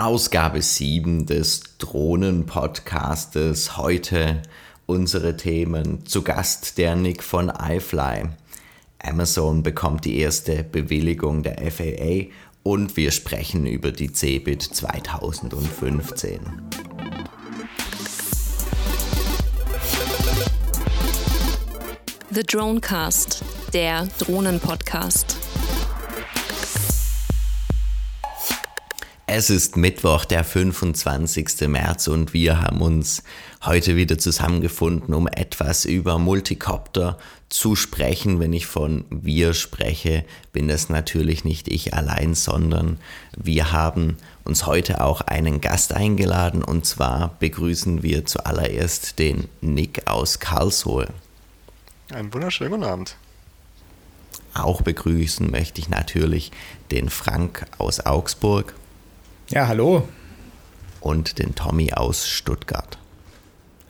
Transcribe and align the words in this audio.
Ausgabe 0.00 0.62
7 0.62 1.26
des 1.26 1.76
Drohnen-Podcastes. 1.76 3.76
Heute 3.76 4.40
unsere 4.86 5.36
Themen. 5.36 6.06
Zu 6.06 6.22
Gast 6.22 6.78
der 6.78 6.96
Nick 6.96 7.22
von 7.22 7.50
iFly. 7.50 8.22
Amazon 8.98 9.62
bekommt 9.62 10.06
die 10.06 10.16
erste 10.16 10.64
Bewilligung 10.64 11.42
der 11.42 11.70
FAA 11.70 12.30
und 12.62 12.96
wir 12.96 13.10
sprechen 13.10 13.66
über 13.66 13.92
die 13.92 14.10
CeBIT 14.10 14.62
2015. 14.62 16.40
The 22.30 22.42
Dronecast, 22.42 23.44
der 23.74 24.08
Drohnen-Podcast. 24.18 25.49
Es 29.32 29.48
ist 29.48 29.76
Mittwoch, 29.76 30.24
der 30.24 30.42
25. 30.42 31.68
März 31.68 32.08
und 32.08 32.34
wir 32.34 32.62
haben 32.62 32.82
uns 32.82 33.22
heute 33.62 33.94
wieder 33.94 34.18
zusammengefunden, 34.18 35.14
um 35.14 35.28
etwas 35.28 35.84
über 35.84 36.18
Multicopter 36.18 37.16
zu 37.48 37.76
sprechen. 37.76 38.40
Wenn 38.40 38.52
ich 38.52 38.66
von 38.66 39.04
wir 39.08 39.54
spreche, 39.54 40.24
bin 40.52 40.66
das 40.66 40.88
natürlich 40.88 41.44
nicht 41.44 41.68
ich 41.68 41.94
allein, 41.94 42.34
sondern 42.34 42.98
wir 43.36 43.70
haben 43.70 44.16
uns 44.42 44.66
heute 44.66 45.00
auch 45.00 45.20
einen 45.20 45.60
Gast 45.60 45.94
eingeladen 45.94 46.64
und 46.64 46.84
zwar 46.84 47.36
begrüßen 47.38 48.02
wir 48.02 48.26
zuallererst 48.26 49.20
den 49.20 49.46
Nick 49.60 50.08
aus 50.08 50.40
Karlsruhe. 50.40 51.06
Einen 52.12 52.34
wunderschönen 52.34 52.72
guten 52.72 52.82
Abend. 52.82 53.16
Auch 54.54 54.82
begrüßen 54.82 55.48
möchte 55.48 55.80
ich 55.80 55.88
natürlich 55.88 56.50
den 56.90 57.08
Frank 57.08 57.66
aus 57.78 58.04
Augsburg. 58.04 58.74
Ja, 59.50 59.66
hallo. 59.66 60.06
Und 61.00 61.40
den 61.40 61.56
Tommy 61.56 61.92
aus 61.92 62.28
Stuttgart. 62.28 62.98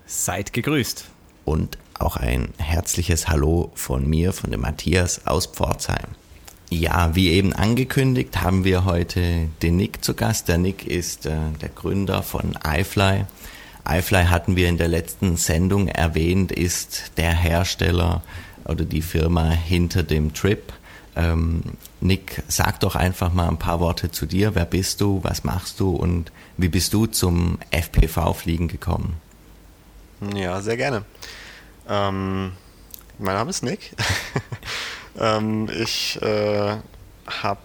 Seid 0.06 0.55
gegrüßt. 0.55 1.05
Und 1.44 1.77
auch 1.98 2.16
ein 2.16 2.55
herzliches 2.56 3.28
Hallo 3.28 3.70
von 3.75 4.08
mir, 4.08 4.33
von 4.33 4.50
dem 4.50 4.62
Matthias 4.62 5.27
aus 5.27 5.44
Pforzheim. 5.44 6.06
Ja, 6.70 7.14
wie 7.14 7.28
eben 7.28 7.53
angekündigt, 7.53 8.41
haben 8.41 8.64
wir 8.64 8.86
heute 8.86 9.50
den 9.61 9.77
Nick 9.77 10.03
zu 10.03 10.14
Gast. 10.14 10.48
Der 10.48 10.56
Nick 10.56 10.86
ist 10.86 11.27
äh, 11.27 11.36
der 11.61 11.69
Gründer 11.69 12.22
von 12.22 12.58
iFly. 12.66 13.27
iFly 13.86 14.25
hatten 14.25 14.56
wir 14.56 14.66
in 14.66 14.78
der 14.78 14.88
letzten 14.88 15.36
Sendung 15.36 15.88
erwähnt, 15.88 16.53
ist 16.53 17.12
der 17.19 17.34
Hersteller 17.34 18.22
oder 18.64 18.86
die 18.86 19.03
Firma 19.03 19.50
hinter 19.50 20.05
dem 20.05 20.33
Trip. 20.33 20.72
Ähm, 21.16 21.64
Nick, 22.01 22.43
sag 22.48 22.81
doch 22.81 22.97
einfach 22.97 23.33
mal 23.33 23.48
ein 23.48 23.59
paar 23.59 23.81
Worte 23.81 24.11
zu 24.11 24.27
dir. 24.27 24.55
Wer 24.55 24.65
bist 24.65 25.01
du? 25.01 25.20
Was 25.23 25.45
machst 25.45 25.81
du? 25.81 25.95
Und 25.95 26.33
wie 26.56 26.69
bist 26.69 26.95
du 26.95 27.06
zum 27.06 27.59
FPV-Fliegen 27.70 28.69
gekommen? 28.69 29.17
Ja, 30.34 30.61
sehr 30.61 30.77
gerne. 30.77 31.05
Ähm, 31.89 32.53
mein 33.19 33.34
Name 33.34 33.51
ist 33.51 33.62
Nick. 33.62 33.93
ähm, 35.19 35.69
ich 35.71 36.21
äh, 36.23 36.77
habe 37.27 37.61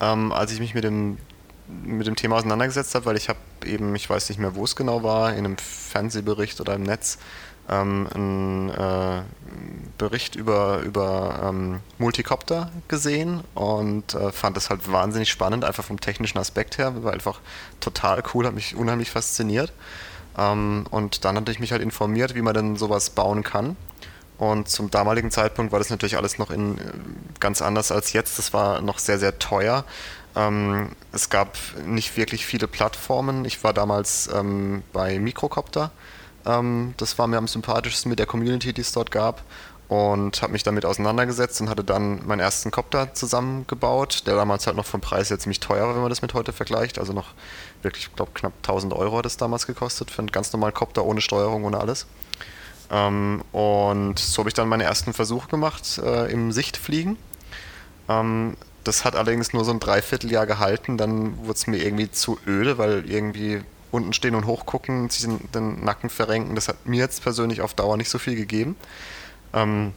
ähm, 0.03 0.31
als 0.31 0.51
ich 0.51 0.59
mich 0.59 0.73
mit 0.73 0.83
dem, 0.83 1.17
mit 1.67 2.07
dem 2.07 2.15
Thema 2.15 2.35
auseinandergesetzt 2.35 2.95
habe, 2.95 3.05
weil 3.05 3.17
ich 3.17 3.29
habe 3.29 3.39
eben, 3.65 3.95
ich 3.95 4.09
weiß 4.09 4.29
nicht 4.29 4.39
mehr, 4.39 4.55
wo 4.55 4.63
es 4.63 4.75
genau 4.75 5.03
war, 5.03 5.31
in 5.31 5.45
einem 5.45 5.57
Fernsehbericht 5.57 6.59
oder 6.61 6.73
im 6.75 6.83
Netz, 6.83 7.17
ähm, 7.69 8.07
einen 8.13 8.69
äh, 8.69 9.21
Bericht 9.97 10.35
über, 10.35 10.79
über 10.79 11.39
ähm, 11.43 11.79
Multicopter 11.97 12.71
gesehen 12.87 13.41
und 13.53 14.13
äh, 14.15 14.31
fand 14.31 14.57
das 14.57 14.69
halt 14.69 14.91
wahnsinnig 14.91 15.29
spannend, 15.29 15.63
einfach 15.63 15.83
vom 15.83 15.99
technischen 15.99 16.37
Aspekt 16.37 16.77
her, 16.77 17.03
war 17.03 17.13
einfach 17.13 17.39
total 17.79 18.21
cool, 18.33 18.45
hat 18.45 18.53
mich 18.53 18.75
unheimlich 18.75 19.11
fasziniert. 19.11 19.71
Ähm, 20.37 20.85
und 20.89 21.25
dann 21.25 21.37
hatte 21.37 21.51
ich 21.51 21.59
mich 21.59 21.71
halt 21.71 21.81
informiert, 21.81 22.35
wie 22.35 22.41
man 22.41 22.53
denn 22.53 22.75
sowas 22.75 23.11
bauen 23.11 23.43
kann. 23.43 23.77
Und 24.37 24.67
zum 24.67 24.89
damaligen 24.89 25.31
Zeitpunkt 25.31 25.71
war 25.71 25.79
das 25.79 25.89
natürlich 25.89 26.17
alles 26.17 26.37
noch 26.37 26.51
in, 26.51 26.77
äh, 26.77 26.81
ganz 27.39 27.61
anders 27.61 27.91
als 27.91 28.13
jetzt. 28.13 28.37
Das 28.39 28.51
war 28.51 28.81
noch 28.81 28.99
sehr, 28.99 29.19
sehr 29.19 29.39
teuer. 29.39 29.85
Ähm, 30.35 30.89
es 31.11 31.29
gab 31.29 31.57
nicht 31.85 32.17
wirklich 32.17 32.45
viele 32.45 32.67
Plattformen. 32.67 33.45
Ich 33.45 33.63
war 33.63 33.73
damals 33.73 34.29
ähm, 34.33 34.83
bei 34.91 35.19
Microcopter. 35.19 35.91
Ähm, 36.45 36.93
das 36.97 37.17
war 37.19 37.27
mir 37.27 37.37
am 37.37 37.47
sympathischsten 37.47 38.09
mit 38.09 38.19
der 38.19 38.25
Community, 38.25 38.73
die 38.73 38.81
es 38.81 38.91
dort 38.91 39.11
gab. 39.11 39.43
Und 39.89 40.41
habe 40.41 40.53
mich 40.53 40.63
damit 40.63 40.85
auseinandergesetzt 40.85 41.61
und 41.61 41.69
hatte 41.69 41.83
dann 41.83 42.25
meinen 42.25 42.39
ersten 42.39 42.71
Copter 42.71 43.13
zusammengebaut, 43.13 44.23
der 44.25 44.35
damals 44.35 44.65
halt 44.65 44.75
noch 44.75 44.85
vom 44.85 45.01
Preis 45.01 45.29
her 45.29 45.37
ziemlich 45.37 45.59
teuer 45.59 45.85
war, 45.85 45.93
wenn 45.93 46.01
man 46.01 46.09
das 46.09 46.23
mit 46.23 46.33
heute 46.33 46.51
vergleicht. 46.51 46.97
Also 46.97 47.13
noch 47.13 47.33
wirklich, 47.83 48.07
ich 48.07 48.15
glaube, 48.15 48.31
knapp 48.33 48.53
1000 48.63 48.93
Euro 48.93 49.17
hat 49.17 49.25
es 49.25 49.37
damals 49.37 49.67
gekostet 49.67 50.09
für 50.09 50.19
einen 50.19 50.31
ganz 50.31 50.51
normalen 50.51 50.73
Copter 50.73 51.05
ohne 51.05 51.21
Steuerung, 51.21 51.65
ohne 51.65 51.79
alles. 51.79 52.07
Ähm, 52.89 53.43
und 53.51 54.17
so 54.17 54.39
habe 54.39 54.49
ich 54.49 54.55
dann 54.55 54.67
meine 54.67 54.83
ersten 54.83 55.13
Versuche 55.13 55.47
gemacht 55.49 55.99
äh, 56.03 56.31
im 56.31 56.51
Sichtfliegen. 56.51 57.17
Ähm, 58.09 58.55
das 58.83 59.05
hat 59.05 59.15
allerdings 59.15 59.53
nur 59.53 59.65
so 59.65 59.71
ein 59.71 59.79
Dreivierteljahr 59.79 60.45
gehalten, 60.45 60.97
dann 60.97 61.37
wurde 61.39 61.53
es 61.53 61.67
mir 61.67 61.77
irgendwie 61.77 62.11
zu 62.11 62.37
öde, 62.47 62.77
weil 62.77 63.09
irgendwie 63.09 63.61
unten 63.91 64.13
stehen 64.13 64.35
und 64.35 64.45
hochgucken, 64.45 65.09
sich 65.09 65.27
den, 65.53 65.83
Nacken 65.83 66.09
verrenken, 66.09 66.55
das 66.55 66.67
hat 66.67 66.85
mir 66.85 66.99
jetzt 66.99 67.21
persönlich 67.21 67.61
auf 67.61 67.73
Dauer 67.73 67.97
nicht 67.97 68.09
so 68.09 68.17
viel 68.17 68.35
gegeben. 68.35 68.75
Ähm, 69.53 69.93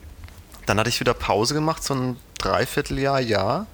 dann 0.66 0.78
hatte 0.78 0.88
ich 0.88 1.00
wieder 1.00 1.14
Pause 1.14 1.54
gemacht, 1.54 1.82
so 1.82 1.94
ein 1.94 2.16
Dreivierteljahr, 2.38 3.20
Jahr 3.20 3.66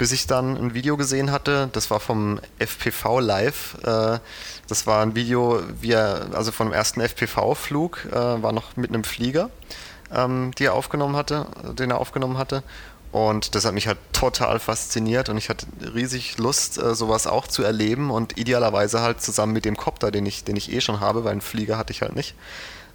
bis 0.00 0.12
ich 0.12 0.26
dann 0.26 0.56
ein 0.56 0.72
Video 0.72 0.96
gesehen 0.96 1.30
hatte, 1.30 1.68
das 1.74 1.90
war 1.90 2.00
vom 2.00 2.40
FPV 2.58 3.20
Live. 3.20 3.76
Äh, 3.84 4.18
das 4.66 4.86
war 4.86 5.02
ein 5.02 5.14
Video, 5.14 5.62
wie 5.82 5.92
er, 5.92 6.28
also 6.32 6.52
vom 6.52 6.72
ersten 6.72 7.02
FPV-Flug, 7.02 8.06
äh, 8.10 8.42
war 8.42 8.52
noch 8.52 8.78
mit 8.78 8.88
einem 8.88 9.04
Flieger, 9.04 9.50
ähm, 10.10 10.52
die 10.56 10.64
er 10.64 10.72
aufgenommen 10.72 11.16
hatte, 11.16 11.48
den 11.78 11.90
er 11.90 11.98
aufgenommen 11.98 12.38
hatte. 12.38 12.62
Und 13.12 13.56
das 13.56 13.64
hat 13.64 13.74
mich 13.74 13.88
halt 13.88 13.98
total 14.12 14.60
fasziniert 14.60 15.28
und 15.28 15.36
ich 15.36 15.48
hatte 15.48 15.66
riesig 15.94 16.38
Lust, 16.38 16.78
äh, 16.78 16.94
sowas 16.94 17.26
auch 17.26 17.48
zu 17.48 17.64
erleben 17.64 18.10
und 18.10 18.38
idealerweise 18.38 19.00
halt 19.00 19.20
zusammen 19.20 19.52
mit 19.52 19.64
dem 19.64 19.76
Copter, 19.76 20.12
den 20.12 20.26
ich, 20.26 20.44
den 20.44 20.56
ich 20.56 20.72
eh 20.72 20.80
schon 20.80 21.00
habe, 21.00 21.24
weil 21.24 21.32
einen 21.32 21.40
Flieger 21.40 21.76
hatte 21.76 21.92
ich 21.92 22.02
halt 22.02 22.14
nicht. 22.14 22.36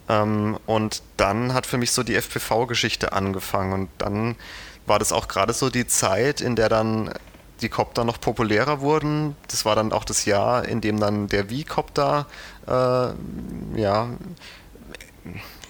Ähm, 0.07 0.57
und 0.65 1.01
dann 1.17 1.53
hat 1.53 1.65
für 1.65 1.77
mich 1.77 1.91
so 1.91 2.03
die 2.03 2.15
FPV-Geschichte 2.15 3.11
angefangen 3.11 3.73
und 3.73 3.89
dann 3.97 4.35
war 4.85 4.99
das 4.99 5.11
auch 5.11 5.27
gerade 5.27 5.51
so 5.51 5.69
die 5.69 5.87
Zeit, 5.87 6.39
in 6.41 6.55
der 6.55 6.69
dann 6.69 7.11
die 7.61 7.69
Copter 7.69 8.03
noch 8.03 8.19
populärer 8.19 8.81
wurden. 8.81 9.35
Das 9.47 9.65
war 9.65 9.75
dann 9.75 9.91
auch 9.91 10.03
das 10.05 10.25
Jahr, 10.25 10.65
in 10.65 10.81
dem 10.81 10.99
dann 10.99 11.27
der 11.27 11.45
V-Copter, 11.45 12.27
äh, 12.67 13.79
ja, 13.79 14.09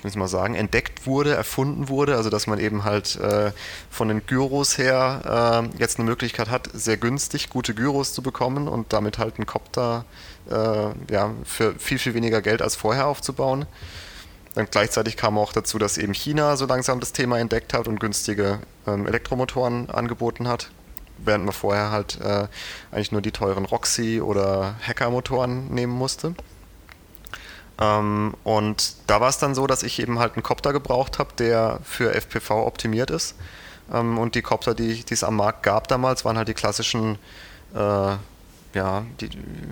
ich 0.07 0.16
mal 0.16 0.27
sagen, 0.27 0.55
entdeckt 0.55 1.05
wurde, 1.05 1.33
erfunden 1.33 1.89
wurde. 1.89 2.16
Also 2.16 2.29
dass 2.29 2.47
man 2.47 2.59
eben 2.59 2.83
halt 2.83 3.16
äh, 3.17 3.51
von 3.89 4.07
den 4.07 4.25
Gyros 4.25 4.77
her 4.77 5.67
äh, 5.75 5.79
jetzt 5.79 5.99
eine 5.99 6.09
Möglichkeit 6.09 6.49
hat, 6.49 6.69
sehr 6.73 6.97
günstig 6.97 7.49
gute 7.49 7.73
Gyros 7.73 8.13
zu 8.13 8.21
bekommen 8.21 8.67
und 8.67 8.94
damit 8.94 9.17
halt 9.17 9.38
einen 9.38 9.45
Copter 9.45 10.05
äh, 10.49 11.13
ja, 11.13 11.31
für 11.44 11.75
viel, 11.77 11.99
viel 11.99 12.13
weniger 12.13 12.41
Geld 12.41 12.61
als 12.61 12.75
vorher 12.75 13.07
aufzubauen. 13.07 13.65
Dann 14.55 14.67
gleichzeitig 14.71 15.17
kam 15.17 15.38
auch 15.38 15.51
dazu, 15.51 15.77
dass 15.77 15.97
eben 15.97 16.13
China 16.13 16.55
so 16.55 16.65
langsam 16.65 17.01
das 17.01 17.11
Thema 17.11 17.39
entdeckt 17.39 17.73
hat 17.73 17.88
und 17.88 17.99
günstige 17.99 18.59
ähm, 18.88 19.05
Elektromotoren 19.05 19.89
angeboten 19.89 20.47
hat. 20.47 20.71
Während 21.17 21.45
man 21.45 21.53
vorher 21.53 21.91
halt 21.91 22.19
äh, 22.21 22.47
eigentlich 22.91 23.11
nur 23.11 23.21
die 23.21 23.31
teuren 23.31 23.65
Roxy 23.65 24.21
oder 24.21 24.75
Hacker-Motoren 24.85 25.73
nehmen 25.73 25.94
musste. 25.94 26.35
Ähm, 27.80 28.33
und 28.44 28.95
da 29.07 29.22
war 29.22 29.30
es 29.30 29.38
dann 29.38 29.56
so, 29.56 29.68
dass 29.68 29.83
ich 29.83 30.00
eben 30.00 30.19
halt 30.19 30.33
einen 30.33 30.44
Copter 30.44 30.74
gebraucht 30.74 31.19
habe, 31.19 31.33
der 31.38 31.80
für 31.83 32.13
FPV 32.13 32.66
optimiert 32.66 33.10
ist. 33.10 33.36
Ähm, 33.94 34.18
und 34.18 34.36
die 34.36 34.42
Copter, 34.42 34.74
die, 34.74 35.04
die 35.04 35.13
es 35.13 35.24
am 35.24 35.36
Markt 35.36 35.63
gab 35.63 35.88
damals, 35.88 36.25
waren 36.25 36.38
halt 36.38 36.48
die 36.48 36.54
klassischen 36.54 37.18
äh, 37.74 38.16
ja, 38.75 39.06
die, 39.22 39.30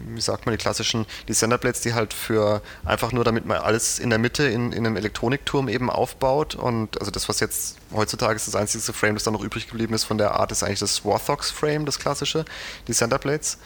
wie 0.07 0.21
sagt 0.21 0.45
man, 0.45 0.53
die 0.53 0.57
klassischen, 0.57 1.05
die 1.27 1.33
Senderblades, 1.33 1.81
die 1.81 1.93
halt 1.93 2.13
für 2.13 2.61
einfach 2.85 3.11
nur, 3.11 3.23
damit 3.23 3.45
man 3.45 3.57
alles 3.57 3.99
in 3.99 4.09
der 4.09 4.17
Mitte 4.17 4.45
in, 4.45 4.71
in 4.71 4.85
einem 4.85 4.95
Elektronikturm 4.95 5.67
eben 5.67 5.89
aufbaut. 5.89 6.55
Und 6.55 6.99
also 6.99 7.11
das, 7.11 7.29
was 7.29 7.39
jetzt 7.41 7.77
heutzutage 7.93 8.35
ist, 8.35 8.47
das 8.47 8.55
einzige 8.55 8.93
Frame, 8.93 9.15
das 9.15 9.23
da 9.23 9.31
noch 9.31 9.43
übrig 9.43 9.67
geblieben 9.67 9.93
ist 9.93 10.05
von 10.05 10.17
der 10.17 10.31
Art, 10.31 10.51
ist 10.51 10.63
eigentlich 10.63 10.79
das 10.79 11.05
Warthogs-Frame, 11.05 11.85
das 11.85 11.99
klassische, 11.99 12.45
die 12.87 12.93
Senderblades. 12.93 13.59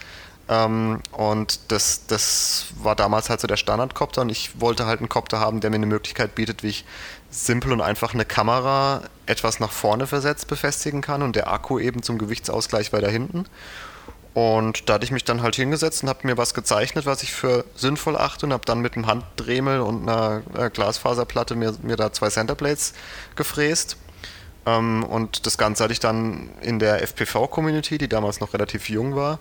Ähm, 0.48 1.00
und 1.12 1.60
das, 1.70 2.06
das 2.06 2.66
war 2.80 2.96
damals 2.96 3.28
halt 3.28 3.40
so 3.40 3.46
der 3.46 3.56
Standardcopter 3.56 4.22
und 4.22 4.30
ich 4.30 4.60
wollte 4.60 4.86
halt 4.86 5.00
einen 5.00 5.08
Copter 5.08 5.40
haben, 5.40 5.60
der 5.60 5.70
mir 5.70 5.76
eine 5.76 5.86
Möglichkeit 5.86 6.34
bietet, 6.34 6.62
wie 6.62 6.68
ich 6.68 6.84
simpel 7.30 7.72
und 7.72 7.82
einfach 7.82 8.14
eine 8.14 8.24
Kamera 8.24 9.02
etwas 9.26 9.60
nach 9.60 9.70
vorne 9.72 10.06
versetzt 10.06 10.48
befestigen 10.48 11.02
kann 11.02 11.22
und 11.22 11.36
der 11.36 11.52
Akku 11.52 11.78
eben 11.78 12.02
zum 12.02 12.18
Gewichtsausgleich 12.18 12.92
weiter 12.92 13.10
hinten. 13.10 13.44
Und 14.32 14.88
da 14.88 14.94
hatte 14.94 15.04
ich 15.04 15.10
mich 15.10 15.24
dann 15.24 15.42
halt 15.42 15.56
hingesetzt 15.56 16.02
und 16.02 16.08
habe 16.08 16.26
mir 16.26 16.38
was 16.38 16.54
gezeichnet, 16.54 17.06
was 17.06 17.22
ich 17.22 17.32
für 17.32 17.64
sinnvoll 17.74 18.16
achte 18.16 18.46
und 18.46 18.52
habe 18.52 18.64
dann 18.64 18.80
mit 18.80 18.94
einem 18.94 19.06
Handdremel 19.06 19.80
und 19.80 20.08
einer 20.08 20.42
äh, 20.56 20.70
Glasfaserplatte 20.70 21.56
mir, 21.56 21.74
mir 21.82 21.96
da 21.96 22.12
zwei 22.12 22.30
Centerblades 22.30 22.94
gefräst. 23.34 23.96
Ähm, 24.64 25.02
und 25.04 25.46
das 25.46 25.58
Ganze 25.58 25.82
hatte 25.82 25.92
ich 25.92 26.00
dann 26.00 26.50
in 26.60 26.78
der 26.78 27.02
FPV-Community, 27.02 27.98
die 27.98 28.08
damals 28.08 28.40
noch 28.40 28.52
relativ 28.52 28.88
jung 28.88 29.16
war, 29.16 29.38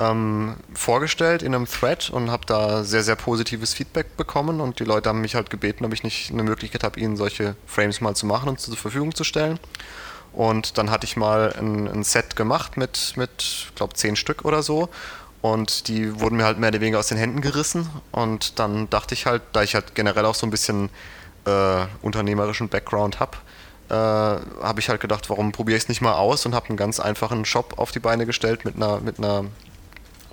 ähm, 0.00 0.56
vorgestellt 0.74 1.42
in 1.42 1.54
einem 1.54 1.66
Thread 1.66 2.10
und 2.10 2.30
habe 2.30 2.46
da 2.46 2.82
sehr, 2.84 3.02
sehr 3.02 3.16
positives 3.16 3.74
Feedback 3.74 4.16
bekommen 4.16 4.60
und 4.60 4.80
die 4.80 4.84
Leute 4.84 5.08
haben 5.10 5.20
mich 5.20 5.34
halt 5.34 5.50
gebeten, 5.50 5.84
ob 5.84 5.92
ich 5.92 6.02
nicht 6.02 6.32
eine 6.32 6.42
Möglichkeit 6.42 6.82
habe, 6.82 6.98
ihnen 6.98 7.16
solche 7.16 7.54
Frames 7.66 8.00
mal 8.00 8.16
zu 8.16 8.26
machen 8.26 8.48
und 8.48 8.60
zur 8.60 8.76
Verfügung 8.76 9.14
zu 9.14 9.24
stellen. 9.24 9.60
Und 10.32 10.78
dann 10.78 10.90
hatte 10.90 11.04
ich 11.04 11.16
mal 11.16 11.52
ein, 11.58 11.88
ein 11.88 12.04
Set 12.04 12.36
gemacht 12.36 12.76
mit, 12.76 13.14
mit 13.16 13.72
glaube 13.74 13.94
zehn 13.94 14.16
Stück 14.16 14.44
oder 14.44 14.62
so. 14.62 14.88
Und 15.42 15.88
die 15.88 16.20
wurden 16.20 16.36
mir 16.36 16.44
halt 16.44 16.58
mehr 16.58 16.68
oder 16.68 16.80
weniger 16.80 16.98
aus 16.98 17.08
den 17.08 17.18
Händen 17.18 17.40
gerissen. 17.40 17.88
Und 18.12 18.58
dann 18.58 18.88
dachte 18.90 19.14
ich 19.14 19.26
halt, 19.26 19.42
da 19.52 19.62
ich 19.62 19.74
halt 19.74 19.94
generell 19.94 20.24
auch 20.24 20.34
so 20.34 20.46
ein 20.46 20.50
bisschen 20.50 20.90
äh, 21.46 21.86
unternehmerischen 22.02 22.68
Background 22.68 23.20
habe, 23.20 23.38
äh, 23.88 23.94
habe 23.94 24.78
ich 24.78 24.88
halt 24.88 25.00
gedacht, 25.00 25.28
warum 25.30 25.50
probiere 25.50 25.76
ich 25.76 25.84
es 25.84 25.88
nicht 25.88 26.00
mal 26.00 26.12
aus 26.12 26.46
und 26.46 26.54
habe 26.54 26.68
einen 26.68 26.76
ganz 26.76 27.00
einfachen 27.00 27.44
Shop 27.44 27.74
auf 27.78 27.90
die 27.90 27.98
Beine 27.98 28.24
gestellt 28.24 28.64
mit 28.64 28.76
einer, 28.76 29.00
mit 29.00 29.18
einer 29.18 29.46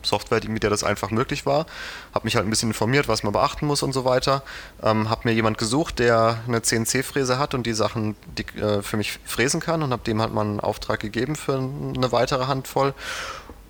Software, 0.07 0.41
mit 0.47 0.63
der 0.63 0.69
das 0.69 0.83
einfach 0.83 1.11
möglich 1.11 1.45
war. 1.45 1.65
Habe 2.13 2.25
mich 2.25 2.35
halt 2.35 2.47
ein 2.47 2.49
bisschen 2.49 2.69
informiert, 2.69 3.07
was 3.07 3.23
man 3.23 3.33
beachten 3.33 3.65
muss 3.65 3.83
und 3.83 3.93
so 3.93 4.05
weiter. 4.05 4.43
Ähm, 4.81 5.09
habe 5.09 5.21
mir 5.25 5.33
jemand 5.33 5.57
gesucht, 5.57 5.99
der 5.99 6.39
eine 6.47 6.61
CNC-Fräse 6.61 7.37
hat 7.39 7.53
und 7.53 7.63
die 7.67 7.73
Sachen 7.73 8.15
die, 8.37 8.59
äh, 8.59 8.81
für 8.81 8.97
mich 8.97 9.19
fräsen 9.25 9.59
kann 9.59 9.83
und 9.83 9.91
habe 9.91 10.03
dem 10.03 10.21
halt 10.21 10.33
mal 10.33 10.41
einen 10.41 10.59
Auftrag 10.59 10.99
gegeben 10.99 11.35
für 11.35 11.57
eine 11.57 12.11
weitere 12.11 12.47
Handvoll. 12.47 12.93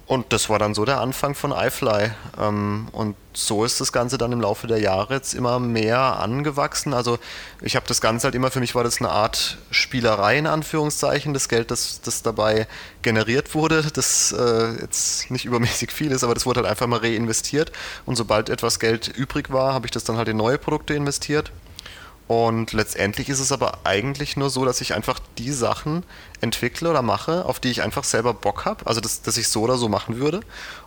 Und 0.07 0.31
das 0.31 0.49
war 0.49 0.57
dann 0.57 0.73
so 0.73 0.85
der 0.85 1.01
Anfang 1.01 1.35
von 1.35 1.51
iFly. 1.51 2.11
Ähm, 2.39 2.87
und 2.93 3.17
so 3.33 3.65
ist 3.65 3.81
das 3.81 3.91
Ganze 3.91 4.17
dann 4.17 4.31
im 4.31 4.39
Laufe 4.39 4.65
der 4.65 4.79
Jahre 4.79 5.15
jetzt 5.15 5.33
immer 5.33 5.59
mehr 5.59 5.99
angewachsen. 5.99 6.93
Also 6.93 7.19
ich 7.61 7.75
habe 7.75 7.85
das 7.87 7.99
Ganze 7.99 8.25
halt 8.25 8.35
immer, 8.35 8.49
für 8.49 8.61
mich 8.61 8.73
war 8.73 8.85
das 8.85 9.01
eine 9.01 9.09
Art 9.09 9.57
Spielerei 9.69 10.37
in 10.37 10.47
Anführungszeichen. 10.47 11.33
Das 11.33 11.49
Geld, 11.49 11.71
das, 11.71 11.99
das 11.99 12.23
dabei 12.23 12.67
generiert 13.01 13.53
wurde, 13.53 13.83
das 13.93 14.31
äh, 14.31 14.79
jetzt 14.79 15.29
nicht 15.29 15.43
übermäßig 15.43 15.91
viel 15.91 16.13
ist, 16.13 16.23
aber 16.23 16.33
das 16.33 16.45
wurde 16.45 16.61
halt 16.61 16.69
einfach 16.69 16.87
mal 16.87 16.99
reinvestiert. 16.99 17.73
Und 18.05 18.15
sobald 18.15 18.47
etwas 18.47 18.79
Geld 18.79 19.09
übrig 19.09 19.51
war, 19.51 19.73
habe 19.73 19.87
ich 19.87 19.91
das 19.91 20.05
dann 20.05 20.15
halt 20.15 20.29
in 20.29 20.37
neue 20.37 20.57
Produkte 20.57 20.93
investiert. 20.93 21.51
Und 22.27 22.73
letztendlich 22.73 23.29
ist 23.29 23.39
es 23.39 23.53
aber 23.53 23.79
eigentlich 23.85 24.35
nur 24.35 24.49
so, 24.49 24.65
dass 24.65 24.81
ich 24.81 24.93
einfach 24.93 25.19
die 25.37 25.53
Sachen 25.53 26.03
entwickle 26.41 26.89
oder 26.89 27.01
mache, 27.01 27.45
auf 27.45 27.61
die 27.61 27.71
ich 27.71 27.81
einfach 27.81 28.03
selber 28.03 28.33
Bock 28.33 28.65
habe. 28.65 28.85
Also, 28.85 28.99
dass, 28.99 29.21
dass 29.21 29.37
ich 29.37 29.47
so 29.47 29.61
oder 29.61 29.77
so 29.77 29.87
machen 29.87 30.17
würde. 30.17 30.41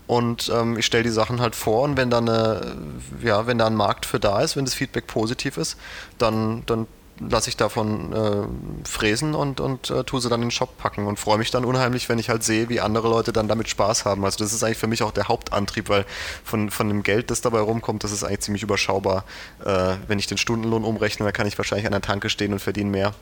Und 0.06 0.50
ähm, 0.54 0.76
ich 0.76 0.84
stelle 0.84 1.04
die 1.04 1.10
Sachen 1.10 1.40
halt 1.40 1.56
vor 1.56 1.82
und 1.82 1.96
wenn 1.96 2.10
da 2.10 2.18
eine, 2.18 2.76
ja, 3.22 3.46
wenn 3.46 3.58
da 3.58 3.66
ein 3.66 3.74
Markt 3.74 4.04
für 4.04 4.20
da 4.20 4.42
ist, 4.42 4.56
wenn 4.56 4.64
das 4.64 4.74
Feedback 4.74 5.06
positiv 5.06 5.56
ist, 5.56 5.76
dann, 6.18 6.64
dann 6.66 6.86
lasse 7.20 7.50
ich 7.50 7.56
davon 7.56 8.12
äh, 8.12 8.88
fräsen 8.88 9.34
und, 9.34 9.60
und 9.60 9.90
äh, 9.90 10.04
tue 10.04 10.20
sie 10.20 10.28
dann 10.28 10.40
in 10.40 10.46
den 10.46 10.50
Shop 10.50 10.78
packen 10.78 11.06
und 11.06 11.18
freue 11.18 11.38
mich 11.38 11.50
dann 11.50 11.64
unheimlich, 11.64 12.08
wenn 12.08 12.18
ich 12.18 12.30
halt 12.30 12.42
sehe, 12.42 12.68
wie 12.68 12.80
andere 12.80 13.08
Leute 13.08 13.32
dann 13.32 13.46
damit 13.46 13.68
Spaß 13.68 14.06
haben. 14.06 14.24
Also 14.24 14.38
das 14.38 14.52
ist 14.52 14.62
eigentlich 14.62 14.78
für 14.78 14.86
mich 14.86 15.02
auch 15.02 15.12
der 15.12 15.28
Hauptantrieb, 15.28 15.88
weil 15.90 16.06
von, 16.44 16.70
von 16.70 16.88
dem 16.88 17.02
Geld, 17.02 17.30
das 17.30 17.42
dabei 17.42 17.60
rumkommt, 17.60 18.04
das 18.04 18.12
ist 18.12 18.24
eigentlich 18.24 18.40
ziemlich 18.40 18.62
überschaubar. 18.62 19.24
Äh, 19.64 19.96
wenn 20.08 20.18
ich 20.18 20.26
den 20.26 20.38
Stundenlohn 20.38 20.84
umrechne, 20.84 21.24
dann 21.24 21.32
kann 21.34 21.46
ich 21.46 21.58
wahrscheinlich 21.58 21.86
an 21.86 21.92
der 21.92 22.00
Tanke 22.00 22.30
stehen 22.30 22.52
und 22.52 22.60
verdiene 22.60 22.90
mehr. 22.90 23.14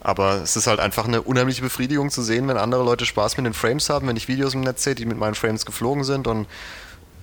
Aber 0.00 0.42
es 0.42 0.54
ist 0.56 0.66
halt 0.66 0.78
einfach 0.78 1.06
eine 1.06 1.22
unheimliche 1.22 1.62
Befriedigung 1.62 2.10
zu 2.10 2.22
sehen, 2.22 2.46
wenn 2.48 2.58
andere 2.58 2.84
Leute 2.84 3.06
Spaß 3.06 3.36
mit 3.38 3.46
den 3.46 3.54
Frames 3.54 3.88
haben, 3.88 4.06
wenn 4.08 4.16
ich 4.16 4.28
Videos 4.28 4.54
im 4.54 4.60
Netz 4.60 4.84
sehe, 4.84 4.94
die 4.94 5.06
mit 5.06 5.18
meinen 5.18 5.34
Frames 5.34 5.64
geflogen 5.64 6.04
sind 6.04 6.26
und 6.26 6.46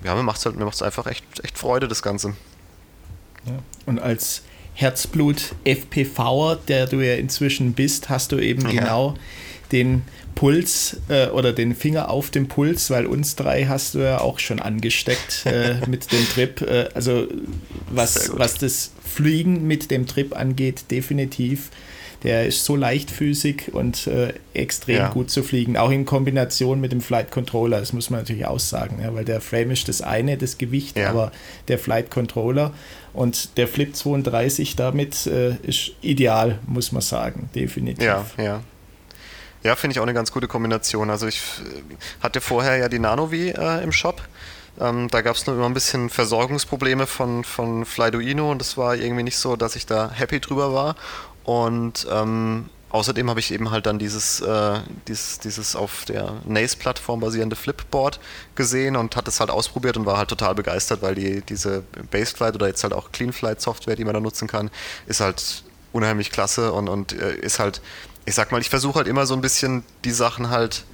ja, 0.04 0.14
mir 0.16 0.24
macht 0.24 0.40
es 0.40 0.46
halt, 0.46 0.56
mir 0.56 0.66
macht's 0.66 0.82
einfach 0.82 1.06
echt, 1.08 1.24
echt 1.44 1.58
Freude, 1.58 1.88
das 1.88 2.02
Ganze. 2.02 2.36
Ja. 3.46 3.54
Und 3.86 4.00
als 4.00 4.42
Herzblut 4.76 5.56
FPVer, 5.64 6.60
der 6.68 6.86
du 6.86 7.00
ja 7.00 7.16
inzwischen 7.16 7.74
bist, 7.74 8.10
hast 8.10 8.32
du 8.32 8.40
eben 8.40 8.62
ja. 8.70 8.82
genau 8.82 9.16
den 9.72 10.04
Puls 10.36 10.98
äh, 11.08 11.28
oder 11.28 11.54
den 11.54 11.74
Finger 11.74 12.10
auf 12.10 12.30
dem 12.30 12.48
Puls, 12.48 12.90
weil 12.90 13.06
uns 13.06 13.36
drei 13.36 13.66
hast 13.66 13.96
du 13.96 14.00
ja 14.00 14.20
auch 14.20 14.40
schon 14.40 14.60
angesteckt 14.60 15.46
äh, 15.46 15.76
mit 15.88 16.12
dem 16.12 16.28
Trip. 16.30 16.62
Äh, 16.62 16.90
also 16.94 17.28
was, 17.90 18.32
was 18.38 18.56
das 18.56 18.92
Fliegen 19.02 19.66
mit 19.66 19.90
dem 19.92 20.06
Trip 20.06 20.36
angeht, 20.38 20.92
definitiv. 20.92 21.70
Der 22.24 22.48
ist 22.48 22.66
so 22.66 22.76
leichtfüßig 22.76 23.74
und 23.74 24.08
äh, 24.08 24.34
extrem 24.54 24.96
ja. 24.96 25.10
gut 25.10 25.30
zu 25.30 25.44
fliegen, 25.44 25.78
auch 25.78 25.92
in 25.92 26.06
Kombination 26.06 26.82
mit 26.82 26.92
dem 26.92 27.02
Flight 27.02 27.30
Controller. 27.30 27.80
Das 27.80 27.94
muss 27.94 28.10
man 28.10 28.22
natürlich 28.22 28.48
auch 28.48 28.60
sagen, 28.60 29.00
ja, 29.02 29.14
weil 29.14 29.26
der 29.26 29.42
Frame 29.42 29.72
ist 29.72 29.88
das 29.88 30.02
eine, 30.02 30.36
das 30.36 30.58
Gewicht, 30.58 30.98
ja. 30.98 31.12
aber 31.12 31.32
der 31.68 31.78
Flight 31.78 32.10
Controller 32.10 32.74
und 33.16 33.58
der 33.58 33.68
Flip 33.68 33.96
32 33.96 34.76
damit 34.76 35.26
äh, 35.28 35.56
ist 35.64 35.92
ideal, 36.02 36.60
muss 36.68 36.92
man 36.92 37.02
sagen, 37.02 37.50
definitiv. 37.56 38.04
Ja, 38.06 38.26
ja. 38.38 38.62
Ja, 39.64 39.76
finde 39.76 39.94
ich 39.94 40.00
auch 40.00 40.04
eine 40.04 40.14
ganz 40.14 40.32
gute 40.32 40.48
Kombination. 40.48 41.10
Also 41.10 41.26
ich 41.26 41.38
äh, 41.38 41.96
hatte 42.22 42.40
vorher 42.40 42.78
ja 42.78 42.88
die 42.88 43.00
Nanovi 43.00 43.50
äh, 43.50 43.84
im 43.84 43.92
Shop. 43.92 44.22
Ähm, 44.80 45.08
da 45.10 45.22
gab 45.22 45.36
es 45.36 45.48
nur 45.48 45.56
immer 45.56 45.66
ein 45.66 45.74
bisschen 45.74 46.10
Versorgungsprobleme 46.10 47.08
von, 47.08 47.44
von 47.44 47.86
Flyduino 47.86 48.52
und 48.52 48.62
es 48.62 48.78
war 48.78 48.96
irgendwie 48.96 49.24
nicht 49.24 49.38
so, 49.38 49.56
dass 49.56 49.76
ich 49.76 49.86
da 49.86 50.12
happy 50.12 50.40
drüber 50.40 50.74
war. 50.74 50.96
Und 51.46 52.06
ähm, 52.12 52.70
Außerdem 52.96 53.30
habe 53.30 53.42
ich 53.42 53.54
eben 53.54 53.72
halt 53.72 53.88
dann 53.88 54.00
dieses, 54.00 54.40
äh, 54.40 54.80
dieses, 55.10 55.40
dieses 55.40 55.76
auf 55.76 56.06
der 56.06 56.36
Nace-Plattform 56.46 57.20
basierende 57.20 57.58
Flipboard 57.58 58.22
gesehen 58.56 58.96
und 58.96 59.18
hatte 59.18 59.30
es 59.30 59.42
halt 59.42 59.50
ausprobiert 59.50 59.98
und 59.98 60.06
war 60.06 60.18
halt 60.18 60.30
total 60.30 60.56
begeistert, 60.56 61.02
weil 61.02 61.14
die, 61.14 61.42
diese 61.42 61.84
Baseflight 62.10 62.56
oder 62.56 62.68
jetzt 62.68 62.84
halt 62.84 62.94
auch 62.94 63.12
Cleanflight-Software, 63.12 63.98
die 63.98 64.06
man 64.06 64.14
da 64.14 64.22
nutzen 64.22 64.48
kann, 64.48 64.72
ist 65.08 65.20
halt 65.20 65.66
unheimlich 65.92 66.32
klasse 66.32 66.72
und, 66.72 66.88
und 66.88 67.12
äh, 67.12 67.36
ist 67.36 67.60
halt, 67.60 67.82
ich 68.24 68.34
sag 68.34 68.54
mal, 68.54 68.62
ich 68.62 68.70
versuche 68.70 68.96
halt 68.96 69.10
immer 69.10 69.26
so 69.26 69.34
ein 69.34 69.42
bisschen 69.42 69.84
die 70.06 70.12
Sachen 70.12 70.50
halt 70.50 70.86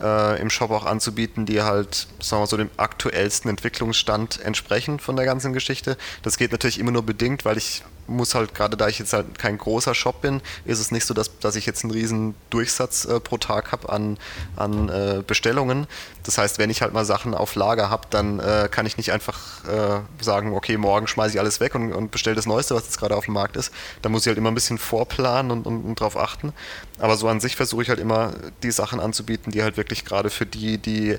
äh, 0.00 0.40
im 0.40 0.50
Shop 0.50 0.70
auch 0.70 0.86
anzubieten, 0.86 1.46
die 1.46 1.62
halt, 1.62 2.06
sagen 2.20 2.42
wir 2.42 2.46
so, 2.46 2.58
dem 2.58 2.70
aktuellsten 2.76 3.50
Entwicklungsstand 3.50 4.40
entsprechen 4.40 5.00
von 5.00 5.16
der 5.16 5.24
ganzen 5.24 5.52
Geschichte. 5.52 5.96
Das 6.22 6.38
geht 6.38 6.52
natürlich 6.52 6.78
immer 6.78 6.92
nur 6.92 7.02
bedingt, 7.02 7.44
weil 7.44 7.58
ich 7.58 7.82
muss 8.10 8.34
halt, 8.34 8.54
gerade 8.54 8.76
da 8.76 8.88
ich 8.88 8.98
jetzt 8.98 9.12
halt 9.12 9.38
kein 9.38 9.56
großer 9.56 9.94
Shop 9.94 10.20
bin, 10.20 10.42
ist 10.64 10.80
es 10.80 10.90
nicht 10.90 11.06
so, 11.06 11.14
dass, 11.14 11.38
dass 11.38 11.56
ich 11.56 11.64
jetzt 11.64 11.84
einen 11.84 11.92
riesen 11.92 12.34
Durchsatz 12.50 13.04
äh, 13.04 13.20
pro 13.20 13.38
Tag 13.38 13.72
habe 13.72 13.88
an, 13.88 14.18
an 14.56 14.88
äh, 14.88 15.22
Bestellungen. 15.26 15.86
Das 16.24 16.36
heißt, 16.36 16.58
wenn 16.58 16.70
ich 16.70 16.82
halt 16.82 16.92
mal 16.92 17.04
Sachen 17.04 17.34
auf 17.34 17.54
Lager 17.54 17.88
habe, 17.88 18.06
dann 18.10 18.40
äh, 18.40 18.68
kann 18.70 18.84
ich 18.86 18.96
nicht 18.96 19.12
einfach 19.12 19.64
äh, 19.64 20.00
sagen, 20.22 20.54
okay, 20.54 20.76
morgen 20.76 21.06
schmeiße 21.06 21.34
ich 21.34 21.40
alles 21.40 21.60
weg 21.60 21.74
und, 21.74 21.92
und 21.92 22.10
bestelle 22.10 22.36
das 22.36 22.46
Neueste, 22.46 22.74
was 22.74 22.84
jetzt 22.84 22.98
gerade 22.98 23.16
auf 23.16 23.24
dem 23.24 23.34
Markt 23.34 23.56
ist. 23.56 23.72
Da 24.02 24.08
muss 24.08 24.22
ich 24.22 24.28
halt 24.28 24.38
immer 24.38 24.50
ein 24.50 24.54
bisschen 24.54 24.78
vorplanen 24.78 25.50
und, 25.50 25.66
und, 25.66 25.84
und 25.84 26.00
drauf 26.00 26.16
achten. 26.16 26.52
Aber 26.98 27.16
so 27.16 27.28
an 27.28 27.40
sich 27.40 27.56
versuche 27.56 27.82
ich 27.82 27.88
halt 27.88 28.00
immer, 28.00 28.34
die 28.62 28.70
Sachen 28.70 29.00
anzubieten, 29.00 29.52
die 29.52 29.62
halt 29.62 29.76
wirklich 29.76 30.04
gerade 30.04 30.30
für 30.30 30.46
die, 30.46 30.78
die 30.78 31.18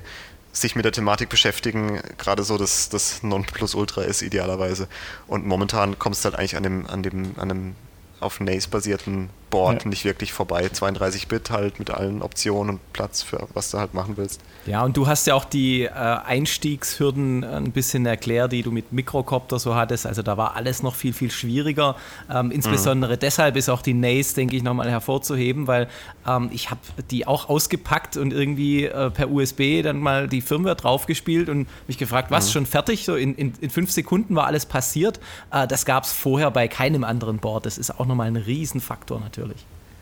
sich 0.52 0.76
mit 0.76 0.84
der 0.84 0.92
Thematik 0.92 1.28
beschäftigen, 1.28 2.00
gerade 2.18 2.42
so 2.42 2.58
das, 2.58 2.88
das 2.90 3.22
Nonplusultra 3.22 4.02
ist 4.02 4.22
idealerweise. 4.22 4.86
Und 5.26 5.46
momentan 5.46 5.98
kommst 5.98 6.24
du 6.24 6.26
halt 6.28 6.38
eigentlich 6.38 6.56
an 6.56 6.62
dem, 6.62 6.86
an 6.86 7.02
dem, 7.02 7.32
an 7.38 7.48
dem 7.48 7.76
auf 8.20 8.38
NACE-basierten 8.38 9.30
Board 9.52 9.84
ja. 9.84 9.90
nicht 9.90 10.04
wirklich 10.04 10.32
vorbei. 10.32 10.66
32-Bit 10.66 11.50
halt 11.50 11.78
mit 11.78 11.90
allen 11.90 12.22
Optionen 12.22 12.76
und 12.76 12.92
Platz 12.92 13.22
für 13.22 13.46
was 13.54 13.70
du 13.70 13.78
halt 13.78 13.94
machen 13.94 14.16
willst. 14.16 14.40
Ja, 14.64 14.82
und 14.82 14.96
du 14.96 15.06
hast 15.06 15.26
ja 15.26 15.34
auch 15.34 15.44
die 15.44 15.82
äh, 15.82 15.90
Einstiegshürden 15.90 17.44
ein 17.44 17.72
bisschen 17.72 18.06
erklärt, 18.06 18.52
die 18.52 18.62
du 18.62 18.70
mit 18.70 18.92
Mikrocopter 18.92 19.58
so 19.58 19.74
hattest. 19.74 20.06
Also 20.06 20.22
da 20.22 20.36
war 20.36 20.56
alles 20.56 20.82
noch 20.82 20.94
viel, 20.94 21.12
viel 21.12 21.30
schwieriger. 21.30 21.96
Ähm, 22.32 22.50
insbesondere 22.50 23.14
mhm. 23.14 23.20
deshalb 23.20 23.56
ist 23.56 23.68
auch 23.68 23.82
die 23.82 23.92
NACE, 23.92 24.34
denke 24.34 24.56
ich, 24.56 24.62
nochmal 24.62 24.90
hervorzuheben, 24.90 25.66
weil 25.66 25.88
ähm, 26.26 26.48
ich 26.52 26.70
habe 26.70 26.80
die 27.10 27.26
auch 27.26 27.48
ausgepackt 27.48 28.16
und 28.16 28.32
irgendwie 28.32 28.86
äh, 28.86 29.10
per 29.10 29.30
USB 29.30 29.82
dann 29.82 29.98
mal 29.98 30.28
die 30.28 30.40
Firmware 30.40 30.76
draufgespielt 30.76 31.48
und 31.50 31.68
mich 31.88 31.98
gefragt, 31.98 32.30
was, 32.30 32.46
mhm. 32.46 32.52
schon 32.52 32.66
fertig? 32.66 33.04
So 33.04 33.16
in, 33.16 33.34
in, 33.34 33.52
in, 33.60 33.68
fünf 33.68 33.90
Sekunden 33.90 34.34
war 34.34 34.46
alles 34.46 34.64
passiert. 34.64 35.20
Äh, 35.50 35.66
das 35.66 35.84
gab 35.84 36.04
es 36.04 36.12
vorher 36.12 36.50
bei 36.50 36.68
keinem 36.68 37.04
anderen 37.04 37.38
Board. 37.38 37.66
Das 37.66 37.76
ist 37.76 37.98
auch 37.98 38.06
nochmal 38.06 38.28
ein 38.28 38.36
Riesenfaktor 38.36 39.20
natürlich. 39.20 39.41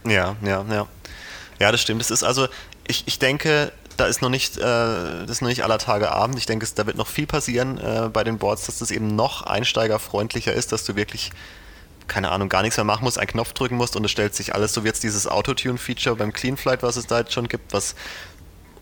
Ja, 0.04 0.36
ja, 0.42 0.64
ja. 0.70 0.86
Ja, 1.58 1.72
das 1.72 1.80
stimmt. 1.80 2.00
Das 2.00 2.10
ist 2.10 2.22
also, 2.22 2.48
ich, 2.86 3.06
ich 3.06 3.18
denke, 3.18 3.72
da 3.96 4.06
ist 4.06 4.22
noch 4.22 4.30
nicht, 4.30 4.56
äh, 4.56 4.60
das 4.60 5.30
ist 5.30 5.42
noch 5.42 5.48
nicht 5.48 5.62
aller 5.62 5.78
Tage 5.78 6.10
Abend. 6.10 6.38
Ich 6.38 6.46
denke, 6.46 6.66
da 6.74 6.86
wird 6.86 6.96
noch 6.96 7.06
viel 7.06 7.26
passieren 7.26 7.78
äh, 7.78 8.08
bei 8.10 8.24
den 8.24 8.38
Boards, 8.38 8.66
dass 8.66 8.78
das 8.78 8.90
eben 8.90 9.14
noch 9.14 9.42
einsteigerfreundlicher 9.42 10.52
ist, 10.52 10.72
dass 10.72 10.84
du 10.84 10.96
wirklich 10.96 11.30
keine 12.10 12.32
Ahnung, 12.32 12.48
gar 12.48 12.62
nichts 12.62 12.76
mehr 12.76 12.84
machen 12.84 13.04
musst, 13.04 13.18
einen 13.18 13.28
Knopf 13.28 13.52
drücken 13.52 13.76
musst 13.76 13.94
und 13.94 14.04
es 14.04 14.10
stellt 14.10 14.34
sich 14.34 14.52
alles 14.52 14.74
so 14.74 14.82
wie 14.82 14.88
jetzt 14.88 15.04
dieses 15.04 15.28
Autotune-Feature 15.28 16.16
beim 16.16 16.32
Cleanflight, 16.32 16.82
was 16.82 16.96
es 16.96 17.06
da 17.06 17.20
jetzt 17.20 17.32
schon 17.32 17.46
gibt, 17.46 17.72
was 17.72 17.94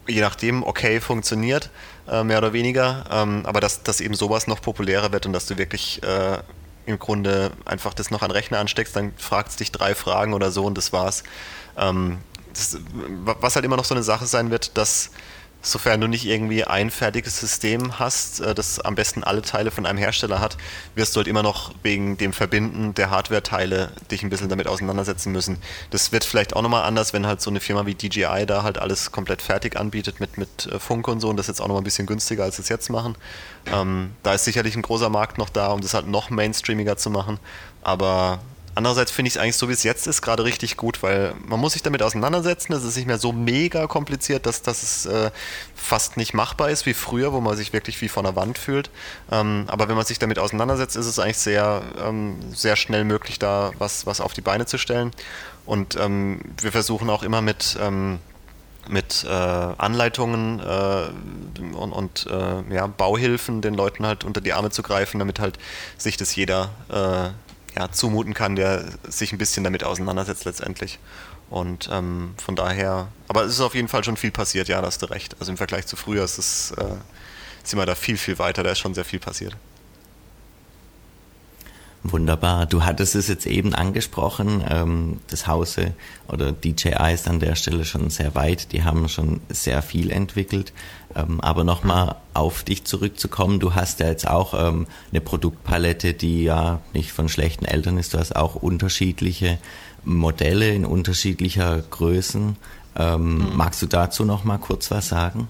je 0.08 0.22
nachdem 0.22 0.62
okay 0.62 0.98
funktioniert, 1.00 1.68
äh, 2.10 2.24
mehr 2.24 2.38
oder 2.38 2.54
weniger, 2.54 3.04
ähm, 3.10 3.44
aber 3.44 3.60
dass, 3.60 3.82
dass 3.82 4.00
eben 4.00 4.14
sowas 4.14 4.46
noch 4.46 4.62
populärer 4.62 5.12
wird 5.12 5.26
und 5.26 5.34
dass 5.34 5.44
du 5.44 5.58
wirklich 5.58 6.02
äh, 6.02 6.38
im 6.88 6.98
Grunde 6.98 7.52
einfach 7.64 7.94
das 7.94 8.10
noch 8.10 8.22
an 8.22 8.30
Rechner 8.30 8.58
ansteckst, 8.58 8.96
dann 8.96 9.12
fragt 9.16 9.50
es 9.50 9.56
dich 9.56 9.72
drei 9.72 9.94
Fragen 9.94 10.32
oder 10.34 10.50
so 10.50 10.64
und 10.64 10.76
das 10.76 10.92
war's. 10.92 11.22
Ähm, 11.76 12.18
das, 12.52 12.78
was 13.40 13.54
halt 13.54 13.64
immer 13.64 13.76
noch 13.76 13.84
so 13.84 13.94
eine 13.94 14.02
Sache 14.02 14.26
sein 14.26 14.50
wird, 14.50 14.76
dass 14.76 15.10
Sofern 15.60 16.00
du 16.00 16.06
nicht 16.06 16.24
irgendwie 16.24 16.62
ein 16.64 16.90
fertiges 16.90 17.40
System 17.40 17.98
hast, 17.98 18.40
äh, 18.40 18.54
das 18.54 18.78
am 18.78 18.94
besten 18.94 19.24
alle 19.24 19.42
Teile 19.42 19.72
von 19.72 19.86
einem 19.86 19.98
Hersteller 19.98 20.40
hat, 20.40 20.56
wirst 20.94 21.16
du 21.16 21.18
halt 21.18 21.26
immer 21.26 21.42
noch 21.42 21.72
wegen 21.82 22.16
dem 22.16 22.32
Verbinden 22.32 22.94
der 22.94 23.10
Hardware-Teile 23.10 23.90
dich 24.10 24.22
ein 24.22 24.30
bisschen 24.30 24.48
damit 24.48 24.68
auseinandersetzen 24.68 25.32
müssen. 25.32 25.58
Das 25.90 26.12
wird 26.12 26.24
vielleicht 26.24 26.54
auch 26.54 26.62
nochmal 26.62 26.84
anders, 26.84 27.12
wenn 27.12 27.26
halt 27.26 27.40
so 27.40 27.50
eine 27.50 27.58
Firma 27.58 27.86
wie 27.86 27.94
DJI 27.94 28.46
da 28.46 28.62
halt 28.62 28.78
alles 28.78 29.10
komplett 29.10 29.42
fertig 29.42 29.76
anbietet 29.76 30.20
mit, 30.20 30.38
mit 30.38 30.66
äh, 30.66 30.78
Funk 30.78 31.08
und 31.08 31.20
so 31.20 31.28
und 31.28 31.36
das 31.36 31.48
jetzt 31.48 31.60
auch 31.60 31.66
nochmal 31.66 31.82
ein 31.82 31.84
bisschen 31.84 32.06
günstiger, 32.06 32.44
als 32.44 32.56
sie 32.56 32.62
es 32.62 32.68
jetzt 32.68 32.88
machen. 32.88 33.16
Ähm, 33.72 34.12
da 34.22 34.34
ist 34.34 34.44
sicherlich 34.44 34.76
ein 34.76 34.82
großer 34.82 35.08
Markt 35.08 35.38
noch 35.38 35.50
da, 35.50 35.68
um 35.72 35.80
das 35.80 35.92
halt 35.92 36.06
noch 36.06 36.30
mainstreamiger 36.30 36.96
zu 36.96 37.10
machen. 37.10 37.40
Aber 37.82 38.38
Andererseits 38.78 39.10
finde 39.10 39.26
ich 39.26 39.34
es 39.34 39.40
eigentlich 39.40 39.56
so, 39.56 39.68
wie 39.68 39.72
es 39.72 39.82
jetzt 39.82 40.06
ist, 40.06 40.22
gerade 40.22 40.44
richtig 40.44 40.76
gut, 40.76 41.02
weil 41.02 41.34
man 41.44 41.58
muss 41.58 41.72
sich 41.72 41.82
damit 41.82 42.00
auseinandersetzen. 42.00 42.72
Es 42.72 42.84
ist 42.84 42.94
nicht 42.94 43.08
mehr 43.08 43.18
so 43.18 43.32
mega 43.32 43.88
kompliziert, 43.88 44.46
dass, 44.46 44.62
dass 44.62 44.84
es 44.84 45.04
äh, 45.04 45.32
fast 45.74 46.16
nicht 46.16 46.32
machbar 46.32 46.70
ist 46.70 46.86
wie 46.86 46.94
früher, 46.94 47.32
wo 47.32 47.40
man 47.40 47.56
sich 47.56 47.72
wirklich 47.72 48.00
wie 48.02 48.08
vor 48.08 48.22
einer 48.22 48.36
Wand 48.36 48.56
fühlt. 48.56 48.88
Ähm, 49.32 49.64
aber 49.66 49.88
wenn 49.88 49.96
man 49.96 50.06
sich 50.06 50.20
damit 50.20 50.38
auseinandersetzt, 50.38 50.94
ist 50.94 51.06
es 51.06 51.18
eigentlich 51.18 51.38
sehr, 51.38 51.82
ähm, 52.00 52.36
sehr 52.54 52.76
schnell 52.76 53.02
möglich, 53.02 53.40
da 53.40 53.72
was, 53.78 54.06
was 54.06 54.20
auf 54.20 54.32
die 54.32 54.42
Beine 54.42 54.64
zu 54.64 54.78
stellen. 54.78 55.10
Und 55.66 55.96
ähm, 55.96 56.40
wir 56.62 56.70
versuchen 56.70 57.10
auch 57.10 57.24
immer 57.24 57.42
mit 57.42 57.76
ähm, 57.80 58.20
mit 58.88 59.26
äh, 59.28 59.28
Anleitungen 59.28 60.60
äh, 60.60 61.74
und, 61.74 61.92
und 61.92 62.26
äh, 62.30 62.74
ja, 62.74 62.86
Bauhilfen 62.86 63.60
den 63.60 63.74
Leuten 63.74 64.06
halt 64.06 64.22
unter 64.22 64.40
die 64.40 64.52
Arme 64.52 64.70
zu 64.70 64.84
greifen, 64.84 65.18
damit 65.18 65.40
halt 65.40 65.58
sich 65.98 66.16
das 66.16 66.36
jeder 66.36 66.70
äh, 66.88 67.30
ja, 67.78 67.92
zumuten 67.92 68.34
kann, 68.34 68.56
der 68.56 68.86
sich 69.08 69.32
ein 69.32 69.38
bisschen 69.38 69.62
damit 69.62 69.84
auseinandersetzt 69.84 70.44
letztendlich. 70.44 70.98
Und 71.48 71.88
ähm, 71.92 72.34
von 72.36 72.56
daher, 72.56 73.08
aber 73.28 73.44
es 73.44 73.52
ist 73.52 73.60
auf 73.60 73.76
jeden 73.76 73.86
Fall 73.86 74.02
schon 74.02 74.16
viel 74.16 74.32
passiert, 74.32 74.66
ja, 74.68 74.80
da 74.80 74.88
hast 74.88 75.00
du 75.00 75.06
recht. 75.06 75.36
Also 75.38 75.52
im 75.52 75.56
Vergleich 75.56 75.86
zu 75.86 75.94
früher 75.94 76.24
ist 76.24 76.38
es, 76.38 76.72
äh, 76.72 76.84
sind 77.62 77.78
wir 77.78 77.86
da 77.86 77.94
viel, 77.94 78.16
viel 78.16 78.38
weiter, 78.40 78.64
da 78.64 78.72
ist 78.72 78.80
schon 78.80 78.94
sehr 78.94 79.04
viel 79.04 79.20
passiert. 79.20 79.56
Wunderbar. 82.02 82.66
Du 82.66 82.84
hattest 82.84 83.14
es 83.14 83.28
jetzt 83.28 83.46
eben 83.46 83.74
angesprochen, 83.74 84.64
ähm, 84.68 85.20
das 85.28 85.46
Hause 85.46 85.94
oder 86.26 86.52
DJI 86.52 87.12
ist 87.12 87.28
an 87.28 87.40
der 87.40 87.54
Stelle 87.54 87.84
schon 87.84 88.10
sehr 88.10 88.34
weit. 88.34 88.72
Die 88.72 88.82
haben 88.82 89.08
schon 89.08 89.40
sehr 89.48 89.82
viel 89.82 90.10
entwickelt. 90.10 90.72
Ähm, 91.14 91.40
aber 91.40 91.64
nochmal 91.64 92.16
auf 92.34 92.62
dich 92.64 92.84
zurückzukommen, 92.84 93.60
du 93.60 93.74
hast 93.74 94.00
ja 94.00 94.08
jetzt 94.08 94.28
auch 94.28 94.54
ähm, 94.54 94.86
eine 95.10 95.20
Produktpalette, 95.20 96.14
die 96.14 96.44
ja 96.44 96.80
nicht 96.92 97.12
von 97.12 97.28
schlechten 97.28 97.64
Eltern 97.64 97.96
ist. 97.96 98.14
Du 98.14 98.18
hast 98.18 98.36
auch 98.36 98.54
unterschiedliche 98.54 99.58
Modelle 100.04 100.74
in 100.74 100.84
unterschiedlicher 100.84 101.80
Größen. 101.90 102.56
Ähm, 102.96 103.38
mhm. 103.38 103.56
Magst 103.56 103.80
du 103.82 103.86
dazu 103.86 104.24
nochmal 104.24 104.58
kurz 104.58 104.90
was 104.90 105.08
sagen? 105.08 105.48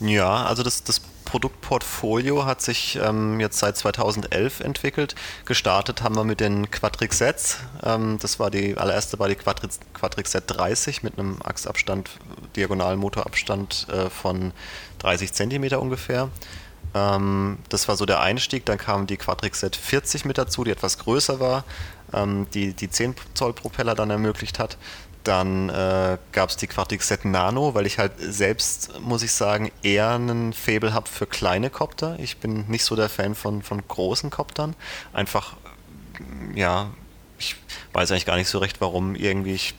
Ja, 0.00 0.44
also 0.44 0.62
das, 0.62 0.84
das 0.84 1.00
Produktportfolio 1.26 2.46
hat 2.46 2.62
sich 2.62 2.98
ähm, 3.02 3.38
jetzt 3.38 3.58
seit 3.58 3.76
2011 3.76 4.60
entwickelt. 4.60 5.14
Gestartet 5.44 6.02
haben 6.02 6.16
wir 6.16 6.24
mit 6.24 6.40
den 6.40 6.70
Quadrix 6.70 7.18
Sets. 7.18 7.58
Ähm, 7.84 8.18
das 8.22 8.40
war 8.40 8.50
die 8.50 8.78
allererste 8.78 9.18
war 9.18 9.28
die 9.28 9.34
Quadrix, 9.34 9.78
Quadrix 9.92 10.32
Set 10.32 10.44
30 10.46 11.02
mit 11.02 11.18
einem 11.18 11.38
Achsabstand, 11.44 12.08
Diagonalmotorabstand 12.56 13.86
äh, 13.90 14.08
von 14.08 14.52
30 15.00 15.32
cm 15.34 15.74
ungefähr. 15.74 16.30
Ähm, 16.94 17.58
das 17.68 17.88
war 17.88 17.96
so 17.96 18.06
der 18.06 18.20
Einstieg. 18.20 18.64
Dann 18.64 18.78
kam 18.78 19.06
die 19.06 19.18
Quadrix 19.18 19.60
Set 19.60 19.76
40 19.76 20.24
mit 20.24 20.38
dazu, 20.38 20.64
die 20.64 20.70
etwas 20.70 20.98
größer 20.98 21.40
war, 21.40 21.64
ähm, 22.14 22.46
die 22.54 22.72
die 22.72 22.88
10 22.88 23.14
Zoll 23.34 23.52
Propeller 23.52 23.94
dann 23.94 24.10
ermöglicht 24.10 24.58
hat. 24.58 24.78
Dann 25.26 25.68
äh, 25.70 26.18
gab 26.32 26.50
es 26.50 26.56
die 26.56 26.66
Quadrix 26.66 27.08
Set 27.08 27.24
Nano, 27.24 27.74
weil 27.74 27.86
ich 27.86 27.98
halt 27.98 28.12
selbst, 28.18 29.00
muss 29.00 29.22
ich 29.22 29.32
sagen, 29.32 29.72
eher 29.82 30.10
einen 30.10 30.52
Faible 30.52 30.94
habe 30.94 31.08
für 31.08 31.26
kleine 31.26 31.68
Kopter. 31.68 32.16
Ich 32.20 32.36
bin 32.36 32.64
nicht 32.68 32.84
so 32.84 32.94
der 32.94 33.08
Fan 33.08 33.34
von, 33.34 33.62
von 33.62 33.82
großen 33.86 34.30
Koptern. 34.30 34.76
Einfach, 35.12 35.56
ja, 36.54 36.90
ich 37.38 37.56
weiß 37.92 38.12
eigentlich 38.12 38.26
gar 38.26 38.36
nicht 38.36 38.48
so 38.48 38.58
recht, 38.58 38.80
warum 38.80 39.16
irgendwie. 39.16 39.54
Ich, 39.54 39.74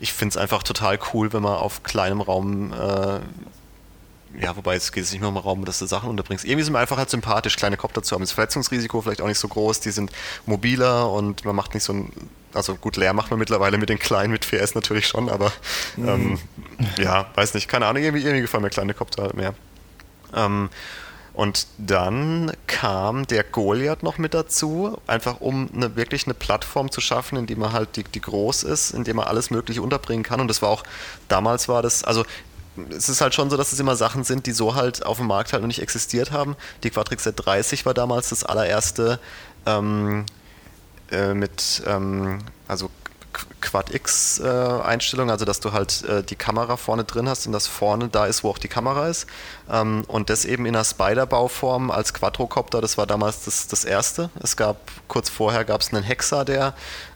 ich 0.00 0.12
finde 0.12 0.32
es 0.32 0.36
einfach 0.36 0.62
total 0.62 0.98
cool, 1.12 1.32
wenn 1.32 1.42
man 1.42 1.54
auf 1.54 1.82
kleinem 1.84 2.20
Raum 2.20 2.72
äh, 2.72 3.20
ja, 4.40 4.56
wobei 4.56 4.76
es 4.76 4.92
geht 4.92 5.04
es 5.04 5.12
nicht 5.12 5.20
mehr 5.20 5.30
um 5.30 5.36
Raum, 5.36 5.64
dass 5.64 5.78
du 5.78 5.86
Sachen 5.86 6.10
unterbringst. 6.10 6.44
Irgendwie 6.44 6.62
sind 6.62 6.72
wir 6.72 6.78
einfach 6.78 6.98
halt 6.98 7.10
sympathisch, 7.10 7.56
kleine 7.56 7.76
Kopter 7.76 8.02
zu 8.02 8.14
haben. 8.14 8.22
Das 8.22 8.32
Verletzungsrisiko 8.32 9.00
vielleicht 9.00 9.20
auch 9.20 9.26
nicht 9.26 9.38
so 9.38 9.48
groß, 9.48 9.80
die 9.80 9.90
sind 9.90 10.12
mobiler 10.46 11.10
und 11.10 11.44
man 11.44 11.56
macht 11.56 11.74
nicht 11.74 11.84
so 11.84 11.94
ein, 11.94 12.12
also 12.54 12.76
gut, 12.76 12.96
leer 12.96 13.12
macht 13.12 13.30
man 13.30 13.38
mittlerweile 13.38 13.78
mit 13.78 13.88
den 13.88 13.98
kleinen, 13.98 14.32
mit 14.32 14.44
4S 14.44 14.72
natürlich 14.74 15.06
schon, 15.06 15.28
aber 15.28 15.52
mhm. 15.96 16.08
ähm, 16.08 16.38
ja, 16.98 17.26
weiß 17.34 17.54
nicht, 17.54 17.68
keine 17.68 17.86
Ahnung, 17.86 18.02
irgendwie, 18.02 18.22
irgendwie 18.22 18.42
gefallen 18.42 18.62
mir 18.62 18.70
kleine 18.70 18.94
Kopter 18.94 19.22
halt 19.24 19.34
mehr. 19.34 19.54
Ähm, 20.34 20.70
und 21.34 21.68
dann 21.78 22.50
kam 22.66 23.26
der 23.28 23.44
Goliath 23.44 24.02
noch 24.02 24.18
mit 24.18 24.34
dazu, 24.34 24.98
einfach 25.06 25.40
um 25.40 25.70
eine, 25.72 25.94
wirklich 25.94 26.26
eine 26.26 26.34
Plattform 26.34 26.90
zu 26.90 27.00
schaffen, 27.00 27.38
in 27.38 27.46
die 27.46 27.54
man 27.54 27.72
halt 27.72 27.94
die, 27.94 28.02
die 28.02 28.20
groß 28.20 28.64
ist, 28.64 28.90
in 28.90 29.04
der 29.04 29.14
man 29.14 29.28
alles 29.28 29.50
Mögliche 29.50 29.80
unterbringen 29.80 30.24
kann. 30.24 30.40
Und 30.40 30.48
das 30.48 30.62
war 30.62 30.68
auch, 30.68 30.82
damals 31.28 31.68
war 31.68 31.80
das, 31.80 32.02
also 32.02 32.24
es 32.90 33.08
ist 33.08 33.20
halt 33.20 33.34
schon 33.34 33.50
so, 33.50 33.56
dass 33.56 33.72
es 33.72 33.78
immer 33.78 33.94
Sachen 33.94 34.24
sind, 34.24 34.46
die 34.46 34.52
so 34.52 34.74
halt 34.74 35.06
auf 35.06 35.18
dem 35.18 35.28
Markt 35.28 35.52
halt 35.52 35.62
noch 35.62 35.68
nicht 35.68 35.80
existiert 35.80 36.32
haben. 36.32 36.56
Die 36.82 36.90
Quadrix 36.90 37.24
Z30 37.24 37.84
war 37.86 37.94
damals 37.94 38.30
das 38.30 38.42
allererste 38.42 39.20
ähm, 39.64 40.26
äh, 41.10 41.34
mit, 41.34 41.82
ähm, 41.86 42.38
also 42.66 42.90
Quad-X-Einstellung, 43.60 45.28
äh, 45.28 45.32
also 45.32 45.44
dass 45.44 45.60
du 45.60 45.72
halt 45.72 46.04
äh, 46.04 46.22
die 46.22 46.36
Kamera 46.36 46.76
vorne 46.76 47.04
drin 47.04 47.28
hast 47.28 47.46
und 47.46 47.52
das 47.52 47.66
vorne 47.66 48.08
da 48.08 48.26
ist, 48.26 48.44
wo 48.44 48.50
auch 48.50 48.58
die 48.58 48.68
Kamera 48.68 49.08
ist. 49.08 49.26
Ähm, 49.70 50.04
und 50.08 50.30
das 50.30 50.44
eben 50.44 50.66
in 50.66 50.74
einer 50.74 50.84
Spider-Bauform 50.84 51.90
als 51.90 52.14
Quadrocopter, 52.14 52.80
das 52.80 52.98
war 52.98 53.06
damals 53.06 53.44
das, 53.44 53.68
das 53.68 53.84
erste. 53.84 54.30
Es 54.42 54.56
gab, 54.56 54.76
kurz 55.08 55.28
vorher 55.28 55.64
gab 55.64 55.80
es 55.80 55.92
einen 55.92 56.02
Hexer, 56.02 56.44
der 56.44 56.74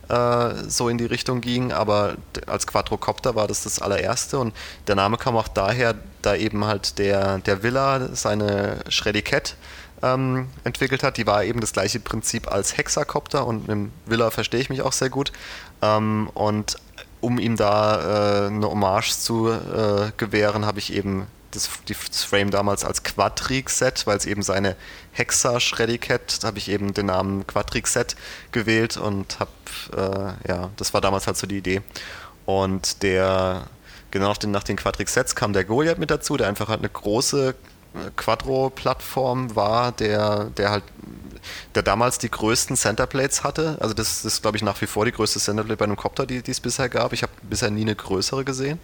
äh, 0.09 0.55
so 0.69 0.89
in 0.89 0.99
die 0.99 1.07
Richtung 1.07 1.41
ging, 1.41 1.73
aber 1.73 2.17
als 2.47 2.67
Quadrocopter 2.67 3.35
war 3.35 3.47
das 3.47 3.63
das 3.63 3.81
allererste 3.81 4.39
und 4.39 4.55
der 4.87 4.97
Name 4.97 5.17
kam 5.17 5.37
auch 5.37 5.49
daher, 5.49 5.95
da 6.23 6.35
eben 6.35 6.65
halt 6.65 6.99
der, 6.99 7.39
der 7.39 7.63
Villa 7.63 8.09
seine 8.15 8.81
Shreddy 8.89 9.23
Cat 9.23 9.57
ähm, 10.03 10.49
entwickelt 10.65 11.03
hat. 11.03 11.17
Die 11.17 11.27
war 11.27 11.45
eben 11.45 11.61
das 11.61 11.73
gleiche 11.73 12.01
Prinzip 12.01 12.51
als 12.51 12.77
Hexakopter 12.77 13.47
und 13.47 13.63
mit 13.63 13.69
dem 13.69 13.93
Villa 14.07 14.31
verstehe 14.31 14.61
ich 14.61 14.71
mich 14.71 14.83
auch 14.83 14.93
sehr 14.93 15.11
gut. 15.11 15.33
Ähm, 15.81 16.31
und 16.35 16.77
um 17.21 17.39
ihm 17.39 17.57
da 17.57 18.47
äh, 18.47 18.47
eine 18.49 18.69
Hommage 18.69 19.13
zu 19.13 19.49
äh, 19.49 20.11
gewähren, 20.17 20.67
habe 20.67 20.81
ich 20.81 20.93
eben 20.93 21.27
das, 21.53 21.69
das, 21.87 22.25
Frame 22.25 22.51
damals 22.51 22.85
als 22.85 23.03
Quadrix-Set, 23.03 24.07
weil 24.07 24.17
es 24.17 24.27
eben 24.27 24.43
seine 24.43 24.75
Hexa 25.13 25.61
Shreddicat, 25.61 26.43
da 26.43 26.49
habe 26.49 26.59
ich 26.59 26.69
eben 26.69 26.95
den 26.95 27.07
Namen 27.07 27.47
Quadrix-Set 27.47 28.17
gewählt 28.51 28.97
und 28.97 29.39
habe, 29.39 29.51
äh, 29.97 30.49
ja, 30.51 30.71
das 30.77 30.95
war 30.95 31.01
damals 31.01 31.27
halt 31.27 31.37
so 31.37 31.47
die 31.47 31.59
Idee. 31.59 31.83
Und 32.47 33.03
der, 33.03 33.67
genau 34.11 34.29
nach 34.29 34.39
den, 34.39 34.51
nach 34.51 34.65
den 34.65 34.77
Quadrix-Sets 34.77 35.37
kam 35.37 35.53
der 35.53 35.65
Goliath 35.65 35.99
mit 35.99 36.11
dazu, 36.11 36.37
der 36.37 36.49
einfach 36.49 36.69
halt 36.69 36.81
eine 36.81 36.89
große 36.89 37.55
Quadro-Plattform 38.17 39.55
war, 39.55 39.93
der, 39.93 40.45
der 40.57 40.71
halt 40.71 40.85
der 41.75 41.83
damals 41.83 42.19
die 42.19 42.31
größten 42.31 42.77
Centerplates 42.77 43.45
hatte. 43.45 43.77
Also 43.81 43.95
das, 43.95 44.25
ist, 44.25 44.43
glaube 44.43 44.57
ich, 44.57 44.63
nach 44.63 44.81
wie 44.81 44.87
vor 44.87 45.05
die 45.05 45.13
größte 45.13 45.41
Centerplate 45.41 45.77
bei 45.77 45.85
einem 45.85 45.97
Copter, 45.97 46.27
die, 46.27 46.43
die 46.43 46.51
es 46.51 46.61
bisher 46.61 46.89
gab. 46.89 47.13
Ich 47.13 47.23
habe 47.23 47.33
bisher 47.43 47.71
nie 47.71 47.83
eine 47.83 47.97
größere 47.97 48.45
gesehen. 48.45 48.79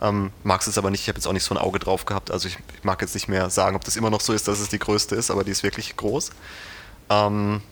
Ähm, 0.00 0.30
mag 0.44 0.66
es 0.66 0.78
aber 0.78 0.90
nicht, 0.90 1.02
ich 1.02 1.08
habe 1.08 1.18
jetzt 1.18 1.26
auch 1.26 1.32
nicht 1.32 1.44
so 1.44 1.54
ein 1.54 1.58
Auge 1.58 1.78
drauf 1.78 2.04
gehabt. 2.04 2.30
Also 2.30 2.48
ich, 2.48 2.58
ich, 2.76 2.84
mag 2.84 3.00
jetzt 3.00 3.14
nicht 3.14 3.28
mehr 3.28 3.50
sagen, 3.50 3.76
ob 3.76 3.84
das 3.84 3.96
immer 3.96 4.10
noch 4.10 4.20
so 4.20 4.32
ist, 4.32 4.46
dass 4.48 4.60
es 4.60 4.68
die 4.68 4.78
größte 4.78 5.14
ist, 5.16 5.30
aber 5.30 5.44
die 5.44 5.50
ist 5.50 5.62
wirklich 5.62 5.96
groß. 5.96 6.30
Ähm, 7.10 7.62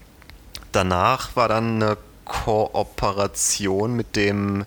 danach 0.73 1.37
war 1.37 1.49
dann 1.49 1.83
eine 1.83 1.97
Kooperation 2.25 3.95
mit 3.95 4.17
dem 4.17 4.65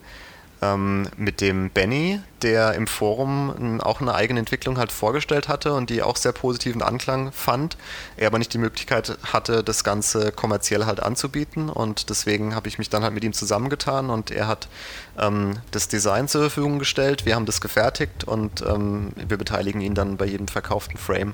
ähm, 0.61 1.07
mit 1.17 1.41
dem 1.41 1.69
Benny, 1.69 2.19
der 2.41 2.73
im 2.73 2.87
Forum 2.87 3.79
auch 3.81 4.01
eine 4.01 4.13
eigene 4.13 4.39
Entwicklung 4.39 4.77
halt 4.77 4.91
vorgestellt 4.91 5.47
hatte 5.47 5.73
und 5.73 5.89
die 5.89 6.01
auch 6.01 6.15
sehr 6.15 6.31
positiven 6.31 6.81
Anklang 6.81 7.31
fand. 7.31 7.77
Er 8.15 8.27
aber 8.27 8.39
nicht 8.39 8.53
die 8.53 8.57
Möglichkeit 8.57 9.17
hatte, 9.31 9.63
das 9.63 9.83
Ganze 9.83 10.31
kommerziell 10.31 10.85
halt 10.85 11.01
anzubieten 11.01 11.69
und 11.69 12.09
deswegen 12.09 12.55
habe 12.55 12.67
ich 12.67 12.77
mich 12.77 12.89
dann 12.89 13.03
halt 13.03 13.13
mit 13.13 13.23
ihm 13.23 13.33
zusammengetan 13.33 14.09
und 14.09 14.31
er 14.31 14.47
hat 14.47 14.67
ähm, 15.17 15.59
das 15.71 15.87
Design 15.87 16.27
zur 16.27 16.41
Verfügung 16.41 16.79
gestellt. 16.79 17.25
Wir 17.25 17.35
haben 17.35 17.45
das 17.45 17.61
gefertigt 17.61 18.23
und 18.23 18.61
ähm, 18.61 19.11
wir 19.15 19.37
beteiligen 19.37 19.81
ihn 19.81 19.95
dann 19.95 20.17
bei 20.17 20.25
jedem 20.25 20.47
verkauften 20.47 20.97
Frame. 20.97 21.33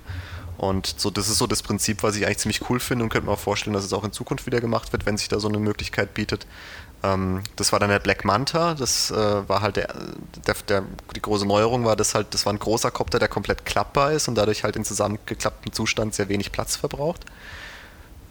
Und 0.58 0.96
so, 0.98 1.10
das 1.10 1.30
ist 1.30 1.40
so 1.40 1.48
das 1.48 1.62
Prinzip, 1.62 2.04
was 2.04 2.16
ich 2.16 2.26
eigentlich 2.26 2.38
ziemlich 2.38 2.70
cool 2.70 2.80
finde 2.80 3.04
und 3.04 3.10
könnte 3.10 3.28
mir 3.28 3.34
auch 3.34 3.40
vorstellen, 3.40 3.74
dass 3.74 3.84
es 3.84 3.92
auch 3.92 4.04
in 4.04 4.14
Zukunft 4.14 4.46
wieder 4.46 4.62
gemacht 4.62 4.94
wird, 4.94 5.06
wenn 5.06 5.18
sich 5.18 5.28
da 5.28 5.40
so 5.40 5.50
eine 5.50 5.60
Möglichkeit 5.60 6.14
bietet. 6.14 6.46
Ähm, 7.04 7.44
das 7.58 7.72
war 7.72 7.80
dann 7.80 7.90
der 7.90 8.00
Black 8.00 8.24
Manta, 8.24 8.74
das 8.76 9.12
äh, 9.12 9.16
war 9.16 9.62
halt 9.62 9.76
der, 9.76 9.94
der, 10.48 10.56
der, 10.68 10.84
die 11.16 11.22
große 11.22 11.46
Neuerung 11.46 11.86
war, 11.86 11.96
dass 11.96 12.16
halt, 12.16 12.34
das 12.34 12.46
war 12.46 12.54
ein 12.54 12.60
großer 12.60 12.92
Kopter, 12.92 13.20
der 13.20 13.28
komplett 13.28 13.66
klappbar 13.66 14.14
ist 14.14 14.28
und 14.28 14.36
dadurch 14.36 14.64
halt 14.64 14.76
in 14.76 14.86
zusammengeklapptem 14.86 15.74
Zustand 15.74 16.16
sehr 16.16 16.30
wenig 16.30 16.52
Platz 16.52 16.76
verbraucht. 16.76 17.26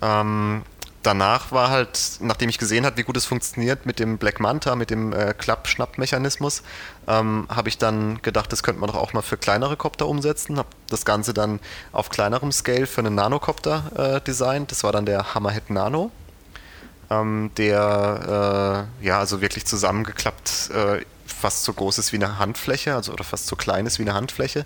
Ähm, 0.00 0.62
danach 1.02 1.52
war 1.52 1.70
halt, 1.70 1.98
nachdem 2.20 2.48
ich 2.48 2.58
gesehen 2.58 2.86
habe, 2.86 2.96
wie 2.96 3.02
gut 3.02 3.16
es 3.16 3.26
funktioniert 3.26 3.86
mit 3.86 3.98
dem 3.98 4.18
Black 4.18 4.40
Manta, 4.40 4.74
mit 4.76 4.90
dem 4.90 5.12
äh, 5.12 5.34
Klapp-Schnapp-Mechanismus, 5.34 6.62
ähm, 7.08 7.46
habe 7.48 7.68
ich 7.68 7.78
dann 7.78 8.22
gedacht, 8.22 8.52
das 8.52 8.62
könnte 8.62 8.80
man 8.80 8.88
doch 8.88 8.96
auch 8.96 9.12
mal 9.12 9.22
für 9.22 9.36
kleinere 9.36 9.76
Kopter 9.76 10.08
umsetzen. 10.08 10.58
Habe 10.58 10.68
das 10.88 11.04
Ganze 11.04 11.34
dann 11.34 11.60
auf 11.92 12.08
kleinerem 12.08 12.52
Scale 12.52 12.86
für 12.86 13.00
einen 13.00 13.14
Nanocopter 13.14 14.16
äh, 14.16 14.20
designt. 14.20 14.70
Das 14.70 14.84
war 14.84 14.92
dann 14.92 15.06
der 15.06 15.34
Hammerhead 15.34 15.70
Nano, 15.70 16.10
ähm, 17.12 17.50
der 17.56 18.88
äh, 19.00 19.06
ja 19.06 19.18
also 19.18 19.40
wirklich 19.40 19.66
zusammengeklappt 19.66 20.70
äh, 20.74 21.04
fast 21.26 21.64
so 21.64 21.72
groß 21.72 21.98
ist 21.98 22.12
wie 22.12 22.16
eine 22.16 22.38
Handfläche, 22.38 22.94
also 22.94 23.12
oder 23.12 23.24
fast 23.24 23.46
so 23.46 23.56
klein 23.56 23.86
ist 23.86 23.98
wie 23.98 24.02
eine 24.02 24.14
Handfläche 24.14 24.64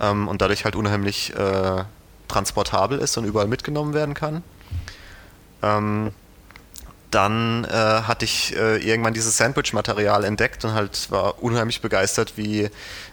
ähm, 0.00 0.28
und 0.28 0.40
dadurch 0.40 0.64
halt 0.64 0.76
unheimlich 0.76 1.34
äh, 1.36 1.84
transportabel 2.28 2.98
ist 2.98 3.16
und 3.18 3.24
überall 3.24 3.46
mitgenommen 3.46 3.94
werden 3.94 4.14
kann. 4.14 4.42
Ähm, 5.62 6.12
dann 7.10 7.64
äh, 7.64 7.68
hatte 7.68 8.24
ich 8.24 8.56
äh, 8.56 8.78
irgendwann 8.78 9.14
dieses 9.14 9.36
Sandwich-Material 9.36 10.24
entdeckt 10.24 10.64
und 10.64 10.72
halt 10.72 11.10
war 11.12 11.42
unheimlich 11.42 11.80
begeistert, 11.80 12.32
wie, 12.36 12.70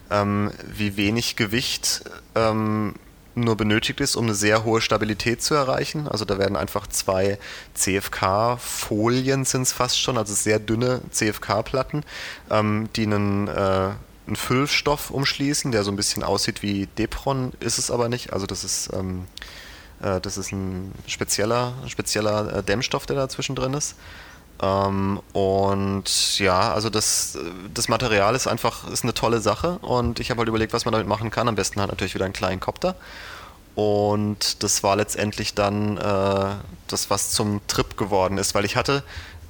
ähm, 0.10 0.52
wie 0.66 0.98
wenig 0.98 1.36
Gewicht 1.36 2.04
ähm, 2.34 2.96
nur 3.36 3.56
benötigt 3.56 4.02
ist, 4.02 4.16
um 4.16 4.26
eine 4.26 4.36
sehr 4.36 4.64
hohe 4.64 4.82
Stabilität 4.82 5.42
zu 5.42 5.54
erreichen. 5.54 6.08
Also 6.08 6.26
da 6.26 6.38
werden 6.38 6.56
einfach 6.56 6.88
zwei 6.88 7.38
CFK-Folien 7.74 9.46
sind 9.46 9.64
es 9.64 9.72
fast 9.72 10.00
schon, 10.00 10.18
also 10.18 10.34
sehr 10.34 10.60
dünne 10.60 11.02
CFK-Platten, 11.12 12.04
ähm, 12.50 12.90
die 12.96 13.04
einen, 13.04 13.48
äh, 13.48 13.92
einen 14.28 14.36
Füllstoff 14.36 15.12
umschließen, 15.12 15.72
der 15.72 15.84
so 15.84 15.92
ein 15.92 15.96
bisschen 15.96 16.24
aussieht 16.24 16.62
wie 16.62 16.88
Depron, 16.98 17.54
ist 17.60 17.78
es 17.78 17.90
aber 17.90 18.10
nicht. 18.10 18.34
Also 18.34 18.46
das 18.46 18.64
ist 18.64 18.90
ähm, 18.94 19.26
äh, 20.02 20.20
das 20.22 20.38
ist 20.38 20.52
ein 20.52 20.92
spezieller, 21.08 21.74
spezieller 21.88 22.58
äh, 22.58 22.64
Dämmstoff, 22.64 23.06
der 23.06 23.16
da 23.16 23.30
zwischendrin 23.30 23.74
ist. 23.74 23.96
Ähm, 24.62 25.20
und 25.34 26.40
ja, 26.40 26.74
also 26.74 26.90
das, 26.90 27.38
das 27.74 27.88
Material 27.88 28.36
ist 28.36 28.48
einfach 28.48 28.88
ist 28.90 29.04
eine 29.04 29.14
tolle 29.14 29.42
Sache 29.42 29.80
und 29.82 30.20
ich 30.20 30.30
habe 30.30 30.40
halt 30.40 30.50
überlegt, 30.50 30.74
was 30.74 30.86
man 30.86 30.92
damit 30.92 31.08
machen 31.08 31.32
kann. 31.32 31.48
Am 31.48 31.56
besten 31.56 31.80
halt 31.80 31.90
natürlich 31.90 32.14
wieder 32.14 32.26
einen 32.26 32.34
kleinen 32.34 32.60
Copter. 32.60 32.96
Und 33.74 34.64
das 34.64 34.84
war 34.84 34.96
letztendlich 34.96 35.56
dann 35.56 35.98
äh, 35.98 36.46
das, 36.88 37.10
was 37.10 37.32
zum 37.32 37.62
Trip 37.68 37.98
geworden 37.98 38.38
ist, 38.38 38.54
weil 38.54 38.66
ich 38.66 38.76
hatte 38.76 39.04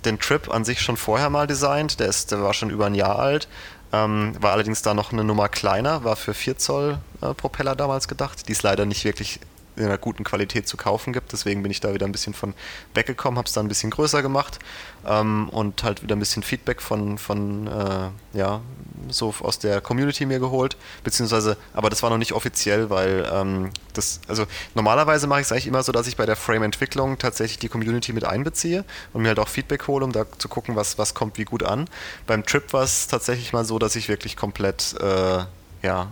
den 0.05 0.19
Trip 0.19 0.49
an 0.49 0.63
sich 0.63 0.81
schon 0.81 0.97
vorher 0.97 1.29
mal 1.29 1.47
designt, 1.47 1.99
der, 1.99 2.07
ist, 2.07 2.31
der 2.31 2.41
war 2.41 2.53
schon 2.53 2.69
über 2.69 2.85
ein 2.85 2.95
Jahr 2.95 3.19
alt, 3.19 3.47
ähm, 3.91 4.35
war 4.39 4.51
allerdings 4.51 4.81
da 4.81 4.93
noch 4.93 5.11
eine 5.11 5.23
Nummer 5.23 5.49
kleiner, 5.49 6.03
war 6.03 6.15
für 6.15 6.33
4 6.33 6.57
Zoll 6.57 6.97
äh, 7.21 7.33
Propeller 7.33 7.75
damals 7.75 8.07
gedacht. 8.07 8.47
Die 8.47 8.51
ist 8.51 8.63
leider 8.63 8.85
nicht 8.85 9.03
wirklich 9.03 9.39
in 9.75 9.85
einer 9.85 9.97
guten 9.97 10.23
Qualität 10.23 10.67
zu 10.67 10.77
kaufen 10.77 11.13
gibt. 11.13 11.31
Deswegen 11.31 11.63
bin 11.63 11.71
ich 11.71 11.79
da 11.79 11.93
wieder 11.93 12.05
ein 12.05 12.11
bisschen 12.11 12.33
von 12.33 12.53
weggekommen, 12.93 13.37
habe 13.37 13.47
es 13.47 13.53
dann 13.53 13.65
ein 13.65 13.69
bisschen 13.69 13.89
größer 13.89 14.21
gemacht 14.21 14.59
ähm, 15.05 15.49
und 15.49 15.83
halt 15.83 16.03
wieder 16.03 16.15
ein 16.15 16.19
bisschen 16.19 16.43
Feedback 16.43 16.81
von, 16.81 17.17
von 17.17 17.67
äh, 17.67 18.37
ja, 18.37 18.61
so 19.09 19.33
aus 19.41 19.59
der 19.59 19.81
Community 19.81 20.25
mir 20.25 20.39
geholt. 20.39 20.77
Beziehungsweise, 21.03 21.57
aber 21.73 21.89
das 21.89 22.03
war 22.03 22.09
noch 22.09 22.17
nicht 22.17 22.33
offiziell, 22.33 22.89
weil 22.89 23.27
ähm, 23.31 23.71
das, 23.93 24.21
also 24.27 24.45
normalerweise 24.75 25.27
mache 25.27 25.41
ich 25.41 25.47
es 25.47 25.51
eigentlich 25.51 25.67
immer 25.67 25.83
so, 25.83 25.91
dass 25.91 26.07
ich 26.07 26.17
bei 26.17 26.25
der 26.25 26.35
Frame-Entwicklung 26.35 27.17
tatsächlich 27.17 27.59
die 27.59 27.69
Community 27.69 28.13
mit 28.13 28.25
einbeziehe 28.25 28.83
und 29.13 29.21
mir 29.21 29.29
halt 29.29 29.39
auch 29.39 29.47
Feedback 29.47 29.87
hole, 29.87 30.03
um 30.03 30.11
da 30.11 30.25
zu 30.37 30.49
gucken, 30.49 30.75
was, 30.75 30.97
was 30.97 31.13
kommt 31.13 31.37
wie 31.37 31.45
gut 31.45 31.63
an. 31.63 31.87
Beim 32.27 32.45
Trip 32.45 32.73
war 32.73 32.83
es 32.83 33.07
tatsächlich 33.07 33.53
mal 33.53 33.65
so, 33.65 33.79
dass 33.79 33.95
ich 33.95 34.09
wirklich 34.09 34.35
komplett 34.35 34.95
äh, 34.99 35.45
ja, 35.83 36.11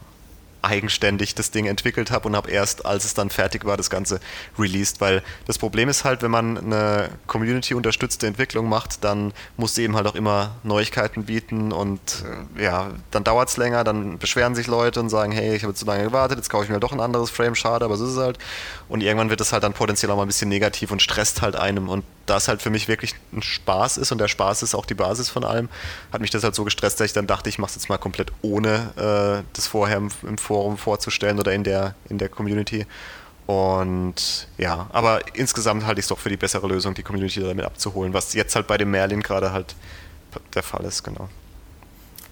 eigenständig 0.61 1.35
das 1.35 1.51
Ding 1.51 1.65
entwickelt 1.65 2.11
habe 2.11 2.27
und 2.27 2.35
habe 2.35 2.49
erst, 2.51 2.85
als 2.85 3.05
es 3.05 3.13
dann 3.13 3.29
fertig 3.29 3.65
war, 3.65 3.77
das 3.77 3.89
Ganze 3.89 4.19
released. 4.57 5.01
Weil 5.01 5.23
das 5.45 5.57
Problem 5.57 5.89
ist 5.89 6.03
halt, 6.03 6.21
wenn 6.21 6.31
man 6.31 6.57
eine 6.57 7.09
Community-unterstützte 7.27 8.27
Entwicklung 8.27 8.67
macht, 8.67 9.03
dann 9.03 9.33
muss 9.57 9.75
sie 9.75 9.83
eben 9.83 9.95
halt 9.95 10.07
auch 10.07 10.15
immer 10.15 10.55
Neuigkeiten 10.63 11.25
bieten 11.25 11.71
und 11.71 11.99
äh, 12.57 12.63
ja, 12.63 12.91
dann 13.11 13.23
dauert 13.23 13.49
es 13.49 13.57
länger, 13.57 13.83
dann 13.83 14.17
beschweren 14.17 14.55
sich 14.55 14.67
Leute 14.67 14.99
und 14.99 15.09
sagen, 15.09 15.31
hey, 15.31 15.55
ich 15.55 15.63
habe 15.63 15.73
zu 15.73 15.85
lange 15.85 16.03
gewartet, 16.03 16.37
jetzt 16.37 16.49
kaufe 16.49 16.65
ich 16.65 16.69
mir 16.69 16.79
doch 16.79 16.91
ein 16.91 16.99
anderes 16.99 17.29
Frame, 17.29 17.55
schade, 17.55 17.85
aber 17.85 17.97
so 17.97 18.05
ist 18.05 18.11
es 18.11 18.17
halt. 18.17 18.37
Und 18.87 19.01
irgendwann 19.01 19.29
wird 19.29 19.41
es 19.41 19.53
halt 19.53 19.63
dann 19.63 19.73
potenziell 19.73 20.11
auch 20.11 20.17
mal 20.17 20.23
ein 20.23 20.27
bisschen 20.27 20.49
negativ 20.49 20.91
und 20.91 21.01
stresst 21.01 21.41
halt 21.41 21.55
einem 21.55 21.89
und 21.89 22.03
da 22.29 22.37
es 22.37 22.47
halt 22.47 22.61
für 22.61 22.69
mich 22.69 22.87
wirklich 22.87 23.15
ein 23.33 23.41
Spaß 23.41 23.97
ist 23.97 24.11
und 24.11 24.19
der 24.19 24.27
Spaß 24.27 24.63
ist 24.63 24.75
auch 24.75 24.85
die 24.85 24.93
Basis 24.93 25.29
von 25.29 25.43
allem, 25.43 25.69
hat 26.11 26.21
mich 26.21 26.29
das 26.29 26.43
halt 26.43 26.55
so 26.55 26.63
gestresst, 26.63 26.99
dass 26.99 27.07
ich 27.07 27.13
dann 27.13 27.27
dachte, 27.27 27.49
ich 27.49 27.57
mache 27.57 27.69
es 27.69 27.75
jetzt 27.75 27.89
mal 27.89 27.97
komplett 27.97 28.31
ohne 28.41 28.91
äh, 28.95 29.43
das 29.53 29.67
vorher 29.67 29.97
im, 29.97 30.11
im, 30.23 30.37
Forum 30.37 30.77
vorzustellen 30.77 31.39
oder 31.39 31.53
in 31.53 31.63
der, 31.63 31.95
in 32.09 32.17
der 32.17 32.29
Community. 32.29 32.85
Und 33.47 34.47
ja, 34.59 34.87
aber 34.93 35.21
insgesamt 35.35 35.85
halte 35.85 35.99
ich 35.99 36.05
es 36.05 36.09
doch 36.09 36.19
für 36.19 36.29
die 36.29 36.37
bessere 36.37 36.67
Lösung, 36.67 36.93
die 36.93 37.03
Community 37.03 37.39
damit 37.39 37.65
abzuholen, 37.65 38.13
was 38.13 38.33
jetzt 38.33 38.55
halt 38.55 38.67
bei 38.67 38.77
dem 38.77 38.91
Merlin 38.91 39.23
gerade 39.23 39.51
halt 39.51 39.75
der 40.53 40.61
Fall 40.61 40.85
ist, 40.85 41.03
genau. 41.03 41.29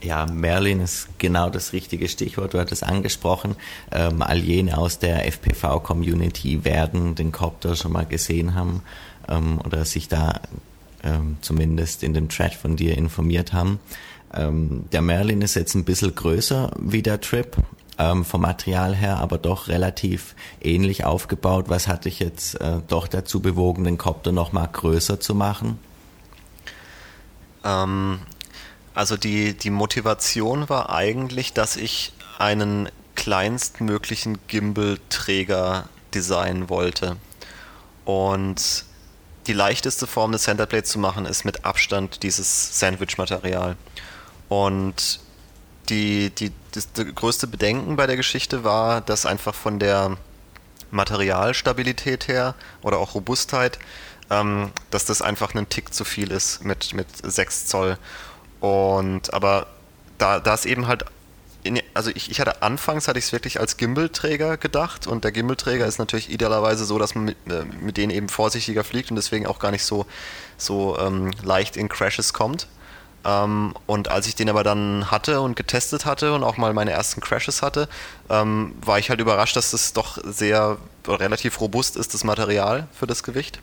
Ja, 0.02 0.28
Merlin 0.28 0.80
ist 0.80 1.08
genau 1.18 1.50
das 1.50 1.74
richtige 1.74 2.08
Stichwort. 2.08 2.54
Du 2.54 2.60
hattest 2.60 2.84
angesprochen. 2.84 3.56
Ähm, 3.92 4.22
all 4.22 4.38
jene 4.38 4.78
aus 4.78 5.00
der 5.00 5.26
FPV-Community 5.26 6.64
werden 6.64 7.16
den 7.16 7.32
Copter 7.32 7.76
schon 7.76 7.94
mal 7.94 8.06
gesehen 8.06 8.54
haben 8.54 8.84
ähm, 9.28 9.60
oder 9.64 9.86
sich 9.86 10.08
da 10.08 10.42
ähm, 11.04 11.38
zumindest 11.42 12.04
in 12.04 12.14
dem 12.14 12.30
Chat 12.30 12.54
von 12.54 12.76
dir 12.76 12.98
informiert 12.98 13.54
haben. 13.54 13.80
Ähm, 14.34 14.86
der 14.92 15.02
Merlin 15.02 15.42
ist 15.42 15.56
jetzt 15.56 15.76
ein 15.76 15.86
bisschen 15.86 16.14
größer 16.14 16.72
wie 16.80 17.02
der 17.02 17.22
Trip 17.22 17.56
ähm, 17.98 18.26
vom 18.26 18.42
Material 18.42 18.96
her, 18.96 19.18
aber 19.18 19.38
doch 19.38 19.68
relativ 19.68 20.36
ähnlich 20.62 21.06
aufgebaut. 21.06 21.66
Was 21.68 21.88
hat 21.88 22.06
dich 22.06 22.20
jetzt 22.20 22.56
äh, 22.62 22.80
doch 22.88 23.08
dazu 23.08 23.40
bewogen, 23.40 23.84
den 23.84 23.98
Copter 23.98 24.32
noch 24.32 24.52
mal 24.52 24.68
größer 24.68 25.20
zu 25.20 25.34
machen? 25.34 25.80
Ähm, 27.64 28.20
also 28.94 29.18
die, 29.18 29.54
die 29.54 29.70
Motivation 29.70 30.70
war 30.70 30.92
eigentlich, 30.92 31.54
dass 31.54 31.76
ich 31.76 32.14
einen 32.38 32.90
kleinstmöglichen 33.16 34.38
Gimbal-Träger 34.48 35.90
designen 36.14 36.70
wollte. 36.70 37.18
Und 38.06 38.86
die 39.48 39.54
leichteste 39.54 40.08
Form 40.08 40.32
des 40.32 40.44
Centerplate 40.44 40.84
zu 40.84 41.00
machen 41.00 41.26
ist 41.26 41.46
mit 41.46 41.66
Abstand 41.66 42.24
dieses 42.24 42.80
Sandwich-Material. 42.80 43.76
Und 44.50 45.20
die, 45.90 46.30
die, 46.32 46.52
das, 46.72 46.92
das 46.94 47.06
größte 47.16 47.48
Bedenken 47.48 47.96
bei 47.96 48.08
der 48.08 48.18
Geschichte 48.18 48.64
war, 48.64 49.02
dass 49.02 49.26
einfach 49.26 49.56
von 49.56 49.80
der 49.80 50.18
Materialstabilität 50.92 52.28
her 52.28 52.56
oder 52.82 52.98
auch 52.98 53.16
Robustheit, 53.16 53.80
ähm, 54.30 54.72
dass 54.92 55.06
das 55.06 55.22
einfach 55.22 55.56
ein 55.56 55.70
Tick 55.70 55.94
zu 55.94 56.06
viel 56.06 56.32
ist 56.32 56.64
mit, 56.64 56.94
mit 56.94 57.08
6 57.24 57.68
Zoll. 57.68 57.98
Und 58.60 59.34
aber 59.34 59.68
da, 60.18 60.40
da 60.40 60.54
es 60.54 60.66
eben 60.66 60.88
halt 60.88 61.06
in, 61.68 61.82
also 61.94 62.10
ich, 62.14 62.32
ich 62.32 62.40
hatte 62.40 62.62
anfangs 62.62 63.08
hatte 63.08 63.20
ich 63.20 63.26
es 63.26 63.32
wirklich 63.32 63.60
als 63.60 63.78
Gimbal-Träger 63.78 64.58
gedacht 64.58 65.08
und 65.08 65.24
der 65.24 65.32
Gimbal-Träger 65.32 65.86
ist 65.86 66.00
natürlich 66.00 66.32
idealerweise 66.32 66.86
so, 66.86 66.98
dass 66.98 67.16
man 67.16 67.26
mit, 67.26 67.38
äh, 67.50 67.64
mit 67.82 67.98
denen 67.98 68.12
eben 68.12 68.30
vorsichtiger 68.30 68.84
fliegt 68.84 69.12
und 69.12 69.16
deswegen 69.16 69.46
auch 69.46 69.60
gar 69.60 69.72
nicht 69.72 69.84
so, 69.84 70.06
so 70.58 70.98
ähm, 71.00 71.32
leicht 71.44 71.78
in 71.78 71.90
Crashes 71.90 72.34
kommt. 72.34 72.68
Ähm, 73.26 73.74
und 73.86 74.10
als 74.10 74.28
ich 74.28 74.36
den 74.36 74.50
aber 74.50 74.64
dann 74.64 75.12
hatte 75.12 75.42
und 75.42 75.56
getestet 75.56 76.06
hatte 76.06 76.34
und 76.34 76.44
auch 76.44 76.58
mal 76.58 76.74
meine 76.74 76.92
ersten 76.92 77.22
Crashes 77.22 77.62
hatte, 77.62 77.90
ähm, 78.30 78.74
war 78.84 79.00
ich 79.00 79.10
halt 79.10 79.20
überrascht, 79.20 79.56
dass 79.56 79.72
das 79.72 79.94
doch 79.94 80.18
sehr 80.24 80.78
relativ 81.08 81.60
robust 81.60 81.98
ist, 81.98 82.14
das 82.14 82.24
Material 82.24 82.88
für 82.98 83.08
das 83.08 83.24
Gewicht. 83.24 83.60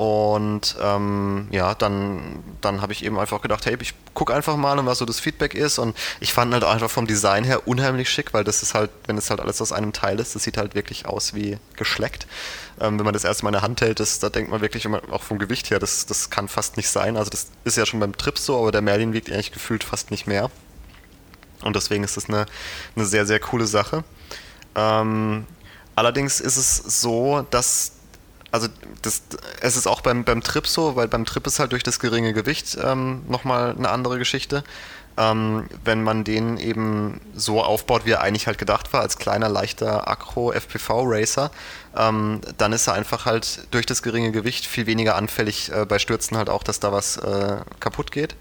Und 0.00 0.76
ähm, 0.80 1.46
ja, 1.50 1.74
dann, 1.74 2.42
dann 2.62 2.80
habe 2.80 2.94
ich 2.94 3.04
eben 3.04 3.18
einfach 3.18 3.42
gedacht, 3.42 3.66
hey, 3.66 3.76
ich 3.82 3.92
gucke 4.14 4.32
einfach 4.32 4.56
mal, 4.56 4.86
was 4.86 4.96
so 4.96 5.04
das 5.04 5.20
Feedback 5.20 5.52
ist. 5.52 5.78
Und 5.78 5.94
ich 6.20 6.32
fand 6.32 6.54
halt 6.54 6.64
einfach 6.64 6.88
vom 6.90 7.06
Design 7.06 7.44
her 7.44 7.68
unheimlich 7.68 8.08
schick, 8.08 8.32
weil 8.32 8.42
das 8.42 8.62
ist 8.62 8.72
halt, 8.72 8.88
wenn 9.06 9.18
es 9.18 9.28
halt 9.28 9.40
alles 9.40 9.60
aus 9.60 9.72
einem 9.72 9.92
Teil 9.92 10.18
ist, 10.18 10.34
das 10.34 10.44
sieht 10.44 10.56
halt 10.56 10.74
wirklich 10.74 11.04
aus 11.04 11.34
wie 11.34 11.58
geschleckt. 11.76 12.26
Ähm, 12.80 12.96
wenn 12.96 13.04
man 13.04 13.12
das 13.12 13.24
erste 13.24 13.44
Mal 13.44 13.50
in 13.50 13.56
der 13.56 13.60
Hand 13.60 13.82
hält, 13.82 14.00
das, 14.00 14.18
da 14.20 14.30
denkt 14.30 14.50
man 14.50 14.62
wirklich 14.62 14.86
immer, 14.86 15.02
auch 15.10 15.22
vom 15.22 15.38
Gewicht 15.38 15.68
her, 15.68 15.78
das, 15.78 16.06
das 16.06 16.30
kann 16.30 16.48
fast 16.48 16.78
nicht 16.78 16.88
sein. 16.88 17.18
Also 17.18 17.28
das 17.28 17.48
ist 17.64 17.76
ja 17.76 17.84
schon 17.84 18.00
beim 18.00 18.16
Trip 18.16 18.38
so, 18.38 18.58
aber 18.58 18.72
der 18.72 18.80
Merlin 18.80 19.12
wiegt 19.12 19.30
eigentlich 19.30 19.52
gefühlt 19.52 19.84
fast 19.84 20.10
nicht 20.10 20.26
mehr. 20.26 20.50
Und 21.60 21.76
deswegen 21.76 22.04
ist 22.04 22.16
das 22.16 22.30
eine, 22.30 22.46
eine 22.96 23.04
sehr, 23.04 23.26
sehr 23.26 23.38
coole 23.38 23.66
Sache. 23.66 24.02
Ähm, 24.74 25.44
allerdings 25.94 26.40
ist 26.40 26.56
es 26.56 27.02
so, 27.02 27.46
dass 27.50 27.99
also 28.52 28.68
das, 29.02 29.22
es 29.60 29.76
ist 29.76 29.86
auch 29.86 30.00
beim, 30.00 30.24
beim 30.24 30.42
Trip 30.42 30.66
so, 30.66 30.96
weil 30.96 31.08
beim 31.08 31.24
Trip 31.24 31.46
ist 31.46 31.58
halt 31.58 31.72
durch 31.72 31.82
das 31.82 32.00
geringe 32.00 32.32
Gewicht 32.32 32.76
ähm, 32.82 33.22
nochmal 33.28 33.74
eine 33.76 33.90
andere 33.90 34.18
Geschichte. 34.18 34.64
Ähm, 35.16 35.68
wenn 35.84 36.02
man 36.02 36.24
den 36.24 36.56
eben 36.56 37.20
so 37.34 37.62
aufbaut, 37.62 38.06
wie 38.06 38.12
er 38.12 38.22
eigentlich 38.22 38.46
halt 38.46 38.58
gedacht 38.58 38.92
war, 38.92 39.02
als 39.02 39.18
kleiner, 39.18 39.48
leichter 39.48 40.08
Akro-FPV-Racer, 40.08 41.50
ähm, 41.96 42.40
dann 42.58 42.72
ist 42.72 42.86
er 42.86 42.94
einfach 42.94 43.26
halt 43.26 43.66
durch 43.70 43.86
das 43.86 44.02
geringe 44.02 44.32
Gewicht 44.32 44.66
viel 44.66 44.86
weniger 44.86 45.16
anfällig 45.16 45.72
äh, 45.72 45.84
bei 45.84 45.98
Stürzen 45.98 46.36
halt 46.36 46.48
auch, 46.48 46.62
dass 46.62 46.80
da 46.80 46.92
was 46.92 47.16
äh, 47.18 47.58
kaputt 47.80 48.12
geht. 48.12 48.36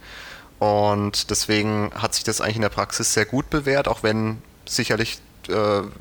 Und 0.60 1.30
deswegen 1.32 1.92
hat 1.96 2.14
sich 2.14 2.24
das 2.24 2.42
eigentlich 2.42 2.58
in 2.58 2.62
der 2.62 2.70
Praxis 2.70 3.14
sehr 3.14 3.26
gut 3.26 3.50
bewährt, 3.50 3.88
auch 3.88 4.04
wenn 4.04 4.42
sicherlich, 4.66 5.20
äh, 5.48 5.54
also 5.54 5.92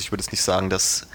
ich 0.00 0.10
würde 0.10 0.22
jetzt 0.22 0.32
nicht 0.32 0.42
sagen, 0.42 0.68
dass 0.70 1.06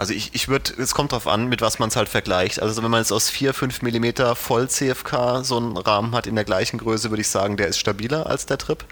Also 0.00 0.14
ich, 0.14 0.30
ich 0.32 0.48
würde, 0.48 0.72
es 0.78 0.94
kommt 0.94 1.12
drauf 1.12 1.26
an, 1.26 1.50
mit 1.50 1.60
was 1.60 1.78
man 1.78 1.90
es 1.90 1.96
halt 1.96 2.08
vergleicht. 2.08 2.62
Also 2.62 2.82
wenn 2.82 2.90
man 2.90 3.02
jetzt 3.02 3.12
aus 3.12 3.28
4, 3.28 3.52
5 3.52 3.82
mm 3.82 4.34
voll 4.34 4.66
CFK 4.66 5.44
so 5.44 5.58
einen 5.58 5.76
Rahmen 5.76 6.14
hat 6.14 6.26
in 6.26 6.36
der 6.36 6.44
gleichen 6.44 6.78
Größe, 6.78 7.10
würde 7.10 7.20
ich 7.20 7.28
sagen, 7.28 7.58
der 7.58 7.68
ist 7.68 7.78
stabiler 7.78 8.26
als 8.26 8.46
der 8.46 8.56
Trip. 8.56 8.82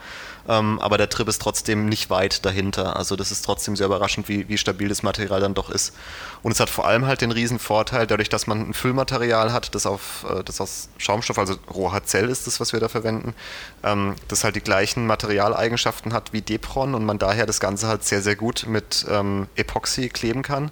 Ähm, 0.49 0.79
aber 0.81 0.97
der 0.97 1.11
Trip 1.11 1.29
ist 1.29 1.43
trotzdem 1.43 1.87
nicht 1.87 2.09
weit 2.09 2.45
dahinter. 2.47 2.97
Also 2.97 3.17
das 3.17 3.31
ist 3.31 3.43
trotzdem 3.43 3.77
sehr 3.77 3.87
überraschend, 3.87 4.29
wie, 4.29 4.49
wie 4.49 4.57
stabil 4.57 4.89
das 4.89 5.03
Material 5.03 5.41
dann 5.41 5.55
doch 5.55 5.69
ist. 5.69 5.95
Und 6.43 6.53
es 6.53 6.61
hat 6.61 6.71
vor 6.71 6.87
allem 6.87 7.07
halt 7.07 7.21
den 7.21 7.33
riesen 7.33 7.59
Vorteil, 7.59 8.07
dadurch, 8.07 8.31
dass 8.31 8.47
man 8.47 8.71
ein 8.71 8.75
Füllmaterial 8.75 9.53
hat, 9.53 9.75
das, 9.75 9.85
auf, 9.85 10.25
äh, 10.31 10.43
das 10.43 10.61
aus 10.61 10.89
Schaumstoff, 10.97 11.39
also 11.39 11.57
Rohharzell 11.73 12.31
ist 12.31 12.47
das, 12.47 12.61
was 12.61 12.73
wir 12.73 12.81
da 12.81 12.89
verwenden, 12.89 13.35
ähm, 13.83 14.17
das 14.29 14.43
halt 14.43 14.57
die 14.57 14.61
gleichen 14.61 15.07
Materialeigenschaften 15.07 16.15
hat 16.15 16.33
wie 16.33 16.41
Depron 16.41 16.95
und 16.95 17.05
man 17.05 17.19
daher 17.19 17.45
das 17.45 17.61
Ganze 17.61 17.87
halt 17.87 18.05
sehr, 18.05 18.23
sehr 18.23 18.37
gut 18.37 18.65
mit 18.67 19.05
ähm, 19.11 19.49
Epoxy 19.57 20.09
kleben 20.09 20.43
kann. 20.43 20.71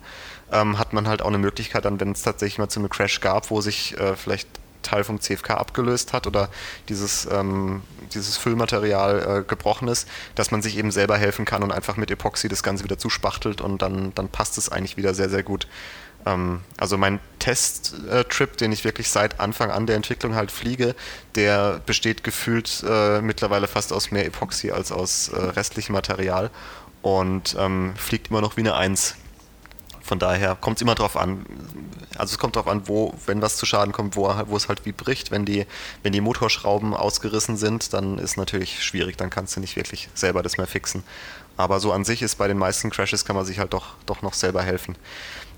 Ähm, 0.53 0.79
hat 0.79 0.93
man 0.93 1.09
halt 1.09 1.23
auch 1.23 1.29
eine 1.29 1.39
Möglichkeit 1.39 1.85
dann, 1.85 2.01
wenn 2.01 2.13
es 2.13 2.23
tatsächlich 2.23 2.59
mal 2.59 2.69
zu 2.69 2.79
einem 2.79 2.89
Crash 2.89 3.21
gab, 3.21 3.51
wo 3.51 3.61
sich 3.61 3.99
äh, 3.99 4.15
vielleicht 4.15 4.49
Teil 4.83 5.05
vom 5.05 5.21
CFK 5.21 5.51
abgelöst 5.51 6.13
hat 6.13 6.27
oder 6.27 6.49
dieses, 6.89 7.27
ähm, 7.31 7.83
dieses 8.17 8.37
Füllmaterial 8.37 9.41
äh, 9.41 9.49
gebrochen 9.49 9.89
ist, 9.89 10.09
dass 10.35 10.51
man 10.51 10.63
sich 10.63 10.77
eben 10.77 10.91
selber 10.91 11.17
helfen 11.17 11.45
kann 11.45 11.63
und 11.63 11.73
einfach 11.73 11.97
mit 11.97 12.11
Epoxy 12.11 12.49
das 12.49 12.63
Ganze 12.63 12.85
wieder 12.85 12.99
zuspachtelt 12.99 13.61
und 13.61 13.83
dann, 13.83 14.15
dann 14.15 14.29
passt 14.29 14.59
es 14.59 14.69
eigentlich 14.69 14.97
wieder 14.97 15.15
sehr, 15.15 15.29
sehr 15.29 15.43
gut. 15.43 15.67
Ähm, 16.27 16.61
also 16.77 16.99
mein 16.99 17.21
Testtrip, 17.39 18.53
äh, 18.53 18.57
den 18.57 18.73
ich 18.73 18.85
wirklich 18.85 19.09
seit 19.09 19.41
Anfang 19.41 19.71
an 19.71 19.87
der 19.87 19.97
Entwicklung 19.97 20.35
halt 20.35 20.51
fliege, 20.51 20.95
der 21.35 21.81
besteht 21.87 22.25
gefühlt 22.25 22.85
äh, 22.87 23.21
mittlerweile 23.23 23.69
fast 23.69 23.93
aus 23.93 24.11
mehr 24.11 24.27
Epoxy 24.27 24.73
als 24.73 24.93
aus 24.93 25.29
äh, 25.29 25.37
restlichem 25.37 25.93
Material 25.93 26.51
und 27.03 27.57
ähm, 27.59 27.95
fliegt 27.97 28.31
immer 28.31 28.41
noch 28.41 28.57
wie 28.57 28.63
eine 28.63 28.75
Eins. 28.75 29.15
Von 30.07 30.21
daher 30.21 30.55
kommt 30.55 30.79
es 30.79 30.83
immer 30.83 30.95
drauf 30.95 31.17
an. 31.17 31.45
Also 32.17 32.33
es 32.33 32.39
kommt 32.39 32.55
darauf 32.55 32.69
an, 32.69 32.87
wo, 32.87 33.13
wenn 33.27 33.43
was 33.43 33.57
zu 33.57 33.67
Schaden 33.67 33.93
kommt, 33.93 34.15
wo, 34.15 34.33
wo 34.47 34.57
es 34.57 34.69
halt 34.69 34.87
wie 34.87 34.93
bricht. 34.93 35.33
Wenn 35.33 35.45
die, 35.45 35.67
wenn 36.03 36.13
die 36.13 36.21
Motorschrauben 36.21 36.95
ausgerissen 36.95 37.57
sind, 37.57 37.93
dann 37.93 38.19
ist 38.19 38.37
natürlich 38.37 38.85
schwierig, 38.85 39.17
dann 39.17 39.31
kannst 39.31 39.57
du 39.57 39.61
nicht 39.61 39.75
wirklich 39.75 40.09
selber 40.15 40.43
das 40.45 40.59
mehr 40.59 40.69
fixen. 40.69 41.03
Aber 41.57 41.81
so 41.81 41.93
an 41.93 42.05
sich 42.05 42.23
ist 42.23 42.37
bei 42.37 42.47
den 42.47 42.59
meisten 42.59 42.91
Crashes 42.91 43.25
kann 43.25 43.35
man 43.35 43.45
sich 43.45 43.59
halt 43.59 43.73
doch, 43.73 43.95
doch 44.07 44.23
noch 44.23 44.35
selber 44.35 44.63
helfen. 44.63 44.97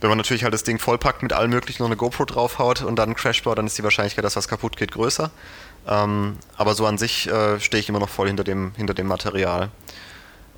Wenn 0.01 0.09
man 0.09 0.17
natürlich 0.17 0.45
halt 0.45 0.55
das 0.55 0.63
Ding 0.63 0.79
vollpackt 0.79 1.23
mit 1.23 1.33
allem 1.33 1.51
möglichen, 1.51 1.83
noch 1.83 1.89
eine 1.89 1.97
GoPro 1.97 2.25
draufhaut 2.25 2.83
und 2.83 2.97
dann 2.97 3.11
einen 3.11 3.17
Crash 3.17 3.43
baut, 3.43 3.59
dann 3.59 3.67
ist 3.67 3.77
die 3.77 3.85
Wahrscheinlichkeit, 3.85 4.25
dass 4.25 4.37
was 4.37 4.49
kaputt 4.49 4.77
geht, 4.77 4.93
größer. 4.93 5.31
Ähm, 5.89 6.39
aber 6.57 6.75
so 6.75 6.87
an 6.87 6.99
sich 6.99 7.29
äh, 7.29 7.59
stehe 7.61 7.81
ich 7.81 7.89
immer 7.89 7.99
noch 7.99 8.09
voll 8.09 8.29
hinter 8.29 8.45
dem, 8.45 8.73
hinter 8.77 8.95
dem 8.95 9.09
Material. 9.09 9.71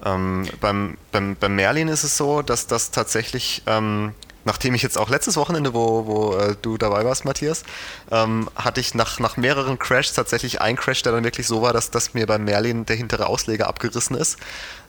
Ähm, 0.05 0.49
beim, 0.61 0.97
beim, 1.13 1.37
beim 1.37 1.55
Merlin 1.55 1.89
ist 1.89 2.05
es 2.05 2.17
so, 2.17 2.43
dass 2.43 2.67
das 2.67 2.91
tatsächlich, 2.91 3.63
ähm, 3.67 4.15
nachdem 4.45 4.75
ich 4.75 4.83
jetzt 4.83 4.97
auch 4.97 5.11
letztes 5.11 5.37
Wochenende, 5.37 5.75
wo, 5.75 6.07
wo 6.07 6.37
äh, 6.37 6.57
du 6.61 6.79
dabei 6.79 7.05
warst, 7.05 7.25
Matthias, 7.25 7.65
ähm, 8.11 8.49
hatte 8.57 8.81
ich 8.81 8.95
nach, 8.95 9.19
nach 9.19 9.37
mehreren 9.37 9.79
Crashs 9.79 10.15
tatsächlich 10.15 10.61
einen 10.61 10.79
Crash, 10.79 11.03
der 11.03 11.13
dann 11.13 11.25
wirklich 11.25 11.47
so 11.47 11.63
war, 11.63 11.73
dass, 11.73 11.91
dass 11.91 12.15
mir 12.15 12.27
beim 12.27 12.45
Merlin 12.45 12.87
der 12.87 12.97
hintere 12.97 13.27
Ausleger 13.27 13.69
abgerissen 13.69 14.17
ist. 14.17 14.39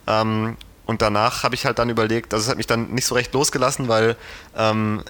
Ähm, 0.06 0.56
und 0.84 1.00
danach 1.00 1.44
habe 1.44 1.54
ich 1.54 1.64
halt 1.64 1.78
dann 1.78 1.90
überlegt, 1.90 2.34
also 2.34 2.44
es 2.44 2.50
hat 2.50 2.56
mich 2.56 2.66
dann 2.66 2.90
nicht 2.90 3.06
so 3.06 3.14
recht 3.14 3.32
losgelassen, 3.34 3.86
weil 3.88 4.16
ähm, 4.56 5.02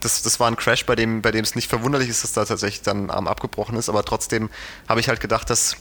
das, 0.00 0.22
das 0.22 0.40
war 0.40 0.48
ein 0.48 0.56
Crash, 0.56 0.84
bei 0.84 0.94
dem, 0.94 1.22
bei 1.22 1.30
dem 1.30 1.42
es 1.42 1.54
nicht 1.54 1.70
verwunderlich 1.70 2.10
ist, 2.10 2.22
dass 2.22 2.32
da 2.32 2.44
tatsächlich 2.44 2.82
dann 2.82 3.08
Arm 3.08 3.28
abgebrochen 3.28 3.76
ist, 3.76 3.88
aber 3.88 4.04
trotzdem 4.04 4.50
habe 4.88 5.00
ich 5.00 5.08
halt 5.08 5.20
gedacht, 5.20 5.48
dass 5.48 5.76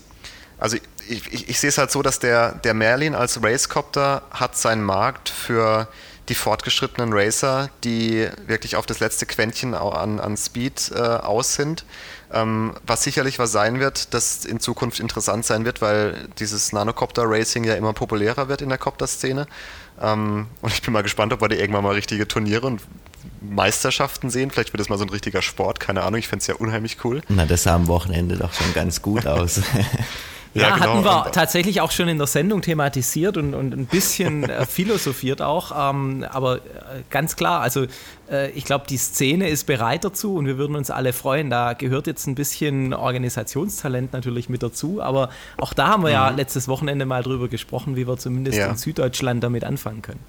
also 0.61 0.77
ich, 1.09 1.33
ich, 1.33 1.49
ich, 1.49 1.59
sehe 1.59 1.69
es 1.69 1.77
halt 1.79 1.91
so, 1.91 2.03
dass 2.03 2.19
der, 2.19 2.53
der 2.53 2.75
Merlin 2.75 3.15
als 3.15 3.43
Racecopter 3.43 4.21
hat 4.29 4.55
seinen 4.55 4.83
Markt 4.83 5.27
für 5.27 5.87
die 6.29 6.35
fortgeschrittenen 6.35 7.11
Racer, 7.13 7.69
die 7.83 8.29
wirklich 8.45 8.75
auf 8.75 8.85
das 8.85 8.99
letzte 8.99 9.25
Quäntchen 9.25 9.73
an, 9.73 10.19
an 10.19 10.37
Speed 10.37 10.91
äh, 10.95 10.99
aus 10.99 11.55
sind. 11.55 11.83
Ähm, 12.31 12.75
was 12.85 13.03
sicherlich 13.03 13.39
was 13.39 13.51
sein 13.51 13.79
wird, 13.79 14.13
das 14.13 14.45
in 14.45 14.59
Zukunft 14.59 14.99
interessant 14.99 15.45
sein 15.45 15.65
wird, 15.65 15.81
weil 15.81 16.29
dieses 16.37 16.71
Nanocopter-Racing 16.73 17.63
ja 17.63 17.73
immer 17.73 17.93
populärer 17.93 18.47
wird 18.47 18.61
in 18.61 18.69
der 18.69 18.77
Copter-Szene. 18.77 19.47
Ähm, 19.99 20.45
und 20.61 20.71
ich 20.71 20.83
bin 20.83 20.93
mal 20.93 21.01
gespannt, 21.01 21.33
ob 21.33 21.41
wir 21.41 21.49
da 21.49 21.55
irgendwann 21.55 21.83
mal 21.83 21.95
richtige 21.95 22.27
Turniere 22.27 22.67
und 22.67 22.81
Meisterschaften 23.41 24.29
sehen. 24.29 24.51
Vielleicht 24.51 24.73
wird 24.73 24.79
das 24.79 24.89
mal 24.89 24.99
so 24.99 25.05
ein 25.05 25.09
richtiger 25.09 25.41
Sport, 25.41 25.79
keine 25.79 26.03
Ahnung. 26.03 26.19
Ich 26.19 26.27
fände 26.27 26.41
es 26.41 26.47
ja 26.47 26.55
unheimlich 26.55 27.03
cool. 27.03 27.23
Na, 27.29 27.47
das 27.47 27.63
sah 27.63 27.73
am 27.73 27.87
Wochenende 27.87 28.37
doch 28.37 28.53
schon 28.53 28.71
ganz 28.75 29.01
gut 29.01 29.25
aus. 29.25 29.61
Ja, 30.53 30.63
ja 30.63 30.75
genau. 30.75 30.87
hatten 30.87 31.03
wir 31.05 31.31
tatsächlich 31.31 31.79
auch 31.81 31.91
schon 31.91 32.07
in 32.07 32.17
der 32.17 32.27
Sendung 32.27 32.61
thematisiert 32.61 33.37
und, 33.37 33.53
und 33.53 33.73
ein 33.73 33.85
bisschen 33.85 34.49
äh, 34.49 34.65
philosophiert 34.67 35.41
auch. 35.41 35.71
Ähm, 35.91 36.25
aber 36.29 36.57
äh, 36.57 36.59
ganz 37.09 37.35
klar, 37.35 37.61
also 37.61 37.85
äh, 38.29 38.49
ich 38.51 38.65
glaube, 38.65 38.85
die 38.89 38.97
Szene 38.97 39.47
ist 39.49 39.65
bereit 39.65 40.03
dazu 40.03 40.35
und 40.35 40.45
wir 40.47 40.57
würden 40.57 40.75
uns 40.75 40.91
alle 40.91 41.13
freuen. 41.13 41.49
Da 41.49 41.73
gehört 41.73 42.07
jetzt 42.07 42.27
ein 42.27 42.35
bisschen 42.35 42.93
Organisationstalent 42.93 44.11
natürlich 44.13 44.49
mit 44.49 44.61
dazu. 44.61 45.01
Aber 45.01 45.29
auch 45.57 45.73
da 45.73 45.87
haben 45.87 46.03
wir 46.03 46.09
mhm. 46.09 46.15
ja 46.15 46.29
letztes 46.29 46.67
Wochenende 46.67 47.05
mal 47.05 47.23
drüber 47.23 47.47
gesprochen, 47.47 47.95
wie 47.95 48.07
wir 48.07 48.17
zumindest 48.17 48.57
ja. 48.57 48.67
in 48.67 48.77
Süddeutschland 48.77 49.43
damit 49.43 49.63
anfangen 49.63 50.01
können. 50.01 50.19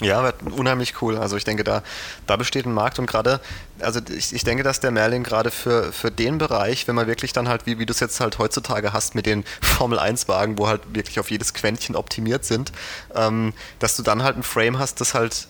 Ja, 0.00 0.22
wird 0.22 0.42
unheimlich 0.42 1.02
cool. 1.02 1.18
Also 1.18 1.36
ich 1.36 1.44
denke, 1.44 1.62
da, 1.62 1.82
da 2.26 2.36
besteht 2.36 2.64
ein 2.64 2.72
Markt 2.72 2.98
und 2.98 3.06
gerade, 3.06 3.40
also 3.80 4.00
ich, 4.08 4.32
ich 4.34 4.44
denke, 4.44 4.62
dass 4.62 4.80
der 4.80 4.90
Merlin 4.90 5.22
gerade 5.22 5.50
für, 5.50 5.92
für 5.92 6.10
den 6.10 6.38
Bereich, 6.38 6.88
wenn 6.88 6.94
man 6.94 7.06
wirklich 7.06 7.32
dann 7.34 7.48
halt, 7.48 7.66
wie, 7.66 7.78
wie 7.78 7.86
du 7.86 7.92
es 7.92 8.00
jetzt 8.00 8.18
halt 8.20 8.38
heutzutage 8.38 8.94
hast 8.94 9.14
mit 9.14 9.26
den 9.26 9.44
Formel-1-Wagen, 9.60 10.58
wo 10.58 10.68
halt 10.68 10.94
wirklich 10.94 11.20
auf 11.20 11.30
jedes 11.30 11.52
Quäntchen 11.52 11.96
optimiert 11.96 12.44
sind, 12.46 12.72
ähm, 13.14 13.52
dass 13.78 13.96
du 13.96 14.02
dann 14.02 14.22
halt 14.22 14.36
ein 14.36 14.42
Frame 14.42 14.78
hast, 14.78 15.00
das 15.02 15.12
halt 15.12 15.48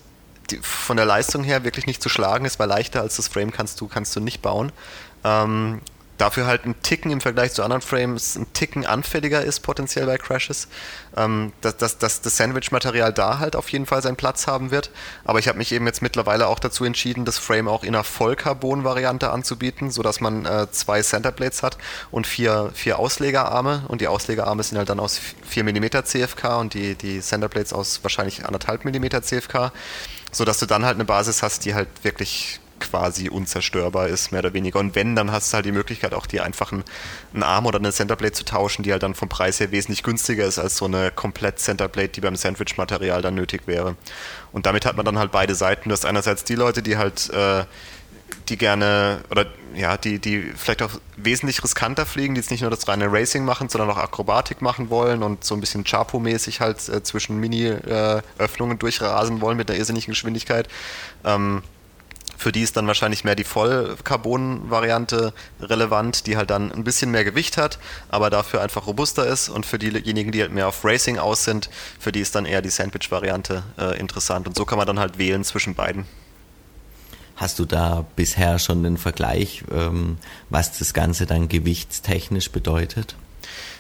die, 0.51 0.59
von 0.59 0.97
der 0.97 1.07
Leistung 1.07 1.45
her 1.45 1.63
wirklich 1.63 1.87
nicht 1.87 2.03
zu 2.03 2.09
schlagen 2.09 2.45
ist, 2.45 2.59
weil 2.59 2.69
leichter 2.69 3.03
als 3.03 3.17
das 3.17 3.29
Frame 3.29 3.53
kannst 3.53 3.81
du, 3.81 3.87
kannst 3.87 4.17
du 4.17 4.21
nicht 4.21 4.43
bauen. 4.43 4.73
Ähm, 5.23 5.81
dafür 6.21 6.47
halt 6.47 6.65
ein 6.65 6.81
Ticken 6.83 7.11
im 7.11 7.21
Vergleich 7.21 7.53
zu 7.53 7.63
anderen 7.63 7.83
Frames 7.83 8.37
ein 8.37 8.53
Ticken 8.53 8.85
anfälliger 8.85 9.43
ist 9.43 9.61
potenziell 9.61 10.07
bei 10.07 10.19
Crashes. 10.19 10.69
Ähm, 11.17 11.53
dass, 11.61 11.77
dass, 11.77 11.99
dass 11.99 12.21
das 12.21 12.37
Sandwich-Material 12.37 13.13
da 13.13 13.39
halt 13.39 13.57
auf 13.57 13.69
jeden 13.71 13.87
Fall 13.87 14.03
seinen 14.03 14.17
Platz 14.17 14.47
haben 14.47 14.71
wird. 14.71 14.91
Aber 15.25 15.39
ich 15.39 15.49
habe 15.49 15.59
mich 15.59 15.73
eben 15.73 15.87
jetzt 15.87 16.03
mittlerweile 16.03 16.47
auch 16.47 16.59
dazu 16.59 16.85
entschieden, 16.85 17.25
das 17.25 17.39
Frame 17.39 17.69
auch 17.69 17.83
in 17.83 17.95
einer 17.95 18.05
Vollcarbon-Variante 18.05 19.31
anzubieten, 19.31 19.91
sodass 19.91 20.21
man 20.21 20.47
äh, 20.47 20.71
zwei 20.71 21.03
Centerblades 21.03 21.63
hat 21.63 21.79
und 22.11 22.27
vier, 22.27 22.71
vier 22.75 22.99
Auslegerarme. 22.99 23.85
Und 23.89 24.01
die 24.01 24.09
Auslegerarme 24.09 24.63
sind 24.63 24.79
halt 24.79 24.89
dann 24.89 25.01
aus 25.01 25.21
4 25.47 25.65
mm 25.65 26.05
CFK 26.05 26.59
und 26.59 26.75
die, 26.75 26.95
die 26.95 27.21
Centerblades 27.21 27.73
aus 27.73 28.01
wahrscheinlich 28.03 28.45
1,5 28.45 28.85
mm 28.85 29.23
CFK, 29.23 29.73
sodass 30.33 30.59
du 30.59 30.67
dann 30.67 30.85
halt 30.85 30.95
eine 30.95 31.05
Basis 31.05 31.43
hast, 31.43 31.65
die 31.65 31.75
halt 31.75 31.89
wirklich 32.03 32.61
quasi 32.81 33.29
unzerstörbar 33.29 34.09
ist, 34.09 34.33
mehr 34.33 34.41
oder 34.41 34.53
weniger. 34.53 34.79
Und 34.79 34.95
wenn, 34.95 35.15
dann 35.15 35.31
hast 35.31 35.53
du 35.53 35.57
halt 35.57 35.67
die 35.67 35.73
Möglichkeit, 35.73 36.15
auch 36.15 36.27
die 36.27 36.41
einfachen 36.41 36.85
einen 37.33 37.43
Arm 37.43 37.67
oder 37.67 37.79
eine 37.79 37.93
Centerblade 37.93 38.33
zu 38.33 38.45
tauschen, 38.45 38.83
die 38.83 38.93
halt 38.93 39.03
dann 39.03 39.15
vom 39.15 39.29
Preis 39.29 39.61
her 39.61 39.71
wesentlich 39.71 40.03
günstiger 40.03 40.45
ist 40.45 40.59
als 40.59 40.77
so 40.77 40.87
eine 40.87 41.11
komplett 41.11 41.59
Centerblade, 41.59 42.09
die 42.09 42.21
beim 42.21 42.37
Sandwich-Material 42.37 43.23
dann 43.23 43.35
nötig 43.35 43.63
wäre. 43.67 43.97
Und 44.53 44.67
damit 44.67 44.87
hat 44.87 44.97
man 44.97 45.05
dann 45.05 45.19
halt 45.19 45.31
beide 45.33 45.55
Seiten. 45.55 45.89
Du 45.89 45.93
hast 45.93 46.05
einerseits 46.05 46.45
die 46.45 46.57
Leute, 46.57 46.83
die 46.83 46.97
halt 46.97 47.31
äh, 47.31 47.65
die 48.49 48.57
gerne 48.57 49.21
oder 49.31 49.47
ja, 49.75 49.97
die, 49.97 50.19
die 50.19 50.53
vielleicht 50.57 50.83
auch 50.83 50.91
wesentlich 51.17 51.63
riskanter 51.63 52.05
fliegen, 52.05 52.35
die 52.35 52.41
jetzt 52.41 52.51
nicht 52.51 52.63
nur 52.63 52.71
das 52.71 52.89
reine 52.89 53.11
Racing 53.11 53.45
machen, 53.45 53.69
sondern 53.69 53.91
auch 53.91 53.97
Akrobatik 53.97 54.63
machen 54.63 54.91
wollen 54.91 55.23
und 55.23 55.45
so 55.45 55.55
ein 55.55 55.61
bisschen 55.61 55.85
Chapo-mäßig 55.85 56.61
halt 56.61 56.89
äh, 56.89 57.03
zwischen 57.03 57.39
Mini-Öffnungen 57.39 58.77
äh, 58.77 58.79
durchrasen 58.79 59.41
wollen 59.41 59.57
mit 59.57 59.71
einer 59.71 59.79
irrsinnigen 59.79 60.13
Geschwindigkeit. 60.13 60.69
Ähm, 61.25 61.63
für 62.41 62.53
die 62.53 62.63
ist 62.63 62.77
dann 62.79 62.87
wahrscheinlich 62.87 63.23
mehr 63.23 63.37
die 63.37 63.45
Vollcarbon-Variante 63.45 65.35
relevant, 65.61 66.27
die 66.27 66.39
halt 66.39 66.49
dann 66.49 66.73
ein 66.73 66.85
bisschen 66.85 67.11
mehr 67.11 67.23
Gewicht 67.23 67.59
hat, 67.59 67.79
aber 68.09 68.31
dafür 68.31 68.63
einfach 68.63 68.87
robuster 68.87 69.27
ist. 69.27 69.51
Und 69.51 69.67
für 69.67 69.79
diejenigen, 69.79 70.33
die 70.33 70.41
halt 70.41 70.51
mehr 70.51 70.67
auf 70.67 70.83
Racing 70.83 71.19
aus 71.19 71.45
sind, 71.45 71.69
für 71.99 72.13
die 72.13 72.21
ist 72.21 72.35
dann 72.35 72.47
eher 72.47 72.63
die 72.63 72.71
Sandwich-Variante 72.71 73.63
äh, 73.79 74.01
interessant. 74.01 74.49
Und 74.49 74.57
so 74.57 74.65
kann 74.65 74.79
man 74.79 74.87
dann 74.87 74.99
halt 74.99 75.19
wählen 75.19 75.45
zwischen 75.45 75.75
beiden. 75.75 76.07
Hast 77.37 77.59
du 77.59 77.67
da 77.67 78.07
bisher 78.17 78.59
schon 78.59 78.83
den 78.85 78.97
Vergleich, 78.97 79.63
ähm, 79.71 80.17
was 80.49 80.79
das 80.79 80.95
Ganze 80.95 81.27
dann 81.27 81.49
gewichtstechnisch 81.49 82.51
bedeutet? 82.51 83.17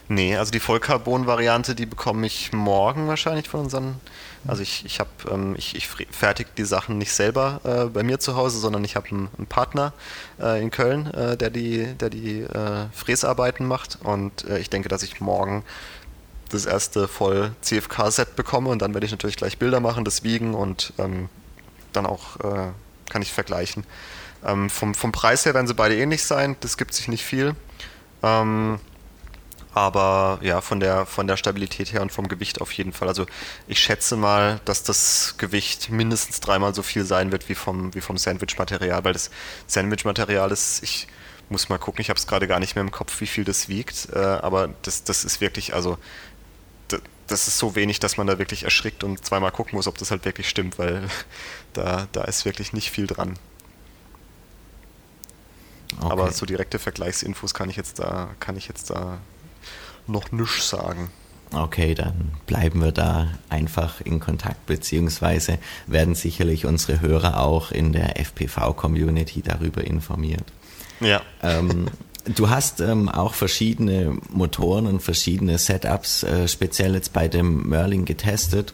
Nee, 0.08 0.36
also 0.36 0.50
die 0.50 0.60
Vollcarbon-Variante, 0.60 1.74
die 1.74 1.86
bekomme 1.86 2.26
ich 2.26 2.52
morgen 2.52 3.08
wahrscheinlich 3.08 3.48
von 3.48 3.60
unseren 3.60 4.00
also 4.46 4.62
ich, 4.62 4.84
ich 4.84 5.00
habe, 5.00 5.10
ähm, 5.30 5.54
ich, 5.56 5.74
ich 5.76 5.86
fertige 5.86 6.50
die 6.56 6.64
Sachen 6.64 6.98
nicht 6.98 7.12
selber 7.12 7.60
äh, 7.64 7.84
bei 7.86 8.02
mir 8.02 8.18
zu 8.20 8.36
Hause, 8.36 8.58
sondern 8.58 8.84
ich 8.84 8.96
habe 8.96 9.08
einen, 9.08 9.28
einen, 9.36 9.46
Partner 9.46 9.92
äh, 10.40 10.62
in 10.62 10.70
Köln, 10.70 11.06
äh, 11.12 11.36
der 11.36 11.50
die, 11.50 11.86
der 11.94 12.10
die 12.10 12.40
äh, 12.40 12.86
Fräsarbeiten 12.92 13.66
macht 13.66 13.98
und 14.02 14.44
äh, 14.48 14.58
ich 14.58 14.70
denke, 14.70 14.88
dass 14.88 15.02
ich 15.02 15.20
morgen 15.20 15.64
das 16.48 16.66
erste 16.66 17.06
voll 17.06 17.52
CFK-Set 17.60 18.34
bekomme 18.36 18.70
und 18.70 18.82
dann 18.82 18.94
werde 18.94 19.06
ich 19.06 19.12
natürlich 19.12 19.36
gleich 19.36 19.58
Bilder 19.58 19.80
machen, 19.80 20.04
das 20.04 20.24
wiegen 20.24 20.54
und 20.54 20.92
ähm, 20.98 21.28
dann 21.92 22.06
auch 22.06 22.36
äh, 22.40 22.70
kann 23.08 23.22
ich 23.22 23.32
vergleichen. 23.32 23.84
Ähm, 24.44 24.70
vom, 24.70 24.94
vom 24.94 25.12
Preis 25.12 25.44
her 25.44 25.54
werden 25.54 25.66
sie 25.66 25.74
beide 25.74 25.96
ähnlich 25.96 26.24
sein, 26.24 26.56
das 26.60 26.76
gibt 26.76 26.94
sich 26.94 27.08
nicht 27.08 27.24
viel. 27.24 27.54
Ähm, 28.22 28.80
aber 29.72 30.38
ja, 30.42 30.60
von 30.60 30.80
der, 30.80 31.06
von 31.06 31.26
der 31.26 31.36
Stabilität 31.36 31.92
her 31.92 32.02
und 32.02 32.10
vom 32.10 32.28
Gewicht 32.28 32.60
auf 32.60 32.72
jeden 32.72 32.92
Fall. 32.92 33.08
Also 33.08 33.26
ich 33.68 33.78
schätze 33.78 34.16
mal, 34.16 34.60
dass 34.64 34.82
das 34.82 35.34
Gewicht 35.38 35.90
mindestens 35.90 36.40
dreimal 36.40 36.74
so 36.74 36.82
viel 36.82 37.04
sein 37.04 37.30
wird 37.32 37.48
wie 37.48 37.54
vom, 37.54 37.94
wie 37.94 38.00
vom 38.00 38.18
Sandwich-Material, 38.18 39.04
weil 39.04 39.12
das 39.12 39.30
Sandwich-Material 39.66 40.50
ist, 40.50 40.82
ich 40.82 41.06
muss 41.48 41.68
mal 41.68 41.78
gucken, 41.78 42.00
ich 42.00 42.10
habe 42.10 42.18
es 42.18 42.26
gerade 42.26 42.46
gar 42.48 42.60
nicht 42.60 42.74
mehr 42.74 42.82
im 42.82 42.90
Kopf, 42.90 43.20
wie 43.20 43.26
viel 43.26 43.44
das 43.44 43.68
wiegt, 43.68 44.08
äh, 44.12 44.18
aber 44.18 44.70
das, 44.82 45.04
das 45.04 45.24
ist 45.24 45.40
wirklich, 45.40 45.74
also 45.74 45.98
das 47.30 47.46
ist 47.46 47.58
so 47.58 47.76
wenig, 47.76 48.00
dass 48.00 48.16
man 48.16 48.26
da 48.26 48.38
wirklich 48.38 48.64
erschrickt 48.64 49.04
und 49.04 49.24
zweimal 49.24 49.52
gucken 49.52 49.76
muss, 49.76 49.86
ob 49.86 49.96
das 49.98 50.10
halt 50.10 50.24
wirklich 50.24 50.48
stimmt, 50.48 50.78
weil 50.78 51.08
da, 51.72 52.08
da 52.12 52.24
ist 52.24 52.44
wirklich 52.44 52.72
nicht 52.72 52.90
viel 52.90 53.06
dran. 53.06 53.38
Okay. 55.98 56.10
Aber 56.10 56.32
so 56.32 56.46
direkte 56.46 56.78
Vergleichsinfos 56.78 57.54
kann 57.54 57.68
ich 57.68 57.76
jetzt 57.76 57.98
da, 57.98 58.30
kann 58.40 58.56
ich 58.56 58.68
jetzt 58.68 58.90
da 58.90 59.18
noch 60.10 60.32
nichts 60.32 60.68
sagen. 60.68 61.10
Okay, 61.52 61.94
dann 61.94 62.32
bleiben 62.46 62.80
wir 62.80 62.92
da 62.92 63.28
einfach 63.48 64.00
in 64.00 64.20
Kontakt, 64.20 64.66
beziehungsweise 64.66 65.58
werden 65.86 66.14
sicherlich 66.14 66.64
unsere 66.64 67.00
Hörer 67.00 67.40
auch 67.40 67.72
in 67.72 67.92
der 67.92 68.20
FPV-Community 68.20 69.42
darüber 69.42 69.82
informiert. 69.84 70.44
Ja. 71.00 71.22
Ähm, 71.42 71.86
du 72.24 72.50
hast 72.50 72.80
ähm, 72.80 73.08
auch 73.08 73.34
verschiedene 73.34 74.16
Motoren 74.28 74.86
und 74.86 75.00
verschiedene 75.02 75.58
Setups 75.58 76.22
äh, 76.22 76.46
speziell 76.46 76.94
jetzt 76.94 77.12
bei 77.12 77.26
dem 77.26 77.68
Merlin 77.68 78.04
getestet. 78.04 78.72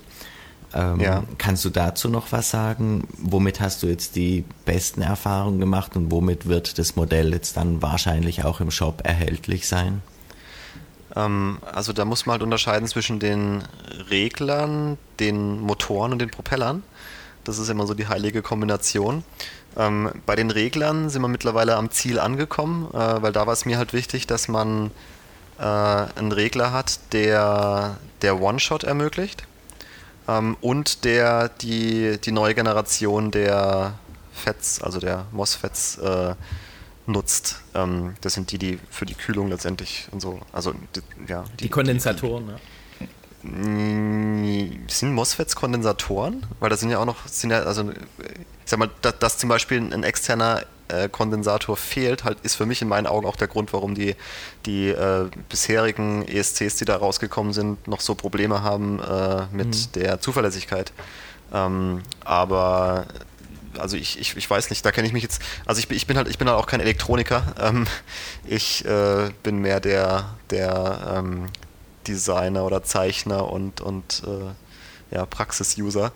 Ähm, 0.74 1.00
ja. 1.00 1.24
Kannst 1.38 1.64
du 1.64 1.70
dazu 1.70 2.10
noch 2.10 2.30
was 2.32 2.50
sagen? 2.50 3.08
Womit 3.16 3.60
hast 3.60 3.82
du 3.82 3.86
jetzt 3.86 4.16
die 4.16 4.44
besten 4.66 5.00
Erfahrungen 5.00 5.60
gemacht 5.60 5.96
und 5.96 6.10
womit 6.10 6.46
wird 6.46 6.78
das 6.78 6.96
Modell 6.96 7.32
jetzt 7.32 7.56
dann 7.56 7.80
wahrscheinlich 7.80 8.44
auch 8.44 8.60
im 8.60 8.70
Shop 8.70 9.00
erhältlich 9.04 9.66
sein? 9.66 10.02
Ähm, 11.16 11.58
also 11.72 11.92
da 11.92 12.04
muss 12.04 12.26
man 12.26 12.34
halt 12.34 12.42
unterscheiden 12.42 12.86
zwischen 12.86 13.18
den 13.18 13.64
Reglern, 14.10 14.98
den 15.18 15.60
Motoren 15.60 16.12
und 16.12 16.20
den 16.20 16.30
Propellern. 16.30 16.82
Das 17.44 17.58
ist 17.58 17.68
immer 17.68 17.86
so 17.86 17.94
die 17.94 18.08
heilige 18.08 18.42
Kombination. 18.42 19.24
Ähm, 19.76 20.10
bei 20.26 20.36
den 20.36 20.50
Reglern 20.50 21.10
sind 21.10 21.22
wir 21.22 21.28
mittlerweile 21.28 21.76
am 21.76 21.90
Ziel 21.90 22.18
angekommen, 22.18 22.88
äh, 22.92 23.22
weil 23.22 23.32
da 23.32 23.46
war 23.46 23.52
es 23.52 23.64
mir 23.64 23.78
halt 23.78 23.92
wichtig, 23.92 24.26
dass 24.26 24.48
man 24.48 24.90
äh, 25.58 25.62
einen 25.62 26.32
Regler 26.32 26.72
hat, 26.72 26.98
der, 27.12 27.96
der 28.22 28.40
One-Shot 28.40 28.84
ermöglicht 28.84 29.44
ähm, 30.28 30.56
und 30.60 31.04
der 31.04 31.48
die, 31.48 32.18
die 32.18 32.32
neue 32.32 32.54
Generation 32.54 33.30
der 33.30 33.94
FETs, 34.32 34.82
also 34.82 35.00
der 35.00 35.26
MOSFETs, 35.32 35.98
äh, 35.98 36.34
nutzt. 37.06 37.62
Ähm, 37.74 38.14
das 38.20 38.34
sind 38.34 38.50
die, 38.52 38.58
die 38.58 38.78
für 38.90 39.06
die 39.06 39.14
Kühlung 39.14 39.48
letztendlich 39.48 40.08
und 40.12 40.20
so, 40.20 40.40
also 40.52 40.72
die, 40.94 41.30
ja. 41.30 41.44
Die, 41.58 41.64
die 41.64 41.70
Kondensatoren, 41.70 42.46
ne? 42.46 42.58
Sind 44.88 45.12
MOSFETs 45.12 45.54
Kondensatoren? 45.54 46.44
Weil 46.58 46.70
da 46.70 46.76
sind 46.76 46.90
ja 46.90 46.98
auch 46.98 47.04
noch, 47.04 47.28
sind 47.28 47.50
ja, 47.50 47.62
also 47.62 47.90
ich 47.90 47.96
sag 48.64 48.80
mal, 48.80 48.90
dass, 49.02 49.18
dass 49.20 49.38
zum 49.38 49.48
Beispiel 49.48 49.78
ein 49.78 50.02
externer 50.02 50.64
äh, 50.88 51.08
Kondensator 51.08 51.76
fehlt, 51.76 52.24
halt 52.24 52.38
ist 52.42 52.56
für 52.56 52.66
mich 52.66 52.82
in 52.82 52.88
meinen 52.88 53.06
Augen 53.06 53.26
auch 53.26 53.36
der 53.36 53.48
Grund, 53.48 53.72
warum 53.72 53.94
die, 53.94 54.16
die 54.66 54.88
äh, 54.88 55.28
bisherigen 55.48 56.26
ESCs, 56.26 56.76
die 56.76 56.84
da 56.84 56.96
rausgekommen 56.96 57.52
sind, 57.52 57.86
noch 57.86 58.00
so 58.00 58.14
Probleme 58.14 58.62
haben 58.62 59.00
äh, 59.00 59.46
mit 59.52 59.68
mhm. 59.68 59.92
der 59.94 60.20
Zuverlässigkeit. 60.20 60.92
Ähm, 61.52 62.02
aber 62.24 63.06
also 63.78 63.96
ich, 63.96 64.18
ich, 64.18 64.36
ich 64.36 64.48
weiß 64.48 64.70
nicht, 64.70 64.84
da 64.84 64.92
kenne 64.92 65.06
ich 65.06 65.12
mich 65.12 65.22
jetzt, 65.22 65.42
also 65.64 65.78
ich, 65.78 65.90
ich 65.90 66.06
bin 66.06 66.16
halt, 66.16 66.28
ich 66.28 66.38
bin 66.38 66.48
halt 66.48 66.58
auch 66.58 66.66
kein 66.66 66.80
Elektroniker. 66.80 67.54
Ähm, 67.60 67.86
ich 68.44 68.84
äh, 68.84 69.30
bin 69.42 69.58
mehr 69.58 69.80
der, 69.80 70.36
der 70.50 71.14
ähm, 71.16 71.46
Designer 72.06 72.64
oder 72.64 72.82
Zeichner 72.82 73.50
und, 73.50 73.80
und 73.80 74.22
äh, 74.26 75.14
ja, 75.14 75.26
Praxis-User. 75.26 76.12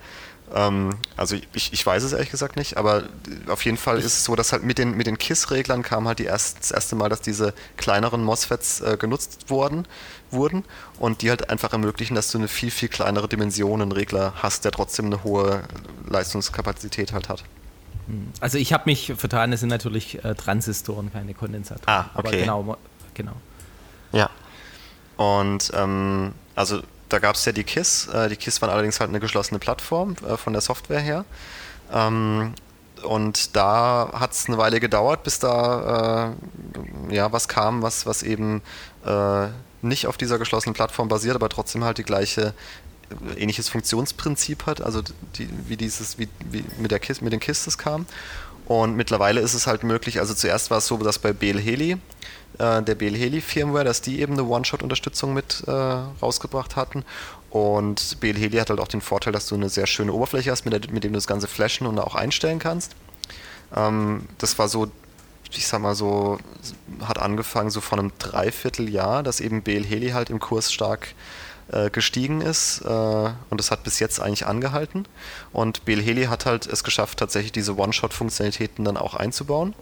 Ähm, 0.55 0.97
also 1.17 1.37
ich, 1.55 1.73
ich 1.73 1.87
weiß 1.87 2.03
es 2.03 2.13
ehrlich 2.13 2.31
gesagt 2.31 2.57
nicht, 2.57 2.77
aber 2.77 3.05
auf 3.49 3.65
jeden 3.65 3.77
Fall 3.77 3.99
ist 3.99 4.07
es 4.07 4.25
so, 4.25 4.37
dass 4.37 4.53
halt 4.53 4.63
mit 4.63 4.79
den, 4.79 4.97
mit 4.97 5.07
den 5.07 5.19
KISS-Reglern 5.19 5.83
kam 5.83 6.09
halt 6.09 6.19
die 6.19 6.25
erst, 6.25 6.61
das 6.61 6.71
erste 6.71 6.97
Mal, 6.97 7.09
dass 7.09 7.21
diese 7.21 7.55
kleineren 7.77 8.25
MOSFETs 8.25 8.81
äh, 8.81 8.97
genutzt 8.99 9.47
wurden, 9.49 9.87
wurden 10.31 10.65
und 10.99 11.23
die 11.23 11.31
halt 11.31 11.51
einfach 11.51 11.73
ermöglichen, 11.73 12.15
dass 12.15 12.31
du 12.31 12.39
eine 12.39 12.49
viel, 12.49 12.71
viel 12.71 12.89
kleinere 12.89 13.29
Dimensionenregler 13.29 14.35
hast, 14.37 14.65
der 14.65 14.73
trotzdem 14.73 15.07
eine 15.07 15.25
hohe 15.25 15.63
Leistungskapazität 16.09 17.13
halt 17.13 17.29
hat. 17.29 17.45
Hm. 18.07 18.29
Also 18.41 18.59
ich 18.59 18.73
habe 18.73 18.85
mich 18.87 19.13
vertan, 19.17 19.53
es 19.53 19.61
sind 19.61 19.69
natürlich 19.69 20.25
äh, 20.25 20.35
Transistoren, 20.35 21.13
keine 21.13 21.35
Kondensatoren. 21.35 21.87
Ah, 21.87 22.11
okay. 22.15 22.29
Aber 22.29 22.31
genau, 22.31 22.77
genau. 23.15 23.33
Ja. 24.13 24.31
Und 25.17 25.71
ähm, 25.75 26.33
also 26.55 26.83
da 27.13 27.19
gab 27.19 27.37
es 27.37 27.45
ja 27.45 27.53
die 27.53 27.65
KISS. 27.65 28.09
Äh, 28.09 28.29
die 28.29 28.37
KISS 28.37 28.63
waren 28.63 28.71
allerdings 28.71 29.01
halt 29.01 29.11
eine 29.11 29.21
geschlossene 29.21 29.59
Plattform 29.59 30.17
äh, 30.27 30.37
von 30.37 30.53
der 30.53 30.63
Software 30.63 31.01
her. 31.01 31.25
Ähm, 31.93 32.55
und 33.03 33.57
da 33.57 34.11
hat 34.13 34.33
es 34.33 34.47
eine 34.47 34.59
Weile 34.59 34.81
gedauert, 34.81 35.23
bis 35.23 35.39
da 35.39 36.35
äh, 37.11 37.15
ja 37.15 37.33
was 37.33 37.49
kam, 37.49 37.83
was, 37.83 38.07
was 38.07 38.23
eben 38.23 38.63
äh, 39.05 39.47
nicht 39.83 40.07
auf 40.07 40.17
dieser 40.17 40.39
geschlossenen 40.39 40.75
Plattform 40.75 41.09
basiert, 41.09 41.35
aber 41.35 41.49
trotzdem 41.49 41.85
halt 41.85 41.99
die 41.99 42.03
gleiche 42.03 42.55
äh, 43.11 43.41
ähnliches 43.41 43.69
Funktionsprinzip 43.69 44.67
hat, 44.67 44.83
also 44.83 45.03
die, 45.37 45.49
wie 45.67 45.77
dieses, 45.77 46.19
wie, 46.19 46.29
wie 46.51 46.65
mit 46.79 46.91
der 46.91 46.99
KISS, 46.99 47.21
mit 47.21 47.33
den 47.33 47.41
KISS 47.41 47.65
das 47.65 47.79
kam. 47.79 48.07
Und 48.67 48.95
mittlerweile 48.95 49.41
ist 49.41 49.55
es 49.55 49.67
halt 49.67 49.83
möglich, 49.83 50.21
also 50.21 50.35
zuerst 50.35 50.71
war 50.71 50.79
es 50.79 50.87
so, 50.87 50.97
dass 50.99 51.19
bei 51.19 51.33
BL 51.33 51.59
Heli 51.59 51.97
äh, 52.61 52.83
der 52.83 52.95
BL 52.95 53.17
Heli 53.17 53.41
Firmware, 53.41 53.85
dass 53.85 54.03
die 54.03 54.21
eben 54.21 54.35
eine 54.35 54.45
One-Shot-Unterstützung 54.45 55.33
mit 55.33 55.65
äh, 55.67 55.71
rausgebracht 55.71 56.77
hatten. 56.77 57.05
Und 57.51 58.21
BL 58.21 58.37
Heli 58.37 58.59
hat 58.59 58.71
halt 58.71 58.81
auch 58.81 58.89
den 58.89 59.01
Vorteil, 59.01 59.33
dass 59.33 59.47
du 59.47 59.55
eine 59.55 59.69
sehr 59.69 59.87
schöne 59.87 60.13
Oberfläche 60.13 60.51
hast, 60.51 60.65
mit, 60.65 60.75
der, 60.75 60.93
mit 60.93 61.03
dem 61.03 61.13
du 61.13 61.17
das 61.17 61.27
Ganze 61.27 61.49
flashen 61.49 61.87
und 61.87 61.99
auch 61.99 62.15
einstellen 62.15 62.59
kannst. 62.59 62.95
Ähm, 63.75 64.29
das 64.39 64.59
war 64.59 64.69
so, 64.69 64.89
ich 65.51 65.67
sag 65.67 65.81
mal 65.81 65.95
so, 65.95 66.39
hat 67.05 67.19
angefangen 67.19 67.71
so 67.71 67.81
vor 67.81 67.99
einem 67.99 68.13
Dreivierteljahr, 68.19 69.23
dass 69.23 69.41
eben 69.41 69.63
BL 69.63 69.85
Heli 69.85 70.11
halt 70.11 70.31
im 70.31 70.39
Kurs 70.39 70.73
stark 70.73 71.15
äh, 71.73 71.89
gestiegen 71.89 72.41
ist 72.41 72.83
äh, 72.83 72.89
und 72.89 73.59
das 73.59 73.71
hat 73.71 73.85
bis 73.85 73.99
jetzt 74.01 74.21
eigentlich 74.21 74.47
angehalten. 74.47 75.07
Und 75.53 75.85
BL 75.85 76.03
Heli 76.03 76.25
hat 76.25 76.47
halt 76.47 76.67
es 76.67 76.85
geschafft, 76.85 77.19
tatsächlich 77.19 77.53
diese 77.53 77.77
One-Shot-Funktionalitäten 77.77 78.85
dann 78.85 78.97
auch 78.97 79.15
einzubauen. 79.15 79.75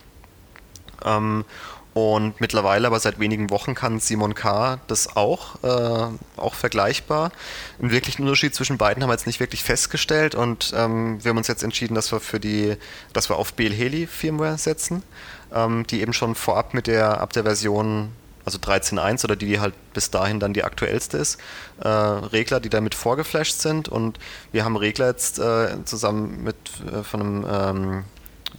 Und 1.95 2.41
mittlerweile, 2.41 2.87
aber 2.87 3.01
seit 3.01 3.19
wenigen 3.19 3.51
Wochen, 3.51 3.75
kann 3.75 3.99
Simon 3.99 4.35
K. 4.35 4.79
das 4.87 5.17
auch, 5.17 5.63
äh, 5.65 6.09
auch 6.37 6.55
vergleichbar. 6.55 7.33
Einen 7.81 7.91
wirklichen 7.91 8.23
Unterschied 8.23 8.55
zwischen 8.55 8.79
beiden 8.79 9.03
haben 9.03 9.11
wir 9.11 9.15
jetzt 9.15 9.27
nicht 9.27 9.41
wirklich 9.41 9.65
festgestellt 9.65 10.35
und 10.35 10.73
ähm, 10.77 11.23
wir 11.25 11.31
haben 11.31 11.39
uns 11.39 11.49
jetzt 11.49 11.65
entschieden, 11.65 11.95
dass 11.95 12.13
wir 12.13 12.21
für 12.21 12.39
die, 12.39 12.77
dass 13.13 13.29
wir 13.31 13.37
auf 13.37 13.55
BL 13.55 13.73
Heli 13.73 14.07
Firmware 14.07 14.59
setzen, 14.59 15.03
ähm, 15.53 15.87
die 15.89 16.01
eben 16.01 16.13
schon 16.13 16.35
vorab 16.35 16.73
mit 16.73 16.87
der, 16.87 17.21
ab 17.21 17.33
der 17.33 17.43
Version 17.43 18.13
also 18.45 18.59
13.1 18.59 19.25
oder 19.25 19.37
die, 19.37 19.47
die 19.47 19.61
halt 19.61 19.75
bis 19.93 20.11
dahin 20.11 20.41
dann 20.41 20.55
die 20.55 20.65
aktuellste 20.65 21.19
ist, 21.19 21.39
äh, 21.81 21.89
Regler, 21.89 22.61
die 22.61 22.71
damit 22.71 22.95
vorgeflasht 22.95 23.61
sind 23.61 23.89
und 23.89 24.19
wir 24.53 24.65
haben 24.65 24.77
Regler 24.77 25.09
jetzt 25.09 25.39
äh, 25.39 25.85
zusammen 25.85 26.43
mit 26.45 26.57
äh, 26.91 27.03
von 27.03 27.21
einem 27.21 27.47
ähm, 27.51 28.05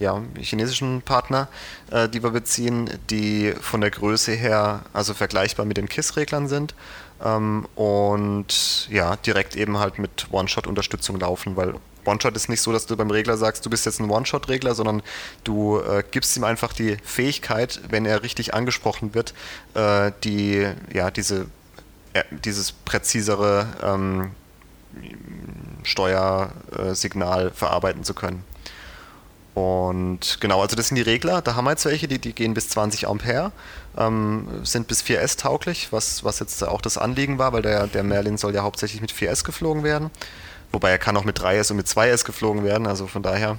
ja, 0.00 0.20
chinesischen 0.40 1.02
Partner, 1.02 1.48
äh, 1.90 2.08
die 2.08 2.22
wir 2.22 2.30
beziehen, 2.30 2.90
die 3.10 3.54
von 3.60 3.80
der 3.80 3.90
Größe 3.90 4.32
her 4.32 4.82
also 4.92 5.14
vergleichbar 5.14 5.66
mit 5.66 5.76
den 5.76 5.88
KISS-Reglern 5.88 6.48
sind 6.48 6.74
ähm, 7.22 7.66
und 7.76 8.88
ja, 8.90 9.16
direkt 9.16 9.54
eben 9.54 9.78
halt 9.78 9.98
mit 9.98 10.26
One-Shot-Unterstützung 10.32 11.20
laufen, 11.20 11.56
weil 11.56 11.74
One-Shot 12.06 12.34
ist 12.34 12.48
nicht 12.48 12.62
so, 12.62 12.72
dass 12.72 12.86
du 12.86 12.96
beim 12.96 13.10
Regler 13.10 13.36
sagst, 13.36 13.64
du 13.66 13.70
bist 13.70 13.84
jetzt 13.84 14.00
ein 14.00 14.10
One-Shot-Regler, 14.10 14.74
sondern 14.74 15.02
du 15.44 15.78
äh, 15.78 16.02
gibst 16.10 16.36
ihm 16.36 16.44
einfach 16.44 16.72
die 16.72 16.96
Fähigkeit, 17.04 17.80
wenn 17.90 18.06
er 18.06 18.22
richtig 18.22 18.54
angesprochen 18.54 19.14
wird, 19.14 19.34
äh, 19.74 20.12
die, 20.24 20.66
ja, 20.92 21.10
diese, 21.10 21.46
äh, 22.14 22.24
dieses 22.44 22.72
präzisere 22.72 23.66
ähm, 23.82 24.30
Steuersignal 25.82 27.50
verarbeiten 27.50 28.02
zu 28.02 28.14
können. 28.14 28.44
Und 29.54 30.38
genau, 30.40 30.62
also 30.62 30.76
das 30.76 30.88
sind 30.88 30.96
die 30.96 31.02
Regler. 31.02 31.42
Da 31.42 31.54
haben 31.56 31.64
wir 31.64 31.72
jetzt 31.72 31.84
welche, 31.84 32.06
die, 32.06 32.18
die 32.18 32.32
gehen 32.32 32.54
bis 32.54 32.68
20 32.68 33.08
Ampere, 33.08 33.52
ähm, 33.98 34.46
sind 34.62 34.86
bis 34.86 35.02
4S 35.02 35.38
tauglich, 35.38 35.88
was, 35.90 36.22
was 36.22 36.38
jetzt 36.38 36.62
auch 36.62 36.80
das 36.80 36.98
Anliegen 36.98 37.38
war, 37.38 37.52
weil 37.52 37.62
der, 37.62 37.86
der 37.88 38.04
Merlin 38.04 38.38
soll 38.38 38.54
ja 38.54 38.62
hauptsächlich 38.62 39.00
mit 39.00 39.12
4S 39.12 39.44
geflogen 39.44 39.82
werden. 39.82 40.10
Wobei 40.72 40.90
er 40.90 40.98
kann 40.98 41.16
auch 41.16 41.24
mit 41.24 41.40
3S 41.40 41.72
und 41.72 41.78
mit 41.78 41.88
2S 41.88 42.24
geflogen 42.24 42.62
werden, 42.62 42.86
also 42.86 43.08
von 43.08 43.22
daher. 43.22 43.58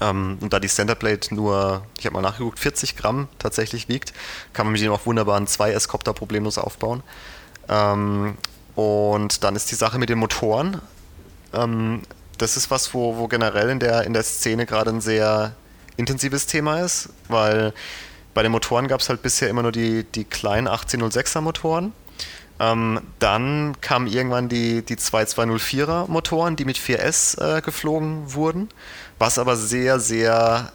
Ähm, 0.00 0.38
und 0.40 0.52
da 0.52 0.60
die 0.60 0.68
Centerplate 0.68 1.34
nur, 1.34 1.82
ich 1.98 2.06
habe 2.06 2.14
mal 2.14 2.22
nachgeguckt, 2.22 2.58
40 2.58 2.96
Gramm 2.96 3.28
tatsächlich 3.38 3.88
wiegt, 3.88 4.14
kann 4.52 4.66
man 4.66 4.72
mit 4.72 4.80
dem 4.80 4.92
auch 4.92 5.04
wunderbar 5.04 5.36
einen 5.36 5.46
2S-Copter 5.46 6.14
problemlos 6.14 6.56
aufbauen. 6.56 7.02
Ähm, 7.68 8.38
und 8.74 9.44
dann 9.44 9.56
ist 9.56 9.70
die 9.70 9.74
Sache 9.74 9.98
mit 9.98 10.08
den 10.08 10.18
Motoren. 10.18 10.80
Ähm, 11.52 12.02
das 12.38 12.56
ist 12.56 12.70
was, 12.70 12.94
wo, 12.94 13.16
wo 13.16 13.28
generell 13.28 13.70
in 13.70 13.80
der, 13.80 14.04
in 14.04 14.12
der 14.12 14.22
Szene 14.22 14.66
gerade 14.66 14.90
ein 14.90 15.00
sehr 15.00 15.54
intensives 15.96 16.46
Thema 16.46 16.80
ist, 16.80 17.10
weil 17.28 17.72
bei 18.34 18.42
den 18.42 18.52
Motoren 18.52 18.88
gab 18.88 19.00
es 19.00 19.08
halt 19.08 19.20
bisher 19.20 19.48
immer 19.48 19.62
nur 19.62 19.72
die, 19.72 20.04
die 20.04 20.24
kleinen 20.24 20.68
1806er 20.68 21.40
Motoren. 21.40 21.92
Ähm, 22.60 23.00
dann 23.18 23.80
kamen 23.80 24.06
irgendwann 24.06 24.48
die, 24.48 24.82
die 24.82 24.96
2204er 24.96 26.08
Motoren, 26.08 26.56
die 26.56 26.64
mit 26.64 26.76
4S 26.76 27.58
äh, 27.58 27.60
geflogen 27.60 28.34
wurden, 28.34 28.68
was 29.18 29.38
aber 29.38 29.56
sehr, 29.56 30.00
sehr 30.00 30.72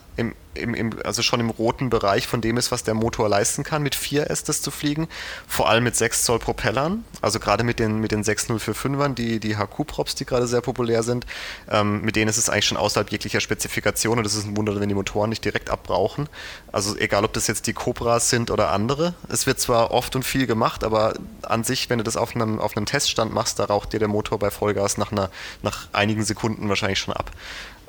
im, 0.55 0.73
im, 0.73 0.91
also 1.03 1.21
schon 1.21 1.39
im 1.39 1.49
roten 1.49 1.89
Bereich 1.89 2.27
von 2.27 2.41
dem 2.41 2.57
ist, 2.57 2.71
was 2.71 2.83
der 2.83 2.93
Motor 2.93 3.29
leisten 3.29 3.63
kann, 3.63 3.83
mit 3.83 3.95
4S 3.95 4.45
das 4.45 4.61
zu 4.61 4.71
fliegen. 4.71 5.07
Vor 5.47 5.69
allem 5.69 5.83
mit 5.83 5.95
6 5.95 6.23
Zoll 6.23 6.39
Propellern, 6.39 7.03
also 7.21 7.39
gerade 7.39 7.63
mit 7.63 7.79
den, 7.79 7.99
mit 7.99 8.11
den 8.11 8.23
6045ern, 8.23 9.13
die, 9.13 9.39
die 9.39 9.57
HQ-Props, 9.57 10.15
die 10.15 10.25
gerade 10.25 10.47
sehr 10.47 10.61
populär 10.61 11.03
sind, 11.03 11.25
ähm, 11.69 12.01
mit 12.01 12.15
denen 12.15 12.29
ist 12.29 12.37
es 12.37 12.49
eigentlich 12.49 12.65
schon 12.65 12.77
außerhalb 12.77 13.11
jeglicher 13.11 13.39
Spezifikation 13.39 14.19
und 14.19 14.25
es 14.25 14.35
ist 14.35 14.45
ein 14.45 14.57
Wunder, 14.57 14.79
wenn 14.79 14.89
die 14.89 14.95
Motoren 14.95 15.29
nicht 15.29 15.45
direkt 15.45 15.69
abbrauchen. 15.69 16.29
Also 16.71 16.97
egal, 16.97 17.25
ob 17.25 17.33
das 17.33 17.47
jetzt 17.47 17.67
die 17.67 17.73
Cobras 17.73 18.29
sind 18.29 18.51
oder 18.51 18.71
andere. 18.71 19.13
Es 19.29 19.45
wird 19.47 19.59
zwar 19.59 19.91
oft 19.91 20.15
und 20.15 20.23
viel 20.23 20.47
gemacht, 20.47 20.83
aber 20.83 21.13
an 21.41 21.63
sich, 21.63 21.89
wenn 21.89 21.97
du 21.97 22.03
das 22.03 22.17
auf 22.17 22.35
einem, 22.35 22.59
auf 22.59 22.75
einem 22.75 22.85
Teststand 22.85 23.33
machst, 23.33 23.59
da 23.59 23.65
raucht 23.65 23.93
dir 23.93 23.99
der 23.99 24.07
Motor 24.07 24.39
bei 24.39 24.51
Vollgas 24.51 24.97
nach, 24.97 25.11
einer, 25.11 25.29
nach 25.61 25.87
einigen 25.93 26.23
Sekunden 26.23 26.69
wahrscheinlich 26.69 26.99
schon 26.99 27.13
ab. 27.13 27.31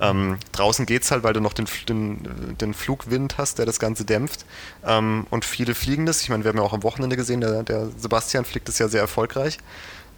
Ähm, 0.01 0.39
draußen 0.53 0.87
geht 0.87 1.03
es 1.03 1.11
halt, 1.11 1.23
weil 1.23 1.33
du 1.33 1.41
noch 1.41 1.53
den, 1.53 1.67
den, 1.89 2.57
den, 2.59 2.75
Flugwind 2.75 3.39
hast, 3.39 3.59
der 3.59 3.67
das 3.67 3.79
Ganze 3.79 4.05
dämpft. 4.05 4.45
Ähm, 4.85 5.27
und 5.31 5.45
viele 5.45 5.75
fliegen 5.75 6.05
das. 6.05 6.23
Ich 6.23 6.31
meine, 6.31 6.45
wir 6.45 6.49
haben 6.49 6.59
ja 6.59 6.65
auch 6.65 6.73
am 6.73 6.83
Wochenende 6.83 7.17
gesehen, 7.17 7.41
der, 7.41 7.63
der 7.63 7.89
Sebastian 7.97 8.45
fliegt 8.45 8.69
das 8.69 8.79
ja 8.79 8.89
sehr 8.89 9.01
erfolgreich. 9.01 9.59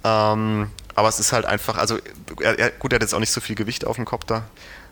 Ähm, 0.03 0.71
aber 0.95 1.09
es 1.09 1.21
ist 1.21 1.33
halt 1.33 1.45
einfach, 1.45 1.77
also 1.77 1.99
er, 2.41 2.59
er, 2.59 2.71
gut, 2.71 2.93
er 2.93 2.97
hat 2.97 3.03
jetzt 3.03 3.15
auch 3.15 3.21
nicht 3.21 3.33
so 3.33 3.41
viel 3.41 3.55
Gewicht 3.55 3.85
auf 3.85 3.97
dem 3.97 4.07
Kopter. 4.07 4.45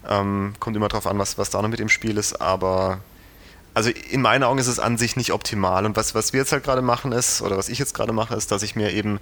Ähm, 0.07 0.55
kommt 0.61 0.77
immer 0.77 0.88
drauf 0.88 1.07
an, 1.07 1.18
was, 1.18 1.38
was 1.38 1.51
da 1.51 1.62
noch 1.62 1.68
mit 1.68 1.81
im 1.81 1.88
Spiel 1.88 2.18
ist, 2.18 2.40
aber 2.42 3.01
also 3.73 3.90
in 3.90 4.23
meinen 4.23 4.44
Augen 4.44 4.59
ist 4.59 4.66
es 4.66 4.79
an 4.79 4.99
sich 4.99 5.16
nicht 5.16 5.33
optimal. 5.33 5.85
Und 5.85 5.97
was, 5.97 6.14
was 6.14 6.33
wir 6.33 6.40
jetzt 6.40 6.53
halt 6.53 6.62
gerade 6.62 6.83
machen 6.83 7.12
ist, 7.12 7.42
oder 7.42 7.57
was 7.57 7.68
ich 7.68 7.79
jetzt 7.79 7.94
gerade 7.94 8.12
mache, 8.12 8.35
ist, 8.35 8.53
dass 8.53 8.62
ich 8.62 8.77
mir 8.77 8.92
eben 8.92 9.18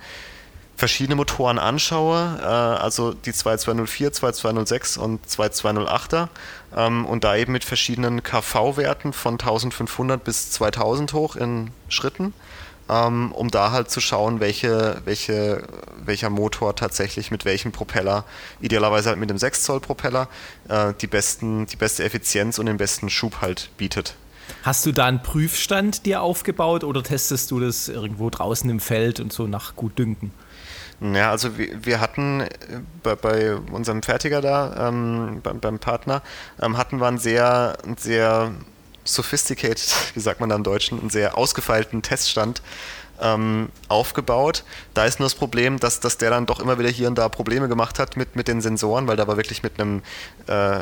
verschiedene 0.83 1.15
Motoren 1.15 1.61
anschaue, 1.61 2.41
äh, 2.43 2.45
also 2.45 3.15
die 3.15 3.33
2204, 3.33 4.15
2206 4.15 4.97
und 4.97 5.25
2208er 5.25 6.27
ähm, 6.77 7.07
und 7.07 7.23
da 7.23 7.37
eben 7.37 7.53
mit 7.53 7.63
verschiedenen 7.63 8.25
KV-Werten 8.25 9.13
von 9.13 9.35
1500 9.35 10.25
bis 10.25 10.51
2000 10.51 11.13
hoch 11.13 11.37
in 11.37 11.71
Schritten, 11.89 12.35
ähm, 12.91 13.31
um 13.31 13.49
da 13.49 13.71
halt 13.71 13.93
zu 13.93 14.01
schauen, 14.01 14.41
welche, 14.41 15.01
welche, 15.05 15.63
welcher 16.05 16.31
Motor 16.31 16.75
tatsächlich 16.75 17.31
mit 17.31 17.45
welchem 17.45 17.71
Propeller, 17.71 18.25
idealerweise 18.61 19.11
halt 19.11 19.21
mit 19.21 19.31
dem 19.31 19.39
6 19.39 19.63
Zoll 19.63 19.79
Propeller, 19.79 20.27
äh, 20.69 20.95
die, 21.01 21.07
besten, 21.07 21.67
die 21.67 21.77
beste 21.77 22.03
Effizienz 22.03 22.59
und 22.59 22.67
den 22.67 22.79
besten 22.79 23.09
Schub 23.09 23.41
halt 23.41 23.71
bietet. 23.77 24.17
Hast 24.65 24.85
du 24.85 24.91
da 24.91 25.07
einen 25.07 25.23
Prüfstand 25.23 26.07
dir 26.07 26.23
aufgebaut 26.23 26.83
oder 26.83 27.05
testest 27.05 27.53
du 27.53 27.61
das 27.61 27.87
irgendwo 27.87 28.31
draußen 28.31 28.69
im 28.69 28.81
Feld 28.81 29.21
und 29.21 29.33
so 29.33 29.47
nach 29.47 29.77
Gutdünken? 29.77 30.33
Ja, 31.03 31.31
also 31.33 31.59
wir, 31.59 31.85
wir 31.85 32.01
hatten 32.01 32.43
äh, 32.43 32.49
bei, 33.03 33.17
bei, 33.17 33.57
unserem 33.57 34.03
Fertiger 34.03 34.41
da, 34.41 34.89
ähm, 34.89 35.41
beim, 35.43 35.59
beim, 35.59 35.79
Partner, 35.81 36.23
ähm, 36.61 36.77
hatten 36.77 37.01
wir 37.01 37.09
einen 37.09 37.19
sehr, 37.19 37.77
sehr 37.97 38.53
sophisticated, 39.03 39.83
wie 40.15 40.21
sagt 40.21 40.39
man 40.39 40.49
da 40.49 40.55
im 40.55 40.63
Deutschen, 40.63 41.01
einen 41.01 41.11
sehr 41.11 41.37
ausgefeilten 41.37 42.03
Teststand 42.03 42.63
ähm, 43.23 43.69
aufgebaut. 43.89 44.65
Da 44.95 45.05
ist 45.07 45.21
nur 45.21 45.27
das 45.27 45.35
Problem, 45.35 45.79
dass, 45.79 46.01
dass 46.01 46.19
der 46.19 46.31
dann 46.31 46.47
doch 46.47 46.61
immer 46.61 46.79
wieder 46.79 46.89
hier 46.89 47.09
und 47.09 47.17
da 47.17 47.29
Probleme 47.29 47.69
gemacht 47.69 47.99
hat 47.99 48.17
mit, 48.17 48.37
mit 48.37 48.49
den 48.49 48.61
Sensoren, 48.61 49.07
weil 49.07 49.17
da 49.17 49.27
war 49.27 49.37
wirklich 49.37 49.63
mit 49.63 49.81
einem 49.81 50.03
äh, 50.47 50.81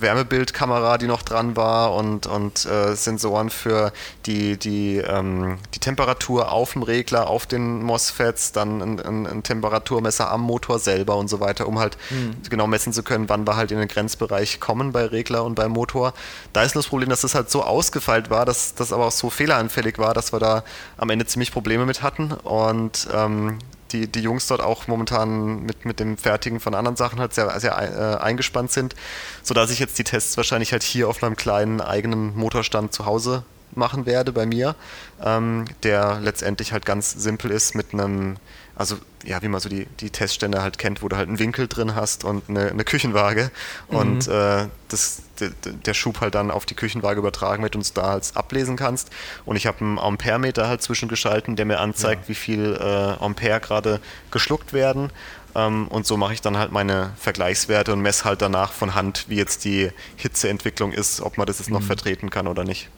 Wärmebildkamera, 0.00 0.98
die 0.98 1.06
noch 1.06 1.22
dran 1.22 1.56
war 1.56 1.94
und, 1.94 2.26
und 2.26 2.64
äh, 2.66 2.94
Sensoren 2.96 3.50
für 3.50 3.92
die, 4.26 4.56
die, 4.56 4.96
ähm, 4.98 5.58
die 5.74 5.78
Temperatur 5.78 6.50
auf 6.50 6.72
dem 6.72 6.82
Regler, 6.82 7.28
auf 7.28 7.46
den 7.46 7.82
MOSFETs, 7.82 8.52
dann 8.52 8.80
ein, 8.80 9.00
ein, 9.00 9.26
ein 9.26 9.42
Temperaturmesser 9.42 10.30
am 10.30 10.40
Motor 10.40 10.78
selber 10.78 11.16
und 11.16 11.28
so 11.28 11.40
weiter, 11.40 11.68
um 11.68 11.78
halt 11.78 11.98
mhm. 12.10 12.36
genau 12.48 12.66
messen 12.66 12.92
zu 12.92 13.02
können, 13.02 13.28
wann 13.28 13.46
wir 13.46 13.56
halt 13.56 13.70
in 13.70 13.78
den 13.78 13.88
Grenzbereich 13.88 14.60
kommen 14.60 14.92
bei 14.92 15.04
Regler 15.04 15.44
und 15.44 15.54
beim 15.54 15.72
Motor. 15.72 16.14
Da 16.52 16.62
ist 16.62 16.74
nur 16.74 16.82
das 16.82 16.88
Problem, 16.88 17.10
dass 17.10 17.20
das 17.20 17.34
halt 17.34 17.50
so 17.50 17.62
ausgefeilt 17.62 18.30
war, 18.30 18.46
dass 18.46 18.74
das 18.74 18.92
aber 18.92 19.06
auch 19.06 19.12
so 19.12 19.28
fehleranfällig 19.30 19.98
war, 19.98 20.14
dass 20.14 20.32
wir 20.32 20.40
da 20.40 20.64
am 20.96 21.10
Ende 21.10 21.26
ziemlich 21.26 21.52
Probleme 21.52 21.86
mit 21.86 22.02
hatten 22.02 22.32
und 22.32 23.08
ähm, 23.12 23.58
die, 23.92 24.08
die 24.08 24.20
Jungs 24.20 24.46
dort 24.48 24.60
auch 24.60 24.88
momentan 24.88 25.62
mit, 25.62 25.84
mit 25.84 26.00
dem 26.00 26.18
Fertigen 26.18 26.60
von 26.60 26.74
anderen 26.74 26.96
Sachen 26.96 27.20
halt 27.20 27.32
sehr, 27.32 27.58
sehr 27.60 27.72
äh, 27.72 28.22
eingespannt 28.22 28.72
sind, 28.72 28.94
sodass 29.42 29.70
ich 29.70 29.78
jetzt 29.78 29.98
die 29.98 30.04
Tests 30.04 30.36
wahrscheinlich 30.36 30.72
halt 30.72 30.82
hier 30.82 31.08
auf 31.08 31.22
meinem 31.22 31.36
kleinen 31.36 31.80
eigenen 31.80 32.36
Motorstand 32.36 32.92
zu 32.92 33.06
Hause 33.06 33.44
machen 33.76 34.06
werde 34.06 34.32
bei 34.32 34.46
mir, 34.46 34.74
ähm, 35.22 35.64
der 35.82 36.20
letztendlich 36.20 36.72
halt 36.72 36.86
ganz 36.86 37.12
simpel 37.12 37.50
ist 37.50 37.74
mit 37.74 37.92
einem 37.92 38.36
also 38.76 38.96
ja, 39.24 39.40
wie 39.42 39.48
man 39.48 39.60
so 39.60 39.68
die, 39.68 39.86
die 40.00 40.10
Teststände 40.10 40.60
halt 40.60 40.78
kennt, 40.78 41.02
wo 41.02 41.08
du 41.08 41.16
halt 41.16 41.28
einen 41.28 41.38
Winkel 41.38 41.68
drin 41.68 41.94
hast 41.94 42.24
und 42.24 42.48
eine, 42.48 42.70
eine 42.70 42.84
Küchenwaage 42.84 43.50
mhm. 43.88 43.96
und 43.96 44.28
äh, 44.28 44.66
das, 44.88 45.22
de, 45.40 45.50
der 45.64 45.94
Schub 45.94 46.20
halt 46.20 46.34
dann 46.34 46.50
auf 46.50 46.66
die 46.66 46.74
Küchenwaage 46.74 47.18
übertragen 47.18 47.62
wird 47.62 47.76
und 47.76 47.88
du 47.88 48.00
da 48.00 48.10
halt 48.10 48.32
ablesen 48.34 48.76
kannst. 48.76 49.10
Und 49.44 49.56
ich 49.56 49.66
habe 49.66 49.80
einen 49.80 49.98
Amperemeter 49.98 50.68
halt 50.68 50.82
zwischengeschalten, 50.82 51.56
der 51.56 51.66
mir 51.66 51.80
anzeigt, 51.80 52.22
ja. 52.24 52.28
wie 52.28 52.34
viel 52.34 52.76
äh, 52.78 53.22
Ampere 53.24 53.60
gerade 53.60 54.00
geschluckt 54.30 54.72
werden. 54.72 55.10
Ähm, 55.54 55.88
und 55.88 56.06
so 56.06 56.16
mache 56.16 56.34
ich 56.34 56.40
dann 56.40 56.56
halt 56.56 56.72
meine 56.72 57.12
Vergleichswerte 57.16 57.92
und 57.92 58.00
messe 58.00 58.24
halt 58.24 58.42
danach 58.42 58.72
von 58.72 58.94
Hand, 58.94 59.26
wie 59.28 59.36
jetzt 59.36 59.64
die 59.64 59.90
Hitzeentwicklung 60.16 60.92
ist, 60.92 61.20
ob 61.20 61.38
man 61.38 61.46
das 61.46 61.58
jetzt 61.58 61.68
mhm. 61.68 61.76
noch 61.76 61.82
vertreten 61.82 62.30
kann 62.30 62.48
oder 62.48 62.64
nicht. 62.64 62.88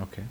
Okay. 0.00 0.22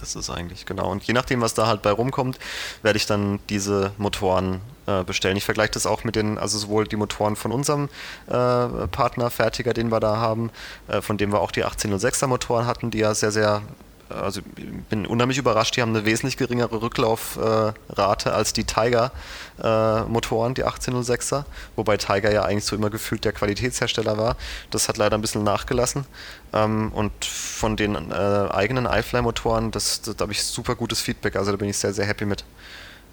Das 0.00 0.16
ist 0.16 0.30
eigentlich, 0.30 0.66
genau. 0.66 0.90
Und 0.90 1.04
je 1.04 1.14
nachdem, 1.14 1.40
was 1.40 1.54
da 1.54 1.66
halt 1.66 1.82
bei 1.82 1.90
rumkommt, 1.90 2.38
werde 2.82 2.96
ich 2.96 3.06
dann 3.06 3.38
diese 3.48 3.92
Motoren 3.96 4.60
äh, 4.86 5.02
bestellen. 5.04 5.36
Ich 5.36 5.44
vergleiche 5.44 5.72
das 5.72 5.86
auch 5.86 6.04
mit 6.04 6.16
den, 6.16 6.38
also 6.38 6.58
sowohl 6.58 6.86
die 6.86 6.96
Motoren 6.96 7.36
von 7.36 7.52
unserem 7.52 7.88
äh, 8.26 8.86
Partner, 8.88 9.30
Fertiger, 9.30 9.72
den 9.72 9.90
wir 9.90 10.00
da 10.00 10.16
haben, 10.16 10.50
äh, 10.88 11.00
von 11.00 11.16
dem 11.16 11.32
wir 11.32 11.40
auch 11.40 11.52
die 11.52 11.64
1806er 11.64 12.26
Motoren 12.26 12.66
hatten, 12.66 12.90
die 12.90 12.98
ja 12.98 13.14
sehr, 13.14 13.32
sehr 13.32 13.62
also 14.20 14.40
ich 14.56 14.64
bin 14.88 15.06
unheimlich 15.06 15.38
überrascht, 15.38 15.76
die 15.76 15.82
haben 15.82 15.94
eine 15.94 16.04
wesentlich 16.04 16.36
geringere 16.36 16.80
Rücklaufrate 16.80 18.28
äh, 18.28 18.32
als 18.32 18.52
die 18.52 18.64
Tiger-Motoren, 18.64 20.52
äh, 20.52 20.54
die 20.54 20.64
1806er, 20.64 21.44
wobei 21.76 21.96
Tiger 21.96 22.32
ja 22.32 22.42
eigentlich 22.42 22.64
so 22.64 22.76
immer 22.76 22.90
gefühlt 22.90 23.24
der 23.24 23.32
Qualitätshersteller 23.32 24.16
war. 24.16 24.36
Das 24.70 24.88
hat 24.88 24.96
leider 24.96 25.16
ein 25.18 25.20
bisschen 25.20 25.44
nachgelassen. 25.44 26.04
Ähm, 26.52 26.92
und 26.92 27.24
von 27.24 27.76
den 27.76 27.94
äh, 28.10 28.14
eigenen 28.14 28.86
iFly-Motoren, 28.86 29.70
das, 29.70 30.02
das, 30.02 30.16
da 30.16 30.22
habe 30.22 30.32
ich 30.32 30.42
super 30.42 30.74
gutes 30.74 31.00
Feedback, 31.00 31.36
also 31.36 31.50
da 31.50 31.56
bin 31.56 31.68
ich 31.68 31.78
sehr, 31.78 31.92
sehr 31.92 32.06
happy 32.06 32.24
mit. 32.24 32.44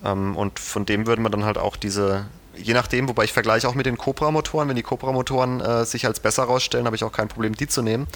Ähm, 0.04 0.36
und 0.36 0.60
von 0.60 0.86
dem 0.86 1.08
würden 1.08 1.24
wir 1.24 1.30
dann 1.30 1.46
halt 1.46 1.58
auch 1.58 1.76
diese 1.76 2.26
je 2.56 2.74
nachdem, 2.74 3.08
wobei 3.08 3.24
ich 3.24 3.34
vergleiche 3.34 3.68
auch 3.68 3.76
mit 3.76 3.86
den 3.86 3.98
Cobra-Motoren. 3.98 4.68
Wenn 4.68 4.76
die 4.76 4.84
Cobra-Motoren 4.84 5.62
äh, 5.62 5.86
sich 5.86 6.06
als 6.06 6.20
besser 6.20 6.44
herausstellen, 6.44 6.86
habe 6.86 6.96
ich 6.96 7.04
auch 7.04 7.12
kein 7.12 7.28
Problem, 7.28 7.56
die 7.56 7.68
zu 7.68 7.82
nehmen. 7.82 8.08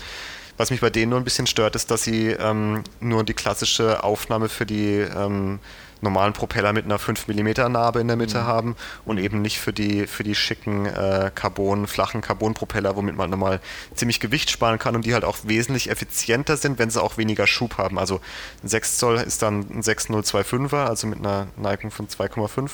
Was 0.57 0.71
mich 0.71 0.81
bei 0.81 0.89
denen 0.89 1.09
nur 1.09 1.19
ein 1.19 1.25
bisschen 1.25 1.47
stört, 1.47 1.75
ist, 1.75 1.91
dass 1.91 2.03
sie 2.03 2.29
ähm, 2.29 2.83
nur 2.99 3.23
die 3.23 3.33
klassische 3.33 4.03
Aufnahme 4.03 4.47
für 4.47 4.65
die 4.65 4.99
ähm, 4.99 5.59
normalen 6.01 6.33
Propeller 6.33 6.71
mit 6.71 6.85
einer 6.85 6.99
5 6.99 7.27
mm 7.27 7.71
Narbe 7.71 7.99
in 7.99 8.07
der 8.07 8.15
Mitte 8.15 8.39
mhm. 8.39 8.45
haben 8.45 8.75
und 9.05 9.17
eben 9.17 9.41
nicht 9.41 9.59
für 9.59 9.73
die, 9.73 10.07
für 10.07 10.23
die 10.23 10.35
schicken 10.35 10.85
äh, 10.85 11.31
Carbon, 11.33 11.87
flachen 11.87 12.21
Carbon-Propeller, 12.21 12.95
womit 12.95 13.15
man 13.15 13.29
nochmal 13.29 13.59
ziemlich 13.95 14.19
Gewicht 14.19 14.49
sparen 14.49 14.79
kann 14.79 14.95
und 14.95 15.05
die 15.05 15.13
halt 15.13 15.25
auch 15.25 15.37
wesentlich 15.43 15.89
effizienter 15.89 16.57
sind, 16.57 16.79
wenn 16.79 16.89
sie 16.89 17.01
auch 17.01 17.17
weniger 17.17 17.47
Schub 17.47 17.77
haben. 17.77 17.99
Also 17.99 18.21
ein 18.63 18.69
6 18.69 18.97
Zoll 18.97 19.15
ist 19.17 19.41
dann 19.41 19.61
ein 19.61 19.81
6025er, 19.81 20.85
also 20.85 21.07
mit 21.07 21.19
einer 21.19 21.47
Neigung 21.57 21.91
von 21.91 22.07
2,5. 22.07 22.71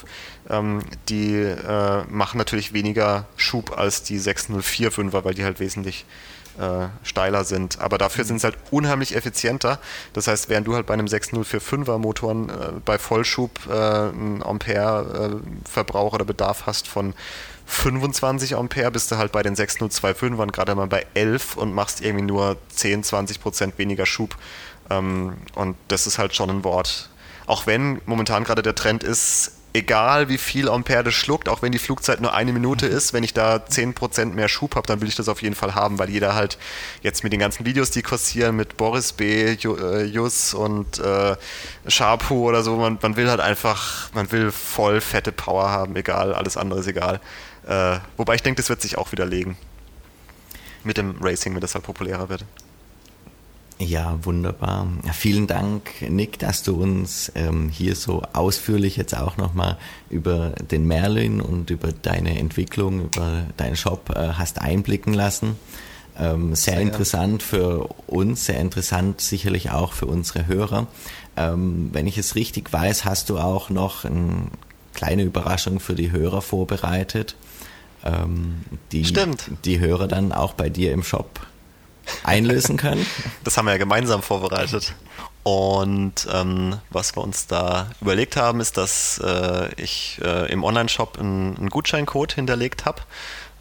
Ähm, 0.50 0.80
die 1.10 1.36
äh, 1.36 2.04
machen 2.10 2.38
natürlich 2.38 2.74
weniger 2.74 3.26
Schub 3.38 3.78
als 3.78 4.04
die 4.04 4.20
6045er, 4.20 5.24
weil 5.24 5.34
die 5.34 5.44
halt 5.44 5.60
wesentlich 5.60 6.06
äh, 6.60 6.88
steiler 7.04 7.44
sind. 7.44 7.80
Aber 7.80 7.98
dafür 7.98 8.26
sind 8.26 8.38
es 8.38 8.44
halt 8.44 8.58
unheimlich 8.72 9.16
effizienter. 9.16 9.80
Das 10.14 10.28
heißt, 10.28 10.50
während 10.50 10.68
du 10.68 10.76
halt 10.76 10.86
bei 10.86 10.94
einem 10.94 11.08
6045er 11.08 11.98
Motoren 11.98 12.50
äh, 12.50 12.54
bei 12.84 12.98
Vollschub 12.98 13.52
äh, 13.70 13.72
einen 13.72 14.44
Ampere-Verbrauch 14.44 16.14
oder 16.14 16.26
Bedarf 16.26 16.66
hast 16.66 16.88
von 16.88 17.14
25 17.66 18.56
Ampere, 18.56 18.92
bist 18.92 19.12
du 19.12 19.18
halt 19.18 19.32
bei 19.32 19.44
den 19.44 19.56
6025ern 19.56 20.52
gerade 20.52 20.76
mal 20.76 20.88
bei 20.88 21.06
11 21.14 21.56
und 21.56 21.74
machst 21.74 22.02
irgendwie 22.02 22.26
nur 22.26 22.58
10, 22.70 23.04
20 23.04 23.42
Prozent 23.42 23.78
weniger 23.78 24.06
Schub. 24.06 24.36
Ähm, 24.90 25.38
und 25.56 25.78
das 25.88 26.08
ist 26.08 26.18
halt 26.18 26.36
schon 26.36 26.50
ein 26.50 26.64
Wort. 26.64 27.10
Auch 27.48 27.68
wenn 27.68 28.02
momentan 28.06 28.44
gerade 28.44 28.62
der 28.62 28.76
Trend 28.76 29.04
ist, 29.04 29.54
egal 29.74 30.30
wie 30.30 30.38
viel 30.38 30.70
Ampere 30.70 31.04
das 31.04 31.14
schluckt, 31.14 31.48
auch 31.48 31.62
wenn 31.62 31.72
die 31.72 31.80
Flugzeit 31.80 32.20
nur 32.22 32.34
eine 32.34 32.52
Minute 32.52 32.86
ist, 32.86 33.14
wenn 33.14 33.24
ich 33.24 33.34
da 33.34 33.56
10% 33.56 34.34
mehr 34.34 34.48
Schub 34.48 34.76
habe, 34.76 34.88
dann 34.88 35.02
will 35.02 35.08
ich 35.08 35.16
das 35.16 35.30
auf 35.30 35.42
jeden 35.42 35.56
Fall 35.56 35.76
haben, 35.76 35.98
weil 36.00 36.10
jeder 36.10 36.36
halt 36.36 36.58
jetzt 37.02 37.24
mit 37.24 37.32
den 37.32 37.40
ganzen 37.40 37.66
Videos, 37.66 37.92
die 37.92 38.02
kursieren, 38.02 38.56
mit 38.56 38.78
Boris 38.78 39.14
B., 39.14 39.54
äh, 39.54 40.04
Jus 40.04 40.54
und 40.54 41.00
äh, 41.00 41.36
Sharpu 41.88 42.48
oder 42.48 42.64
so, 42.64 42.76
man, 42.76 43.00
man 43.02 43.16
will 43.16 43.30
halt 43.30 43.40
einfach, 43.40 44.12
man 44.14 44.32
will 44.32 44.52
voll 44.52 45.00
fette 45.00 45.32
Power 45.32 45.70
haben, 45.70 45.96
egal, 45.96 46.34
alles 46.34 46.58
andere 46.58 46.82
ist 46.82 46.88
egal. 46.88 47.22
Äh, 47.68 48.00
wobei 48.18 48.36
ich 48.36 48.44
denke, 48.44 48.62
das 48.62 48.70
wird 48.70 48.82
sich 48.82 48.98
auch 48.98 49.12
widerlegen. 49.12 49.56
Mit 50.84 50.98
dem 50.98 51.16
Racing, 51.22 51.54
wenn 51.54 51.62
das 51.62 51.76
halt 51.76 51.86
populärer 51.86 52.28
wird. 52.28 52.44
Ja, 53.82 54.20
wunderbar. 54.22 54.88
Vielen 55.12 55.48
Dank, 55.48 55.90
Nick, 56.08 56.38
dass 56.38 56.62
du 56.62 56.76
uns 56.76 57.32
ähm, 57.34 57.70
hier 57.70 57.96
so 57.96 58.22
ausführlich 58.34 58.96
jetzt 58.96 59.18
auch 59.18 59.38
nochmal 59.38 59.78
über 60.12 60.52
den 60.52 60.86
Merlin 60.86 61.42
und 61.42 61.72
über 61.72 61.92
deine 61.92 62.38
Entwicklung, 62.38 63.06
über 63.06 63.46
deinen 63.58 63.76
Shop 63.76 64.12
äh, 64.16 64.34
hast 64.34 64.62
einblicken 64.62 65.16
lassen. 65.16 65.56
Ähm, 66.20 66.54
sehr, 66.54 66.76
sehr 66.76 66.82
interessant 66.84 67.42
für 67.42 67.90
uns, 68.06 68.46
sehr 68.46 68.60
interessant 68.60 69.20
sicherlich 69.20 69.72
auch 69.72 69.94
für 69.94 70.06
unsere 70.06 70.46
Hörer. 70.46 70.86
Ähm, 71.36 71.90
wenn 71.92 72.06
ich 72.06 72.20
es 72.20 72.36
richtig 72.36 72.72
weiß, 72.72 73.04
hast 73.04 73.32
du 73.32 73.40
auch 73.40 73.72
noch 73.72 74.06
eine 74.06 74.44
kleine 74.94 75.24
Überraschung 75.24 75.80
für 75.80 75.96
die 75.96 76.12
Hörer 76.12 76.44
vorbereitet, 76.44 77.36
ähm, 78.06 78.62
die 78.92 79.06
Stimmt. 79.06 79.50
die 79.66 79.80
Hörer 79.80 80.08
dann 80.08 80.34
auch 80.34 80.54
bei 80.54 80.70
dir 80.70 80.92
im 80.92 81.02
Shop 81.02 81.40
einlösen 82.24 82.78
können. 82.78 83.06
Das 83.44 83.58
haben 83.58 83.66
wir 83.66 83.72
ja 83.72 83.78
gemeinsam 83.78 84.22
vorbereitet. 84.22 84.94
Und 85.44 86.28
ähm, 86.32 86.78
was 86.92 87.16
wir 87.16 87.24
uns 87.24 87.48
da 87.48 87.90
überlegt 88.00 88.38
haben, 88.38 88.60
ist, 88.60 88.78
dass 88.78 89.20
äh, 89.24 89.70
ich 89.76 90.20
äh, 90.24 90.52
im 90.52 90.64
Online-Shop 90.64 91.18
einen, 91.20 91.58
einen, 91.58 91.70
Gutscheincode 91.70 92.34
hinterlegt 92.34 92.86
habe. 92.86 93.02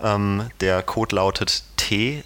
Ähm, 0.02 0.50
der 0.60 0.82
Code 0.82 1.16
lautet 1.16 1.62
T, 1.76 2.22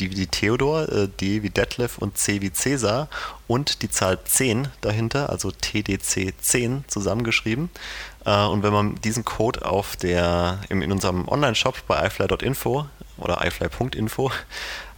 die 0.00 0.16
wie 0.16 0.26
Theodor, 0.26 0.88
äh, 0.90 1.08
D 1.08 1.42
wie 1.42 1.48
Detlef 1.48 1.96
und 1.96 2.18
C 2.18 2.42
wie 2.42 2.52
Cäsar 2.52 3.08
und 3.46 3.80
die 3.80 3.90
Zahl 3.90 4.18
10 4.22 4.68
dahinter, 4.82 5.30
also 5.30 5.50
TDC 5.50 6.34
10 6.38 6.84
zusammengeschrieben. 6.86 7.70
Äh, 8.26 8.44
und 8.44 8.62
wenn 8.62 8.72
man 8.72 8.96
diesen 8.96 9.24
Code 9.24 9.64
auf 9.64 9.96
der, 9.96 10.60
in, 10.68 10.82
in 10.82 10.92
unserem 10.92 11.26
Online-Shop 11.26 11.86
bei 11.86 12.04
ifly.info 12.04 12.86
oder 13.16 13.44
ifly.info 13.46 14.30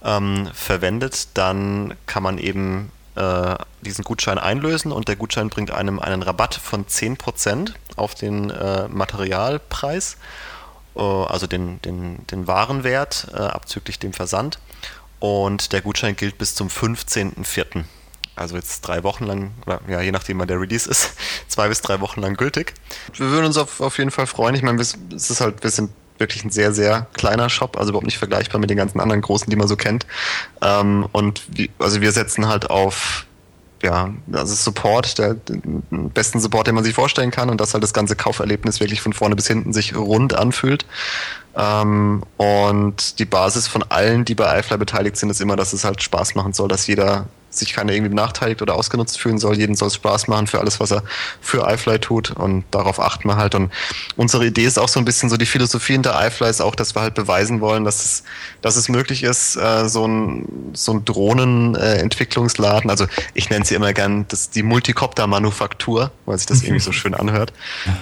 ähm, 0.03 0.49
verwendet, 0.53 1.29
dann 1.33 1.95
kann 2.05 2.23
man 2.23 2.37
eben 2.37 2.91
äh, 3.15 3.55
diesen 3.81 4.03
Gutschein 4.03 4.37
einlösen 4.37 4.91
und 4.91 5.07
der 5.07 5.15
Gutschein 5.15 5.49
bringt 5.49 5.71
einem 5.71 5.99
einen 5.99 6.23
Rabatt 6.23 6.55
von 6.55 6.85
10% 6.85 7.73
auf 7.95 8.15
den 8.15 8.49
äh, 8.49 8.87
Materialpreis, 8.87 10.17
äh, 10.95 10.99
also 10.99 11.47
den, 11.47 11.81
den, 11.81 12.25
den 12.27 12.47
Warenwert 12.47 13.27
äh, 13.33 13.37
abzüglich 13.37 13.99
dem 13.99 14.13
Versand. 14.13 14.59
Und 15.19 15.71
der 15.71 15.81
Gutschein 15.81 16.15
gilt 16.15 16.37
bis 16.37 16.53
zum 16.55 16.67
15.04. 16.67 17.85
Also 18.35 18.55
jetzt 18.55 18.81
drei 18.81 19.03
Wochen 19.03 19.25
lang, 19.25 19.51
ja, 19.87 20.01
je 20.01 20.11
nachdem 20.11 20.39
wann 20.39 20.47
der 20.47 20.59
Release 20.59 20.89
ist, 20.89 21.11
zwei 21.47 21.69
bis 21.69 21.81
drei 21.81 22.01
Wochen 22.01 22.19
lang 22.19 22.35
gültig. 22.35 22.73
Wir 23.15 23.27
würden 23.27 23.45
uns 23.45 23.57
auf, 23.57 23.79
auf 23.79 23.99
jeden 23.99 24.11
Fall 24.11 24.27
freuen. 24.27 24.55
Ich 24.55 24.63
meine, 24.63 24.81
es 24.81 24.95
ist 25.11 25.39
halt, 25.39 25.63
wir 25.63 25.69
sind 25.69 25.91
wirklich 26.17 26.43
ein 26.45 26.51
sehr, 26.51 26.73
sehr 26.73 27.07
kleiner 27.13 27.49
Shop, 27.49 27.77
also 27.77 27.89
überhaupt 27.89 28.05
nicht 28.05 28.17
vergleichbar 28.17 28.59
mit 28.59 28.69
den 28.69 28.77
ganzen 28.77 28.99
anderen 28.99 29.21
großen, 29.21 29.49
die 29.49 29.55
man 29.55 29.67
so 29.67 29.75
kennt. 29.75 30.05
Ähm, 30.61 31.07
und 31.11 31.43
wie, 31.49 31.69
also 31.79 32.01
wir 32.01 32.11
setzen 32.11 32.47
halt 32.47 32.69
auf 32.69 33.25
ja, 33.83 34.11
also 34.31 34.55
Support, 34.55 35.17
der, 35.17 35.33
den 35.33 36.09
besten 36.11 36.39
Support, 36.39 36.67
den 36.67 36.75
man 36.75 36.85
sich 36.85 36.93
vorstellen 36.93 37.31
kann 37.31 37.49
und 37.49 37.59
dass 37.59 37.73
halt 37.73 37.83
das 37.83 37.93
ganze 37.93 38.15
Kauferlebnis 38.15 38.79
wirklich 38.79 39.01
von 39.01 39.11
vorne 39.11 39.35
bis 39.35 39.47
hinten 39.47 39.73
sich 39.73 39.93
rund 39.93 40.33
anfühlt. 40.33 40.85
Ähm, 41.55 42.23
und 42.37 43.19
die 43.19 43.25
Basis 43.25 43.67
von 43.67 43.83
allen, 43.83 44.23
die 44.23 44.35
bei 44.35 44.59
iFly 44.59 44.77
beteiligt 44.77 45.17
sind, 45.17 45.29
ist 45.29 45.41
immer, 45.41 45.57
dass 45.57 45.73
es 45.73 45.83
halt 45.83 46.01
Spaß 46.01 46.33
machen 46.35 46.53
soll, 46.53 46.69
dass 46.69 46.87
jeder 46.87 47.27
sich 47.57 47.73
keiner 47.73 47.93
irgendwie 47.93 48.09
benachteiligt 48.09 48.61
oder 48.61 48.75
ausgenutzt 48.75 49.19
fühlen 49.19 49.37
soll. 49.37 49.57
Jeden 49.57 49.75
soll 49.75 49.87
es 49.87 49.95
Spaß 49.95 50.27
machen 50.27 50.47
für 50.47 50.59
alles, 50.59 50.79
was 50.79 50.91
er 50.91 51.03
für 51.41 51.67
iFly 51.71 51.99
tut 51.99 52.31
und 52.31 52.65
darauf 52.71 52.99
achten 52.99 53.27
wir 53.27 53.37
halt. 53.37 53.55
Und 53.55 53.71
unsere 54.15 54.45
Idee 54.45 54.65
ist 54.65 54.79
auch 54.79 54.89
so 54.89 54.99
ein 54.99 55.05
bisschen 55.05 55.29
so 55.29 55.37
die 55.37 55.45
Philosophie 55.45 55.93
hinter 55.93 56.19
iFly 56.25 56.49
ist 56.49 56.61
auch, 56.61 56.75
dass 56.75 56.95
wir 56.95 57.01
halt 57.01 57.13
beweisen 57.13 57.61
wollen, 57.61 57.83
dass 57.83 58.03
es, 58.03 58.23
dass 58.61 58.75
es 58.75 58.89
möglich 58.89 59.23
ist, 59.23 59.55
äh, 59.55 59.87
so 59.87 60.07
ein, 60.07 60.71
so 60.73 60.93
ein 60.93 61.05
Drohnenentwicklungsladen, 61.05 62.89
also 62.89 63.05
ich 63.33 63.49
nenne 63.49 63.65
sie 63.65 63.75
immer 63.75 63.93
gern 63.93 64.25
das, 64.27 64.49
die 64.49 64.63
Multicopter-Manufaktur, 64.63 66.11
weil 66.25 66.37
sich 66.37 66.47
das 66.47 66.61
irgendwie 66.61 66.81
so 66.81 66.91
schön 66.93 67.13
anhört, 67.13 67.53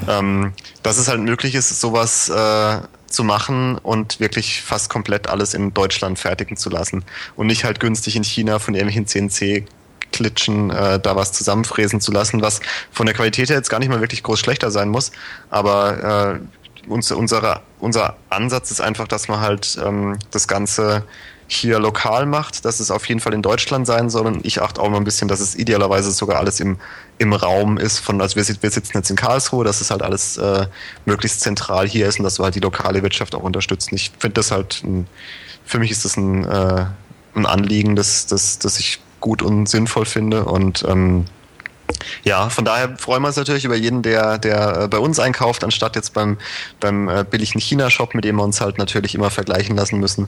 ähm, 0.08 0.54
dass 0.84 0.98
es 0.98 1.08
halt 1.08 1.22
möglich 1.22 1.56
ist, 1.56 1.80
sowas 1.80 2.30
äh, 2.30 2.80
zu 3.12 3.24
machen 3.24 3.78
und 3.78 4.20
wirklich 4.20 4.62
fast 4.62 4.90
komplett 4.90 5.28
alles 5.28 5.54
in 5.54 5.74
Deutschland 5.74 6.20
fertigen 6.20 6.58
zu 6.58 6.70
lassen. 6.70 7.04
Und 7.36 7.48
nicht 7.48 7.64
halt 7.64 7.80
günstig 7.80 8.16
in 8.16 8.24
China 8.24 8.60
von 8.60 8.74
irgendwelchen 8.74 9.08
CNC 9.08 9.66
Klitschen 10.12 10.70
äh, 10.72 11.00
da 11.00 11.16
was 11.16 11.32
zusammenfräsen 11.32 12.02
zu 12.02 12.12
lassen, 12.12 12.42
was 12.42 12.60
von 12.92 13.06
der 13.06 13.16
Qualität 13.16 13.50
her 13.50 13.56
jetzt 13.56 13.70
gar 13.70 13.80
nicht 13.80 13.90
mal 13.90 14.02
wirklich 14.02 14.24
groß 14.24 14.40
schlechter 14.40 14.70
sein 14.70 14.90
muss, 14.90 15.12
aber 15.50 16.40
äh, 16.86 16.90
uns, 16.90 17.12
unsere, 17.12 17.62
unser 17.80 18.18
Ansatz 18.30 18.72
ist 18.72 18.82
einfach, 18.82 19.08
dass 19.08 19.28
man 19.28 19.40
halt 19.40 19.78
ähm, 19.84 20.18
das 20.32 20.48
Ganze 20.48 21.06
hier 21.54 21.80
lokal 21.80 22.26
macht, 22.26 22.64
dass 22.64 22.80
es 22.80 22.92
auf 22.92 23.06
jeden 23.10 23.20
Fall 23.20 23.34
in 23.34 23.42
Deutschland 23.42 23.86
sein 23.86 24.10
soll. 24.10 24.26
Und 24.26 24.46
ich 24.46 24.62
achte 24.62 24.82
auch 24.82 24.90
mal 24.90 24.98
ein 24.98 25.04
bisschen, 25.04 25.28
dass 25.28 25.42
es 25.42 25.54
idealerweise 25.54 26.10
sogar 26.12 26.40
alles 26.40 26.62
im, 26.62 26.80
im 27.18 27.34
Raum 27.34 27.78
ist. 27.78 28.00
Von, 28.00 28.22
also 28.22 28.38
wir, 28.38 28.48
wir 28.48 28.72
sitzen 28.72 28.96
jetzt 28.96 29.10
in 29.10 29.18
Karlsruhe, 29.18 29.66
dass 29.66 29.82
es 29.82 29.92
halt 29.92 30.02
alles 30.02 30.38
äh, 30.38 30.68
möglichst 31.06 31.42
zentral 31.42 31.90
hier 31.90 32.08
ist 32.08 32.20
und 32.20 32.24
dass 32.24 32.40
wir 32.40 32.46
halt 32.46 32.56
die 32.56 32.62
lokale 32.62 33.04
Wirtschaft 33.04 33.36
auch 33.36 33.44
unterstützen. 33.44 33.96
Ich 33.96 34.12
finde 34.18 34.36
das 34.36 34.52
halt, 34.52 34.82
ein, 34.86 35.08
für 35.66 35.80
mich 35.80 35.92
ist 35.92 36.06
das 36.06 36.16
ein, 36.16 36.46
äh, 36.46 36.86
ein 37.36 37.46
Anliegen, 37.46 37.98
das, 37.98 38.28
das, 38.28 38.60
das 38.60 38.80
ich 38.80 39.02
gut 39.20 39.42
und 39.42 39.68
sinnvoll 39.68 40.06
finde. 40.06 40.46
Und 40.46 40.86
ähm, 40.88 41.26
ja, 42.24 42.50
von 42.50 42.66
daher 42.66 42.98
freuen 42.98 43.22
wir 43.22 43.28
uns 43.28 43.38
natürlich 43.38 43.66
über 43.66 43.76
jeden, 43.76 44.02
der, 44.02 44.38
der 44.38 44.82
äh, 44.82 44.88
bei 44.88 44.98
uns 44.98 45.20
einkauft, 45.20 45.64
anstatt 45.64 45.96
jetzt 45.96 46.14
beim, 46.14 46.38
beim 46.80 47.10
äh, 47.10 47.26
billigen 47.30 47.60
China-Shop, 47.60 48.14
mit 48.16 48.26
dem 48.26 48.38
wir 48.38 48.44
uns 48.44 48.62
halt 48.62 48.78
natürlich 48.78 49.16
immer 49.16 49.30
vergleichen 49.30 49.76
lassen 49.76 50.00
müssen. 50.00 50.28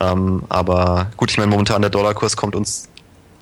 Ähm, 0.00 0.42
aber 0.48 1.10
gut, 1.16 1.30
ich 1.30 1.38
meine, 1.38 1.50
momentan 1.50 1.82
der 1.82 1.90
Dollarkurs 1.90 2.36
kommt 2.36 2.54
uns 2.54 2.88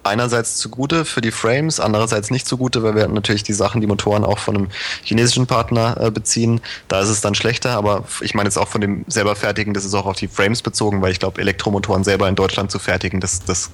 einerseits 0.04 0.56
zugute 0.56 1.04
für 1.04 1.20
die 1.20 1.30
Frames, 1.30 1.80
andererseits 1.80 2.30
nicht 2.30 2.46
zugute, 2.46 2.82
weil 2.82 2.94
wir 2.94 3.08
natürlich 3.08 3.42
die 3.42 3.52
Sachen, 3.52 3.80
die 3.80 3.86
Motoren 3.86 4.24
auch 4.24 4.38
von 4.38 4.56
einem 4.56 4.68
chinesischen 5.02 5.46
Partner 5.46 5.96
äh, 6.00 6.10
beziehen. 6.10 6.60
Da 6.88 7.00
ist 7.00 7.08
es 7.08 7.20
dann 7.20 7.34
schlechter, 7.34 7.70
aber 7.76 8.04
ich 8.20 8.34
meine 8.34 8.48
jetzt 8.48 8.58
auch 8.58 8.68
von 8.68 8.80
dem 8.80 9.04
selber 9.06 9.36
fertigen, 9.36 9.74
das 9.74 9.84
ist 9.84 9.94
auch 9.94 10.06
auf 10.06 10.16
die 10.16 10.28
Frames 10.28 10.62
bezogen, 10.62 11.02
weil 11.02 11.12
ich 11.12 11.20
glaube, 11.20 11.40
Elektromotoren 11.40 12.04
selber 12.04 12.28
in 12.28 12.34
Deutschland 12.34 12.70
zu 12.70 12.78
fertigen, 12.78 13.20
das, 13.20 13.44
das 13.44 13.70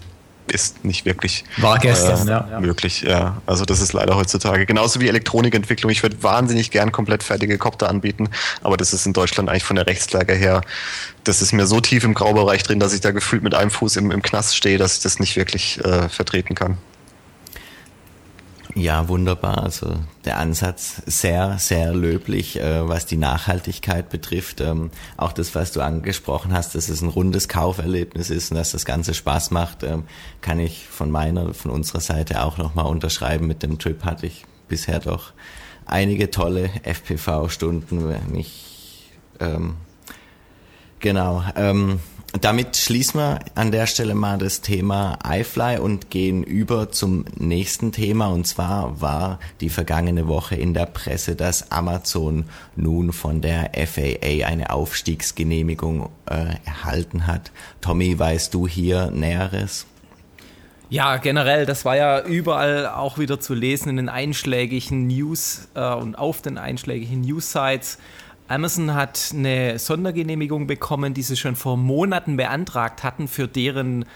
ist 0.53 0.85
nicht 0.85 1.05
wirklich 1.05 1.45
War 1.59 1.79
gestern, 1.79 2.27
äh, 2.29 2.31
ja. 2.31 2.61
möglich. 2.61 3.03
Ja. 3.03 3.41
Also 3.47 3.65
das 3.65 3.81
ist 3.81 3.93
leider 3.93 4.17
heutzutage. 4.17 4.67
Genauso 4.67 5.01
wie 5.01 5.09
Elektronikentwicklung. 5.09 5.91
Ich 5.91 6.03
würde 6.03 6.23
wahnsinnig 6.23 6.71
gern 6.71 6.93
komplett 6.93 7.23
fertige 7.23 7.59
Copter 7.59 7.89
anbieten, 7.89 8.29
aber 8.63 8.77
das 8.77 8.93
ist 8.93 9.07
in 9.07 9.13
Deutschland 9.13 9.49
eigentlich 9.49 9.65
von 9.65 9.77
der 9.77 9.87
Rechtslage 9.87 10.35
her, 10.35 10.63
das 11.25 11.43
ist 11.43 11.53
mir 11.53 11.67
so 11.67 11.81
tief 11.81 12.05
im 12.05 12.15
Graubereich 12.15 12.63
drin, 12.63 12.81
dass 12.81 12.95
ich 12.95 13.01
da 13.01 13.11
gefühlt 13.11 13.43
mit 13.43 13.55
einem 13.55 13.71
Fuß 13.71 13.97
im, 13.97 14.11
im 14.11 14.23
Knast 14.23 14.57
stehe, 14.57 14.79
dass 14.79 14.97
ich 14.97 15.03
das 15.03 15.19
nicht 15.19 15.37
wirklich 15.37 15.83
äh, 15.85 16.09
vertreten 16.09 16.55
kann. 16.55 16.79
Ja, 18.75 19.09
wunderbar. 19.09 19.63
Also 19.63 19.95
der 20.25 20.39
Ansatz 20.39 21.03
sehr, 21.07 21.59
sehr 21.59 21.95
löblich, 21.95 22.61
äh, 22.61 22.87
was 22.89 23.07
die 23.07 23.17
Nachhaltigkeit 23.17 24.11
betrifft. 24.11 24.61
Ähm, 24.61 24.91
auch 25.17 25.33
das, 25.33 25.55
was 25.55 25.73
du 25.73 25.81
angesprochen 25.81 26.53
hast, 26.53 26.75
dass 26.75 26.89
es 26.89 27.01
ein 27.01 27.09
rundes 27.09 27.49
Kauferlebnis 27.49 28.31
ist 28.31 28.51
und 28.51 28.57
dass 28.57 28.73
das 28.73 28.85
Ganze 28.85 29.15
Spaß 29.15 29.51
macht, 29.51 29.83
ähm, 29.83 30.05
kann 30.41 30.61
ich 30.61 30.87
von 30.87 31.11
meiner, 31.11 31.55
von 31.55 31.71
unserer 31.71 32.01
Seite 32.01 32.43
auch 32.43 32.59
nochmal 32.59 32.87
unterschreiben. 32.87 33.47
Mit 33.47 33.63
dem 33.63 33.79
Trip 33.79 34.05
hatte 34.05 34.27
ich 34.27 34.45
bisher 34.69 35.01
doch 35.01 35.33
einige 35.87 36.31
tolle 36.31 36.71
FPV-Stunden. 36.83 38.15
Mich, 38.31 39.11
ähm, 39.41 39.77
genau. 41.01 41.43
Ähm, 41.57 42.01
damit 42.33 42.77
schließen 42.77 43.21
wir 43.21 43.39
an 43.55 43.73
der 43.73 43.87
Stelle 43.87 44.15
mal 44.15 44.37
das 44.37 44.61
Thema 44.61 45.19
iFly 45.27 45.79
und 45.79 46.11
gehen 46.11 46.43
über 46.43 46.91
zum 46.91 47.25
nächsten 47.37 47.91
Thema. 47.91 48.29
Und 48.29 48.47
zwar 48.47 49.01
war 49.01 49.39
die 49.61 49.71
vergangene 49.71 50.29
Woche 50.29 50.55
in 50.55 50.75
der 50.75 50.87
Presse, 50.87 51.37
dass 51.37 51.73
Amazon 51.73 52.45
nun 52.77 53.13
von 53.13 53.41
der 53.41 53.71
FAA 53.75 54.47
eine 54.47 54.71
Aufstiegsgenehmigung 54.71 56.11
äh, 56.27 56.57
erhalten 56.67 57.27
hat. 57.27 57.51
Tommy, 57.81 58.19
weißt 58.19 58.53
du 58.53 58.69
hier 58.69 59.11
Näheres? 59.11 59.87
Ja, 60.91 61.19
generell, 61.19 61.67
das 61.67 61.85
war 61.85 61.97
ja 61.97 62.25
überall 62.25 62.87
auch 62.89 63.19
wieder 63.19 63.41
zu 63.41 63.55
lesen 63.55 63.91
in 63.91 63.97
den 63.97 64.09
einschlägigen 64.09 65.07
News 65.07 65.69
äh, 65.75 65.95
und 65.95 66.15
auf 66.15 66.41
den 66.43 66.57
einschlägigen 66.57 67.23
News-Sites 67.23 67.99
Amazon 68.49 68.95
hat 68.95 69.33
eine 69.35 69.79
Sondergenehmigung 69.79 70.67
bekommen, 70.67 71.13
die 71.13 71.23
sie 71.23 71.37
schon 71.37 71.55
vor 71.55 71.77
Monaten 71.77 72.39
beantragt 72.39 73.05
hatten 73.05 73.29
für 73.29 73.47
deren 73.47 74.07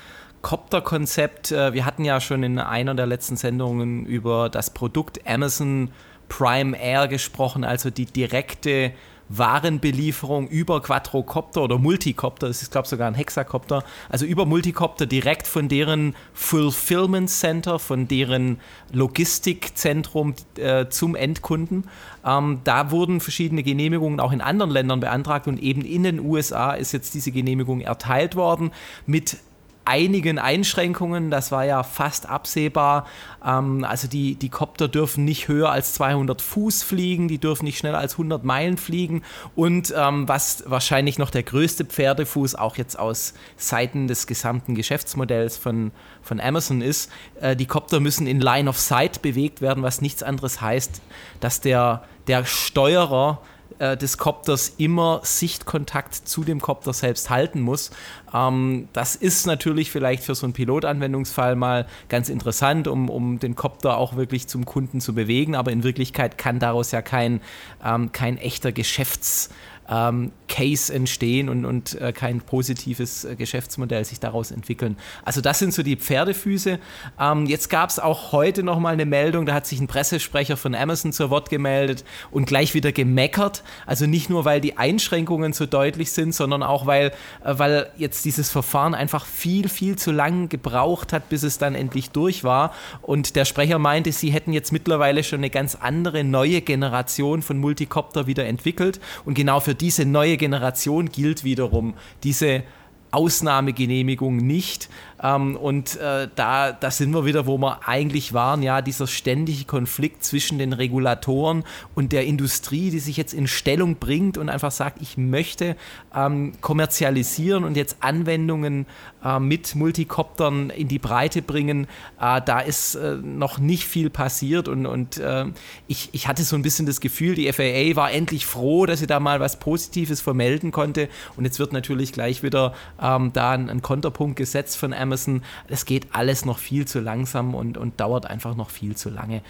Copter-Konzept. 0.41 1.53
Äh, 1.53 1.75
wir 1.75 1.85
hatten 1.85 2.05
ja 2.05 2.19
schon 2.21 2.43
in 2.43 2.59
einer 2.59 2.95
der 2.95 3.07
letzten 3.07 3.37
Sendungen 3.37 4.07
über 4.07 4.49
das 4.49 4.73
Produkt 4.73 5.27
Amazon 5.27 5.91
Prime 6.29 6.77
Air 6.77 7.09
gesprochen, 7.09 7.63
also 7.63 7.91
die 7.91 8.07
direkte 8.07 8.93
Warenbelieferung 9.29 10.49
über 10.49 10.83
Quadrocopter 10.83 11.63
oder 11.63 11.79
Multicopter, 11.79 12.49
das 12.49 12.63
ist 12.63 12.73
glaube 12.73 12.85
ich 12.85 12.91
sogar 12.91 13.09
ein 13.09 13.15
Hexacopter, 13.15 13.83
also 14.11 14.27
über 14.27 14.45
Multicopter 14.45 15.07
direkt 15.07 15.47
von 15.47 15.69
deren 15.69 16.15
Fulfillment 16.35 17.31
Center, 17.31 17.79
von 17.79 18.09
deren 18.09 18.61
Logistikzentrum 18.93 20.35
äh, 20.57 20.89
zum 20.89 21.15
Endkunden. 21.15 21.85
Ähm, 22.25 22.61
da 22.65 22.91
wurden 22.91 23.21
verschiedene 23.21 23.63
Genehmigungen 23.63 24.21
auch 24.21 24.33
in 24.33 24.41
anderen 24.41 24.71
Ländern 24.71 25.01
beantragt 25.01 25.47
und 25.47 25.61
eben 25.61 25.83
in 25.83 26.03
den 26.03 26.21
USA 26.21 26.73
ist 26.73 26.93
jetzt 26.93 27.15
diese 27.15 27.33
Genehmigung 27.33 27.81
erteilt 27.81 28.37
worden 28.37 28.71
mit 29.07 29.39
einigen 29.85 30.39
Einschränkungen. 30.39 31.31
Das 31.31 31.51
war 31.51 31.65
ja 31.65 31.83
fast 31.83 32.29
absehbar. 32.29 33.07
Ähm, 33.45 33.85
also 33.85 34.09
die, 34.09 34.35
die 34.37 34.49
Kopter 34.49 34.89
dürfen 34.89 35.25
nicht 35.25 35.49
höher 35.49 35.71
als 35.71 35.95
200 35.95 36.41
Fuß 36.41 36.83
fliegen, 36.83 37.29
die 37.29 37.39
dürfen 37.39 37.65
nicht 37.65 37.79
schneller 37.79 37.99
als 37.99 38.15
100 38.15 38.45
Meilen 38.45 38.77
fliegen. 38.77 39.23
Und 39.55 39.93
ähm, 39.97 40.29
was 40.29 40.65
wahrscheinlich 40.67 41.19
noch 41.19 41.31
der 41.31 41.43
größte 41.43 41.85
Pferdefuß 41.85 42.55
auch 42.55 42.77
jetzt 42.77 42.99
aus 42.99 43.35
Seiten 43.57 44.07
des 44.07 44.27
gesamten 44.27 44.75
Geschäftsmodells 44.75 45.57
von, 45.57 45.91
von 46.23 46.41
Amazon 46.41 46.81
ist, 46.81 47.11
äh, 47.41 47.57
die 47.57 47.67
Kopter 47.67 48.01
müssen 48.01 48.27
in 48.27 48.41
Line 48.41 48.69
of 48.69 48.79
Sight 48.79 49.23
bewegt 49.23 49.61
werden, 49.61 49.83
was 49.83 50.01
nichts 50.01 50.23
anderes 50.23 50.61
heißt, 50.61 51.03
dass 51.41 51.61
der, 51.61 52.05
der 52.27 52.45
Steuerer 52.45 53.41
äh, 53.79 53.97
des 53.97 54.17
Kopters 54.17 54.75
immer 54.79 55.21
Sichtkontakt 55.25 56.15
zu 56.15 56.45
dem 56.45 56.61
Kopter 56.61 56.93
selbst 56.93 57.31
halten 57.31 57.61
muss. 57.61 57.91
Ähm, 58.33 58.89
das 58.93 59.17
ist 59.17 59.47
natürlich 59.47 59.91
vielleicht 59.91 60.23
für 60.23 60.35
so 60.35 60.47
einen 60.47 60.53
Pilotanwendungsfall 60.53 61.57
mal 61.57 61.87
ganz 62.09 62.29
interessant, 62.29 62.87
um, 62.87 63.09
um 63.09 63.39
den 63.39 63.57
Kopter 63.57 63.97
auch 63.97 64.15
wirklich 64.15 64.47
zum 64.47 64.67
Kunden 64.67 65.01
zu 65.01 65.15
bewegen, 65.15 65.57
aber 65.57 65.73
in 65.73 65.83
Wirklichkeit 65.83 66.39
kann 66.39 66.59
daraus 66.59 66.93
ja 66.93 67.03
kein, 67.03 67.41
ähm, 67.85 68.13
kein 68.13 68.39
echter 68.39 68.71
Geschäfts- 68.71 69.51
ähm, 69.93 70.33
Case 70.49 70.93
entstehen 70.93 71.49
und, 71.49 71.65
und 71.65 72.01
äh, 72.01 72.13
kein 72.13 72.41
positives 72.41 73.25
äh, 73.25 73.37
Geschäftsmodell 73.37 74.05
sich 74.05 74.21
daraus 74.21 74.51
entwickeln. 74.51 74.97
Also 75.25 75.41
das 75.41 75.59
sind 75.59 75.75
so 75.75 75.83
die 75.83 75.97
Pferdefüße. 75.97 76.79
Ähm, 77.21 77.47
jetzt 77.47 77.69
gab 77.69 77.91
es 77.91 77.99
auch 77.99 78.33
heute 78.33 78.63
nochmal 78.63 78.95
eine 78.95 79.07
Meldung, 79.07 79.47
da 79.47 79.55
hat 79.55 79.67
sich 79.67 79.81
ein 79.81 79.87
Pressesprecher 79.87 80.57
von 80.57 80.75
Amazon 80.75 81.13
zur 81.13 81.31
Wort 81.31 81.51
gemeldet 81.51 82.05
und 82.31 82.47
gleich 82.47 82.75
wieder 82.75 82.93
gemeckert. 82.93 83.63
Also 83.87 84.07
nicht 84.07 84.31
nur, 84.31 84.45
weil 84.45 84.61
die 84.61 84.79
Einschränkungen 84.79 85.53
so 85.53 85.67
deutlich 85.67 86.13
sind, 86.13 86.35
sondern 86.35 86.63
auch, 86.63 86.87
weil, 86.87 87.13
äh, 87.45 87.55
weil 87.59 87.91
jetzt 87.97 88.25
dieses 88.25 88.51
Verfahren 88.51 88.95
einfach 88.95 89.27
viel, 89.27 89.69
viel 89.69 89.97
zu 89.97 90.13
lang 90.13 90.49
gebraucht 90.49 91.13
hat, 91.13 91.29
bis 91.29 91.43
es 91.43 91.59
dann 91.59 91.75
endlich 91.75 92.11
durch 92.11 92.45
war. 92.45 92.75
Und 93.03 93.37
der 93.37 93.45
Sprecher 93.45 93.79
meinte, 93.79 94.13
sie 94.13 94.31
hätten 94.31 94.53
jetzt 94.53 94.73
mittlerweile 94.73 95.25
schon 95.25 95.41
eine 95.41 95.51
ganz 95.51 95.75
andere 95.75 96.25
neue 96.25 96.61
Generation 96.61 97.43
von 97.43 97.59
Multicopter 97.59 98.27
wieder 98.27 98.47
entwickelt. 98.47 99.01
Und 99.25 99.35
genau 99.35 99.61
für 99.61 99.75
diese 99.83 100.07
neue 100.07 100.37
Generation 100.37 101.11
gilt 101.11 101.45
wiederum 101.45 101.95
diese 102.23 102.63
Ausnahmegenehmigung 103.11 104.37
nicht. 104.39 104.89
Ähm, 105.23 105.57
und 105.57 105.97
äh, 105.97 106.29
da, 106.35 106.73
da 106.73 106.91
sind 106.91 107.13
wir 107.15 107.25
wieder, 107.25 107.47
wo 107.47 107.59
wir 107.59 107.87
eigentlich 107.89 108.33
waren, 108.33 108.63
ja, 108.63 108.83
dieser 108.83 109.07
ständige 109.07 109.65
Konflikt 109.65 110.25
zwischen 110.25 110.59
den 110.59 110.73
Regulatoren 110.73 111.65
und 111.95 112.13
der 112.13 112.25
Industrie, 112.27 112.91
die 112.91 112.99
sich 112.99 113.17
jetzt 113.17 113.33
in 113.33 113.47
Stellung 113.47 113.97
bringt 113.97 114.37
und 114.37 114.49
einfach 114.49 114.73
sagt, 114.73 115.01
ich 115.01 115.17
möchte 115.17 115.77
ähm, 116.15 116.53
kommerzialisieren 116.61 117.65
und 117.65 117.77
jetzt 117.77 117.99
Anwendungen 118.01 118.87
äh, 119.25 119.39
mit 119.39 119.75
Multikoptern 119.75 120.71
in 120.71 120.89
die 120.89 120.99
Breite 120.99 121.43
bringen. 121.43 121.87
Äh, 122.21 122.41
da 122.45 122.61
ist 122.61 122.97
äh, 122.97 123.17
noch 123.17 123.59
nicht 123.59 123.85
viel 123.85 124.11
passiert 124.11 124.69
und, 124.69 124.87
und 124.87 125.19
äh, 125.19 125.47
ich, 125.87 126.11
ich 126.13 126.27
hatte 126.27 126.43
so 126.43 126.57
ein 126.57 126.63
bisschen 126.63 126.87
das 126.87 127.01
Gefühl, 127.01 127.35
die 127.35 127.51
FAA 127.53 127.97
war 127.97 128.11
endlich 128.11 128.47
froh, 128.47 128.87
dass 128.87 128.99
sie 128.99 129.07
da 129.07 129.21
mal 129.21 129.41
was 129.41 129.59
Positives 129.59 130.21
vermelden 130.21 130.73
konnte 130.73 131.09
und 131.37 131.45
jetzt 131.45 131.59
wird 131.59 131.73
natürlich 131.73 132.13
gleich 132.13 132.43
wieder 132.43 132.75
ähm, 133.01 133.33
da 133.33 133.53
ein, 133.53 133.71
ein 133.71 133.83
Konterpunkt 133.83 134.37
gesetzt 134.37 134.77
von 134.77 134.93
Amazon 134.93 135.12
müssen. 135.13 135.43
Es 135.69 135.85
geht 135.85 136.07
alles 136.15 136.47
noch 136.47 136.59
viel 136.59 136.87
zu 136.87 137.01
langsam 137.01 137.55
und, 137.55 137.77
und 137.77 138.01
dauert 138.01 138.25
einfach 138.25 138.57
noch 138.57 138.71
viel 138.71 138.97
zu 138.97 139.11
lange. 139.11 139.43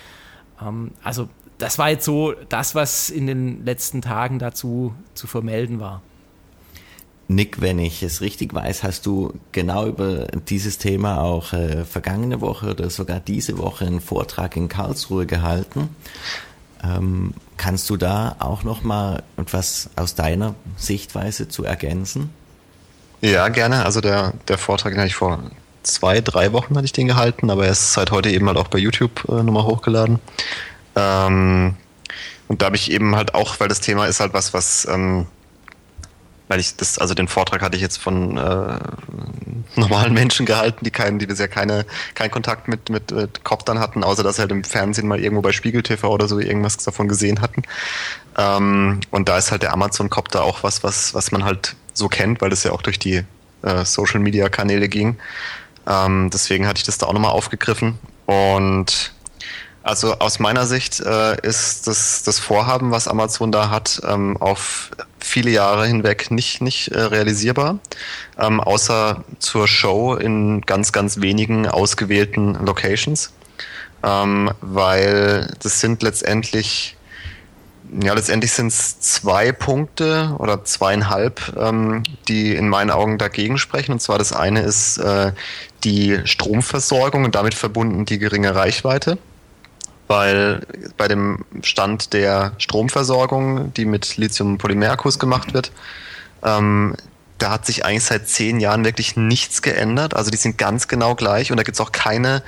Ähm, 0.60 0.90
also 1.04 1.28
das 1.58 1.78
war 1.78 1.90
jetzt 1.90 2.04
so 2.04 2.34
das, 2.48 2.74
was 2.74 3.08
in 3.08 3.28
den 3.28 3.64
letzten 3.64 4.02
Tagen 4.02 4.40
dazu 4.40 4.94
zu 5.14 5.28
vermelden 5.28 5.78
war. 5.78 6.02
Nick, 7.28 7.60
wenn 7.60 7.78
ich 7.78 8.02
es 8.02 8.20
richtig 8.20 8.52
weiß, 8.52 8.82
hast 8.82 9.06
du 9.06 9.32
genau 9.52 9.86
über 9.86 10.26
dieses 10.48 10.78
Thema 10.78 11.22
auch 11.22 11.52
äh, 11.52 11.84
vergangene 11.84 12.40
Woche 12.40 12.72
oder 12.72 12.90
sogar 12.90 13.20
diese 13.20 13.58
Woche 13.58 13.86
einen 13.86 14.00
Vortrag 14.00 14.56
in 14.56 14.68
Karlsruhe 14.68 15.24
gehalten. 15.24 15.88
Ähm, 16.82 17.32
kannst 17.56 17.88
du 17.90 17.96
da 17.96 18.36
auch 18.40 18.64
noch 18.64 18.82
mal 18.82 19.22
etwas 19.36 19.90
aus 19.94 20.16
deiner 20.16 20.56
Sichtweise 20.76 21.48
zu 21.48 21.64
ergänzen? 21.64 22.30
Ja, 23.22 23.48
gerne. 23.48 23.84
Also 23.84 24.00
der, 24.00 24.32
der 24.48 24.58
Vortrag, 24.58 24.92
den 24.92 24.98
habe 24.98 25.06
ich 25.06 25.14
vor 25.14 25.38
zwei, 25.84 26.20
drei 26.20 26.52
Wochen 26.52 26.76
hatte 26.76 26.84
ich 26.84 26.92
den 26.92 27.06
gehalten, 27.06 27.50
aber 27.50 27.66
er 27.66 27.72
ist 27.72 27.92
seit 27.92 28.10
heute 28.10 28.30
eben 28.30 28.46
halt 28.48 28.58
auch 28.58 28.68
bei 28.68 28.78
YouTube 28.78 29.24
äh, 29.28 29.42
nochmal 29.42 29.64
hochgeladen. 29.64 30.18
Ähm, 30.96 31.76
und 32.48 32.62
da 32.62 32.66
habe 32.66 32.76
ich 32.76 32.90
eben 32.90 33.14
halt 33.14 33.34
auch, 33.34 33.60
weil 33.60 33.68
das 33.68 33.80
Thema 33.80 34.06
ist 34.06 34.18
halt 34.18 34.34
was, 34.34 34.52
was, 34.54 34.86
ähm, 34.90 35.26
weil 36.48 36.58
ich 36.58 36.76
das, 36.76 36.98
also 36.98 37.14
den 37.14 37.28
Vortrag 37.28 37.62
hatte 37.62 37.76
ich 37.76 37.82
jetzt 37.82 37.96
von 37.96 38.36
äh, 38.36 38.78
normalen 39.76 40.14
Menschen 40.14 40.44
gehalten, 40.44 40.84
die 40.84 40.90
keinen, 40.90 41.20
die 41.20 41.26
bisher 41.26 41.48
keine, 41.48 41.86
keinen 42.14 42.32
Kontakt 42.32 42.66
mit, 42.66 42.90
mit, 42.90 43.12
mit 43.12 43.44
Koptern 43.44 43.78
hatten, 43.78 44.02
außer 44.02 44.24
dass 44.24 44.36
sie 44.36 44.42
halt 44.42 44.50
im 44.50 44.64
Fernsehen 44.64 45.06
mal 45.06 45.20
irgendwo 45.20 45.42
bei 45.42 45.52
Spiegel 45.52 45.84
TV 45.84 46.08
oder 46.12 46.26
so 46.26 46.40
irgendwas 46.40 46.76
davon 46.78 47.06
gesehen 47.06 47.40
hatten. 47.40 47.62
Ähm, 48.36 49.00
und 49.12 49.28
da 49.28 49.38
ist 49.38 49.52
halt 49.52 49.62
der 49.62 49.72
Amazon-Copter 49.72 50.42
auch 50.42 50.64
was, 50.64 50.82
was, 50.82 51.14
was 51.14 51.30
man 51.30 51.44
halt 51.44 51.76
so 51.93 52.09
kennt, 52.09 52.40
weil 52.40 52.51
das 52.51 52.64
ja 52.64 52.72
auch 52.72 52.82
durch 52.82 52.99
die 52.99 53.24
äh, 53.62 53.84
Social 53.84 54.20
Media 54.20 54.49
Kanäle 54.49 54.88
ging. 54.88 55.18
Ähm, 55.86 56.30
deswegen 56.32 56.66
hatte 56.66 56.78
ich 56.78 56.84
das 56.84 56.99
da 56.99 57.07
auch 57.07 57.12
nochmal 57.12 57.32
aufgegriffen. 57.32 57.99
Und 58.26 59.12
also 59.82 60.18
aus 60.18 60.38
meiner 60.38 60.66
Sicht 60.66 61.01
äh, 61.01 61.40
ist 61.47 61.88
das, 61.88 62.22
das 62.22 62.38
Vorhaben, 62.38 62.93
was 62.93 63.09
Amazon 63.09 63.51
da 63.51 63.68
hat, 63.70 64.01
ähm, 64.09 64.36
auf 64.36 64.90
viele 65.18 65.51
Jahre 65.51 65.86
hinweg 65.86 66.30
nicht, 66.30 66.61
nicht 66.61 66.88
äh, 66.88 67.01
realisierbar, 67.01 67.78
ähm, 68.38 68.61
außer 68.61 69.24
zur 69.40 69.66
Show 69.66 70.14
in 70.14 70.61
ganz, 70.61 70.93
ganz 70.93 71.20
wenigen 71.20 71.66
ausgewählten 71.66 72.55
Locations, 72.64 73.32
ähm, 74.05 74.51
weil 74.61 75.53
das 75.61 75.80
sind 75.80 76.03
letztendlich 76.03 76.97
ja, 78.01 78.14
letztendlich 78.14 78.53
sind 78.53 78.68
es 78.68 79.01
zwei 79.01 79.53
Punkte 79.53 80.34
oder 80.38 80.64
zweieinhalb, 80.64 81.55
ähm, 81.59 82.05
die 82.28 82.55
in 82.55 82.68
meinen 82.68 82.90
Augen 82.90 83.18
dagegen 83.18 83.59
sprechen. 83.59 83.93
Und 83.93 84.01
zwar 84.01 84.18
das 84.18 84.32
eine 84.32 84.62
ist 84.62 84.99
äh, 84.99 85.32
die 85.84 86.20
Stromversorgung 86.24 87.24
und 87.24 87.34
damit 87.34 87.55
verbunden 87.55 88.05
die 88.05 88.18
geringe 88.18 88.55
Reichweite. 88.55 89.18
Weil 90.09 90.66
bei 90.97 91.09
dem 91.09 91.45
Stand 91.62 92.12
der 92.12 92.53
Stromversorgung, 92.59 93.72
die 93.74 93.84
mit 93.84 94.16
Lithium-Polymerkurs 94.16 95.18
gemacht 95.18 95.55
wird, 95.55 95.72
ähm, 96.45 96.95
da 97.43 97.51
hat 97.51 97.66
sich 97.66 97.84
eigentlich 97.84 98.05
seit 98.05 98.28
zehn 98.28 98.61
Jahren 98.61 98.84
wirklich 98.84 99.16
nichts 99.16 99.62
geändert. 99.62 100.14
Also 100.14 100.30
die 100.30 100.36
sind 100.36 100.59
ganz 100.59 100.86
genau 100.86 101.16
gleich 101.16 101.51
und 101.51 101.57
da 101.57 101.64
gibt 101.64 101.74
es 101.74 101.80
auch 101.80 101.90
keine, 101.90 102.45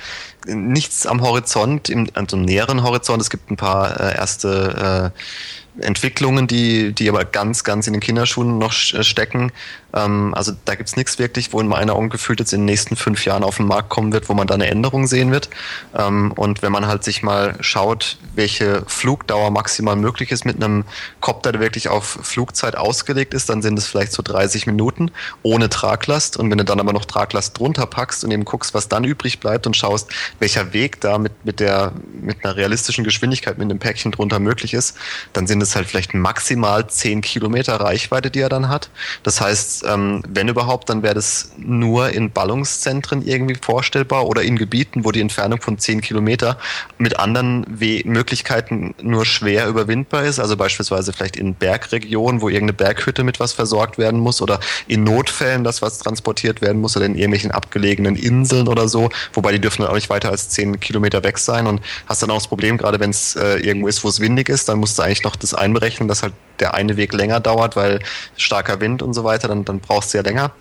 nichts 0.47 1.05
am 1.05 1.21
Horizont, 1.21 1.89
im, 1.89 2.07
also 2.15 2.37
im 2.37 2.45
näheren 2.45 2.85
Horizont. 2.85 3.21
Es 3.21 3.29
gibt 3.29 3.51
ein 3.51 3.57
paar 3.57 3.99
äh, 3.99 4.15
erste 4.15 5.13
äh, 5.13 5.85
Entwicklungen, 5.85 6.47
die, 6.47 6.93
die 6.93 7.09
aber 7.09 7.25
ganz, 7.25 7.65
ganz 7.65 7.89
in 7.89 7.93
den 7.93 8.01
Kinderschuhen 8.01 8.59
noch 8.59 8.73
stecken. 8.73 9.51
Ähm, 9.95 10.35
also 10.35 10.53
da 10.65 10.75
gibt's 10.75 10.97
nichts 10.97 11.19
wirklich, 11.19 11.53
wo 11.53 11.61
in 11.61 11.69
meiner 11.69 11.95
Augen 11.95 12.11
gefühlt 12.11 12.41
jetzt 12.41 12.53
in 12.53 12.61
den 12.61 12.67
nächsten 12.67 12.97
fünf 12.97 13.25
Jahren 13.25 13.45
auf 13.45 13.57
den 13.57 13.67
Markt 13.67 13.89
kommen 13.89 14.13
wird, 14.13 14.29
wo 14.29 14.35
man 14.35 14.47
da 14.47 14.55
eine 14.55 14.67
Änderung 14.67 15.07
sehen 15.07 15.31
wird. 15.31 15.49
Ähm, 15.97 16.33
und 16.33 16.63
wenn 16.63 16.73
man 16.73 16.87
halt 16.87 17.05
sich 17.05 17.23
mal 17.23 17.57
schaut, 17.61 18.19
welche 18.35 18.83
Flugdauer 18.87 19.51
maximal 19.51 19.97
möglich 19.97 20.31
ist 20.33 20.45
mit 20.45 20.63
einem 20.63 20.85
Copter, 21.21 21.53
der 21.53 21.61
wirklich 21.61 21.89
auf 21.89 22.19
Flugzeit 22.23 22.77
ausgelegt 22.77 23.35
ist, 23.35 23.49
dann 23.49 23.63
sind 23.63 23.79
es 23.79 23.87
vielleicht 23.87 24.13
so 24.13 24.23
30 24.23 24.67
Minuten 24.67 25.11
ohne 25.43 25.69
Traglast. 25.69 26.37
Und 26.37 26.51
wenn 26.51 26.59
du 26.59 26.65
dann 26.65 26.81
aber 26.81 26.93
noch 26.93 27.05
Traglast 27.05 27.59
drunter 27.59 27.87
packst 27.87 28.25
und 28.25 28.31
eben 28.31 28.45
guckst, 28.45 28.75
was 28.75 28.89
dann 28.89 29.05
übrig 29.05 29.41
bleibt 29.41 29.67
und 29.67 29.77
schaust, 29.77 30.11
welcher 30.39 30.73
Weg 30.73 31.01
da 31.01 31.19
mit, 31.19 31.33
mit, 31.45 31.61
der, 31.61 31.93
mit 32.21 32.45
einer 32.45 32.57
realistischen 32.57 33.05
Geschwindigkeit 33.05 33.59
mit 33.59 33.71
dem 33.71 33.79
Päckchen 33.79 34.13
drunter 34.13 34.41
möglich 34.41 34.75
ist, 34.75 34.97
dann 35.33 35.47
sind 35.47 35.63
es 35.63 35.77
halt 35.77 35.87
vielleicht 35.87 36.15
maximal 36.15 36.87
10 36.89 37.21
Kilometer 37.21 37.77
Reichweite, 37.77 38.31
die 38.31 38.41
er 38.41 38.49
dann 38.49 38.69
hat. 38.69 38.91
Das 39.23 39.41
heißt, 39.41 39.84
ähm, 39.87 40.23
wenn 40.29 40.49
überhaupt, 40.49 40.89
dann 40.89 41.03
wäre 41.03 41.15
das 41.15 41.53
nur 41.57 42.11
in 42.11 42.31
Ballungszentren 42.31 43.27
irgendwie 43.27 43.55
vorstellbar 43.55 44.27
oder 44.27 44.43
in 44.43 44.57
Gebieten, 44.57 45.05
wo 45.05 45.13
die 45.13 45.21
Entfernung 45.21 45.61
von 45.61 45.79
10 45.79 46.01
Kilometer 46.01 46.59
mit 46.99 47.19
anderen 47.19 47.65
We 47.69 48.03
Möglichkeiten 48.05 48.95
nur 49.01 49.25
schwer 49.25 49.69
überwindbar 49.69 50.25
ist. 50.25 50.39
Also 50.39 50.57
beispielsweise 50.57 51.13
vielleicht 51.13 51.37
in 51.37 51.55
Bergregionen, 51.55 52.41
wo 52.41 52.49
irgendeine 52.49 52.75
Berghütte 52.75 53.25
mit 53.25 53.41
was 53.41 53.53
versorgt 53.53 53.99
werden 53.99 54.21
muss 54.21 54.43
oder 54.43 54.61
in 54.87 55.05
Notfällen, 55.05 55.65
dass 55.65 55.83
was 55.83 55.99
transportiert 55.99 56.61
werden 56.61 56.81
muss 56.81 56.97
oder 56.97 57.07
in 57.07 57.15
irgendwelchen 57.15 57.51
abgelegenen 57.51 58.17
Inseln 58.17 58.69
oder 58.69 58.89
so. 58.89 59.11
Wobei 59.33 59.53
die 59.53 59.61
dürfen 59.61 59.83
dann 59.83 59.91
auch 59.91 59.95
nicht 59.95 60.11
weiter 60.11 60.31
als 60.31 60.49
10 60.51 60.81
Kilometer 60.81 61.23
weg 61.25 61.39
sein 61.39 61.67
und 61.67 61.81
hast 62.07 62.23
dann 62.23 62.31
auch 62.31 62.39
das 62.39 62.49
Problem, 62.49 62.79
gerade 62.79 63.01
wenn 63.01 63.11
es 63.11 63.37
äh, 63.37 63.57
irgendwo 63.59 63.89
ist, 63.89 64.05
wo 64.05 64.09
es 64.09 64.21
windig 64.21 64.49
ist, 64.49 64.69
dann 64.69 64.79
musst 64.79 64.99
du 64.99 65.03
eigentlich 65.03 65.25
noch 65.25 65.37
das 65.37 65.55
einberechnen, 65.55 66.09
dass 66.09 66.23
halt 66.23 66.35
der 66.61 66.75
eine 66.75 66.97
Weg 66.97 67.13
länger 67.13 67.41
dauert, 67.41 67.77
weil 67.77 68.01
starker 68.37 68.81
Wind 68.81 69.03
und 69.03 69.15
so 69.15 69.25
weiter, 69.25 69.49
dann, 69.49 69.65
dann 69.65 69.74
brauchst 69.81 70.13
du 70.13 70.19
ja 70.19 70.25
länger. 70.25 70.53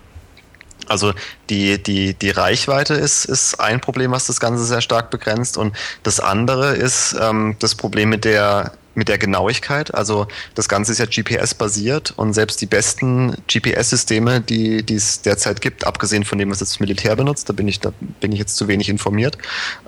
Also 0.87 1.13
die, 1.49 1.81
die, 1.81 2.13
die 2.13 2.29
Reichweite 2.29 2.93
ist, 2.93 3.25
ist 3.25 3.59
ein 3.59 3.79
Problem, 3.79 4.11
was 4.11 4.27
das 4.27 4.39
Ganze 4.39 4.65
sehr 4.65 4.81
stark 4.81 5.09
begrenzt. 5.11 5.57
Und 5.57 5.75
das 6.03 6.19
andere 6.19 6.75
ist 6.75 7.15
ähm, 7.19 7.55
das 7.59 7.75
Problem 7.75 8.09
mit 8.09 8.25
der 8.25 8.73
mit 8.95 9.09
der 9.09 9.17
Genauigkeit. 9.17 9.93
Also 9.93 10.27
das 10.55 10.69
Ganze 10.69 10.91
ist 10.91 10.99
ja 10.99 11.05
GPS-basiert 11.05 12.13
und 12.15 12.33
selbst 12.33 12.61
die 12.61 12.65
besten 12.65 13.35
GPS-Systeme, 13.47 14.41
die, 14.41 14.83
die 14.83 14.95
es 14.95 15.21
derzeit 15.21 15.61
gibt, 15.61 15.85
abgesehen 15.85 16.23
von 16.23 16.37
dem, 16.37 16.51
was 16.51 16.59
das 16.59 16.79
Militär 16.79 17.15
benutzt, 17.15 17.49
da 17.49 17.53
bin 17.53 17.67
ich, 17.67 17.79
da 17.79 17.91
bin 18.19 18.31
ich 18.31 18.39
jetzt 18.39 18.55
zu 18.55 18.67
wenig 18.67 18.89
informiert, 18.89 19.37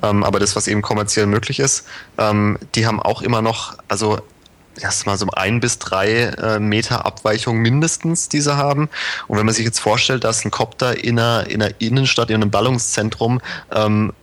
ähm, 0.01 0.23
aber 0.23 0.39
das, 0.39 0.55
was 0.55 0.67
eben 0.67 0.81
kommerziell 0.81 1.27
möglich 1.27 1.59
ist, 1.59 1.85
ähm, 2.17 2.57
die 2.73 2.87
haben 2.87 2.99
auch 2.99 3.21
immer 3.21 3.41
noch, 3.41 3.77
also 3.87 4.19
erstmal 4.81 5.17
so 5.17 5.27
ein 5.31 5.59
bis 5.59 5.79
drei 5.79 6.11
äh, 6.11 6.59
Meter 6.59 7.05
Abweichung 7.05 7.57
mindestens, 7.57 8.29
diese 8.29 8.57
haben. 8.57 8.89
Und 9.27 9.37
wenn 9.37 9.45
man 9.45 9.55
sich 9.55 9.65
jetzt 9.65 9.79
vorstellt, 9.79 10.23
dass 10.23 10.45
ein 10.45 10.51
Kopter 10.51 11.03
in 11.03 11.19
einer, 11.19 11.47
in 11.47 11.61
einer 11.61 11.73
Innenstadt, 11.79 12.29
in 12.29 12.35
einem 12.35 12.51
Ballungszentrum 12.51 13.41
ähm, 13.73 14.13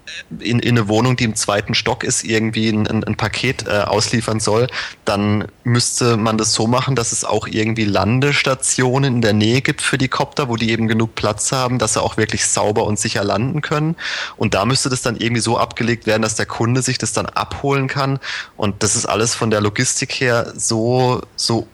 in, 0.40 0.58
in 0.58 0.78
eine 0.78 0.88
Wohnung, 0.88 1.16
die 1.16 1.24
im 1.24 1.34
zweiten 1.34 1.74
Stock 1.74 2.04
ist, 2.04 2.24
irgendwie 2.24 2.68
ein, 2.68 2.86
ein, 2.86 3.04
ein 3.04 3.16
Paket 3.16 3.66
äh, 3.66 3.82
ausliefern 3.82 4.40
soll, 4.40 4.68
dann 5.04 5.46
müsste 5.64 6.16
man 6.16 6.38
das 6.38 6.52
so 6.54 6.66
machen, 6.66 6.96
dass 6.96 7.12
es 7.12 7.24
auch 7.24 7.46
irgendwie 7.46 7.84
Landestationen 7.84 9.16
in 9.16 9.22
der 9.22 9.32
Nähe 9.32 9.60
gibt 9.60 9.82
für 9.82 9.98
die 9.98 10.08
Kopter, 10.08 10.48
wo 10.48 10.56
die 10.56 10.70
eben 10.70 10.88
genug 10.88 11.14
Platz 11.14 11.52
haben, 11.52 11.78
dass 11.78 11.94
sie 11.94 12.02
auch 12.02 12.16
wirklich 12.16 12.46
sauber 12.46 12.84
und 12.84 12.98
sicher 12.98 13.24
landen 13.24 13.60
können. 13.60 13.96
Und 14.36 14.54
da 14.54 14.64
müsste 14.64 14.88
das 14.88 15.02
dann 15.02 15.16
irgendwie 15.16 15.42
so 15.42 15.58
abgelegt 15.58 16.06
werden, 16.06 16.22
dass 16.22 16.34
der 16.34 16.46
Kunde 16.46 16.82
sich 16.82 16.98
das 16.98 17.12
dann 17.12 17.26
abholen 17.26 17.88
kann. 17.88 18.18
Und 18.56 18.82
das 18.82 18.96
ist 18.96 19.06
alles 19.06 19.34
von 19.34 19.50
der 19.50 19.60
Logistik 19.60 20.12
her 20.12 20.52
so, 20.56 21.22
so 21.36 21.66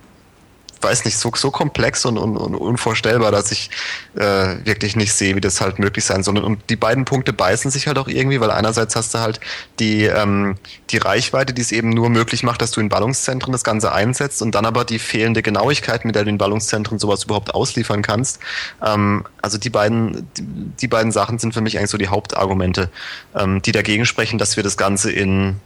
weiß 0.83 1.05
nicht, 1.05 1.17
so, 1.17 1.31
so 1.35 1.51
komplex 1.51 2.05
und, 2.05 2.19
und, 2.19 2.37
und 2.37 2.55
unvorstellbar, 2.55 3.33
dass 3.33 3.51
ich 3.53 3.71
äh, 4.17 4.57
wirklich 4.65 4.97
nicht 4.97 5.13
sehe, 5.13 5.37
wie 5.37 5.41
das 5.41 5.61
halt 5.61 5.79
möglich 5.79 6.05
sein 6.05 6.23
soll. 6.23 6.39
Und 6.39 6.71
die 6.71 6.77
beiden 6.77 7.05
Punkte 7.05 7.33
beißen 7.33 7.71
sich 7.71 7.87
halt 7.87 7.99
auch 7.99 8.09
irgendwie, 8.09 8.41
weil 8.41 8.51
einerseits 8.51 8.97
hast 8.97 9.15
du 9.15 9.19
halt 9.19 9.41
die, 9.79 10.05
ähm, 10.05 10.57
die 10.91 10.99
Reichweite, 10.99 11.53
die 11.53 11.63
es 11.63 11.73
eben 11.73 11.91
nur 11.91 12.11
möglich 12.11 12.43
macht, 12.43 12.63
dass 12.63 12.71
du 12.71 12.81
in 12.81 12.89
Ballungszentren 12.89 13.53
das 13.53 13.65
Ganze 13.65 13.93
einsetzt 13.93 14.43
und 14.43 14.55
dann 14.55 14.67
aber 14.67 14.85
die 14.85 14.99
fehlende 14.99 15.43
Genauigkeit, 15.43 16.05
mit 16.05 16.15
der 16.15 16.25
du 16.25 16.31
in 16.31 16.39
Ballungszentren 16.39 16.99
sowas 16.99 17.25
überhaupt 17.25 17.55
ausliefern 17.55 18.03
kannst. 18.03 18.41
Ähm, 18.85 19.25
also 19.43 19.59
die 19.59 19.71
beiden, 19.71 20.29
die, 20.37 20.45
die, 20.81 20.89
beiden 20.89 21.13
Sachen 21.13 21.39
sind 21.39 21.55
für 21.55 21.61
mich 21.61 21.79
eigentlich 21.79 21.91
so 21.91 21.99
die 21.99 22.09
Hauptargumente, 22.09 22.91
ähm, 23.35 23.63
die 23.63 23.73
dagegen 23.73 24.07
sprechen, 24.07 24.39
dass 24.39 24.57
wir 24.57 24.63
das 24.63 24.77
Ganze 24.77 25.11
in 25.11 25.57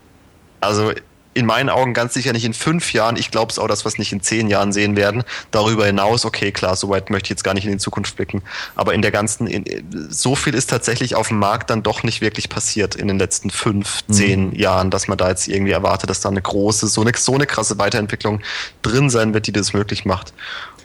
also 0.62 0.92
in 1.34 1.46
meinen 1.46 1.70
Augen 1.70 1.94
ganz 1.94 2.14
sicher 2.14 2.32
nicht 2.32 2.44
in 2.44 2.54
fünf 2.54 2.92
Jahren. 2.92 3.16
Ich 3.16 3.30
glaube 3.30 3.50
es 3.50 3.58
auch, 3.58 3.68
dass 3.68 3.84
wir 3.84 3.88
es 3.88 3.98
nicht 3.98 4.12
in 4.12 4.20
zehn 4.20 4.48
Jahren 4.48 4.72
sehen 4.72 4.96
werden. 4.96 5.24
Darüber 5.50 5.86
hinaus, 5.86 6.24
okay, 6.24 6.52
klar, 6.52 6.76
soweit 6.76 7.10
möchte 7.10 7.26
ich 7.26 7.30
jetzt 7.30 7.44
gar 7.44 7.54
nicht 7.54 7.64
in 7.64 7.72
die 7.72 7.78
Zukunft 7.78 8.16
blicken. 8.16 8.42
Aber 8.74 8.94
in 8.94 9.02
der 9.02 9.10
ganzen, 9.10 9.46
in, 9.46 9.64
so 10.10 10.34
viel 10.34 10.54
ist 10.54 10.68
tatsächlich 10.68 11.14
auf 11.14 11.28
dem 11.28 11.38
Markt 11.38 11.70
dann 11.70 11.82
doch 11.82 12.02
nicht 12.02 12.20
wirklich 12.20 12.48
passiert 12.48 12.94
in 12.94 13.08
den 13.08 13.18
letzten 13.18 13.50
fünf, 13.50 14.00
mhm. 14.06 14.12
zehn 14.12 14.54
Jahren, 14.54 14.90
dass 14.90 15.08
man 15.08 15.16
da 15.16 15.28
jetzt 15.28 15.48
irgendwie 15.48 15.72
erwartet, 15.72 16.10
dass 16.10 16.20
da 16.20 16.28
eine 16.28 16.42
große, 16.42 16.86
so 16.86 17.00
eine, 17.00 17.12
so 17.16 17.34
eine 17.34 17.46
krasse 17.46 17.78
Weiterentwicklung 17.78 18.42
drin 18.82 19.08
sein 19.08 19.32
wird, 19.32 19.46
die 19.46 19.52
das 19.52 19.72
möglich 19.72 20.04
macht. 20.04 20.34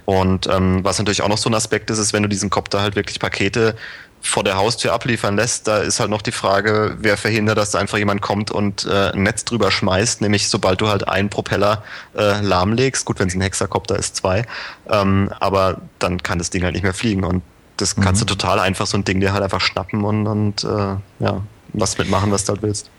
Und 0.06 0.48
ähm, 0.48 0.86
was 0.86 1.00
natürlich 1.00 1.22
auch 1.22 1.28
noch 1.28 1.38
so 1.38 1.50
ein 1.50 1.54
Aspekt 1.54 1.90
ist, 1.90 1.98
ist, 1.98 2.14
wenn 2.14 2.24
du 2.24 2.30
diesen 2.30 2.50
Copter 2.50 2.82
halt 2.82 2.96
wirklich 2.96 3.20
Pakete 3.20 3.76
vor 4.22 4.44
der 4.44 4.58
Haustür 4.58 4.94
abliefern 4.94 5.36
lässt, 5.36 5.68
da 5.68 5.78
ist 5.80 6.00
halt 6.00 6.10
noch 6.10 6.22
die 6.22 6.32
Frage, 6.32 6.96
wer 7.00 7.18
verhindert, 7.18 7.58
dass 7.58 7.72
da 7.72 7.80
einfach 7.80 7.98
jemand 7.98 8.22
kommt 8.22 8.52
und 8.52 8.86
äh, 8.86 9.12
ein 9.12 9.24
Netz 9.24 9.46
drüber 9.46 9.72
schmeißt, 9.72 10.22
nämlich 10.22 10.50
sobald 10.50 10.82
du 10.82 10.88
halt 10.88 11.08
einen 11.08 11.30
Propeller 11.30 11.84
äh, 12.16 12.42
lahmlegst, 12.42 13.06
gut, 13.06 13.20
wenn 13.20 13.28
es 13.28 13.36
ein 13.36 13.42
Hexakopter 13.42 13.98
ist, 13.98 14.16
zwei, 14.16 14.44
ähm, 14.90 15.32
aber 15.40 15.82
dann 16.00 16.22
kann 16.24 16.40
das 16.40 16.50
Ding 16.50 16.64
halt 16.64 16.74
nicht 16.74 16.84
mehr 16.84 16.94
fliegen 16.94 17.24
und 17.24 17.44
das 17.78 17.96
kannst 17.96 18.22
mhm. 18.22 18.28
du 18.28 18.36
total 18.36 18.60
einfach 18.60 18.88
so 18.88 18.98
ein 18.98 19.04
Ding 19.04 19.20
dir 19.20 19.34
halt 19.34 19.44
einfach 19.44 19.62
schnappen 19.62 20.04
und, 20.04 20.28
und 20.28 20.64
äh, 20.64 20.96
ja, 21.20 21.42
was 21.74 21.98
mitmachen, 21.98 22.32
was 22.32 22.46
du 22.46 22.54
halt 22.54 22.64
willst. 22.64 22.90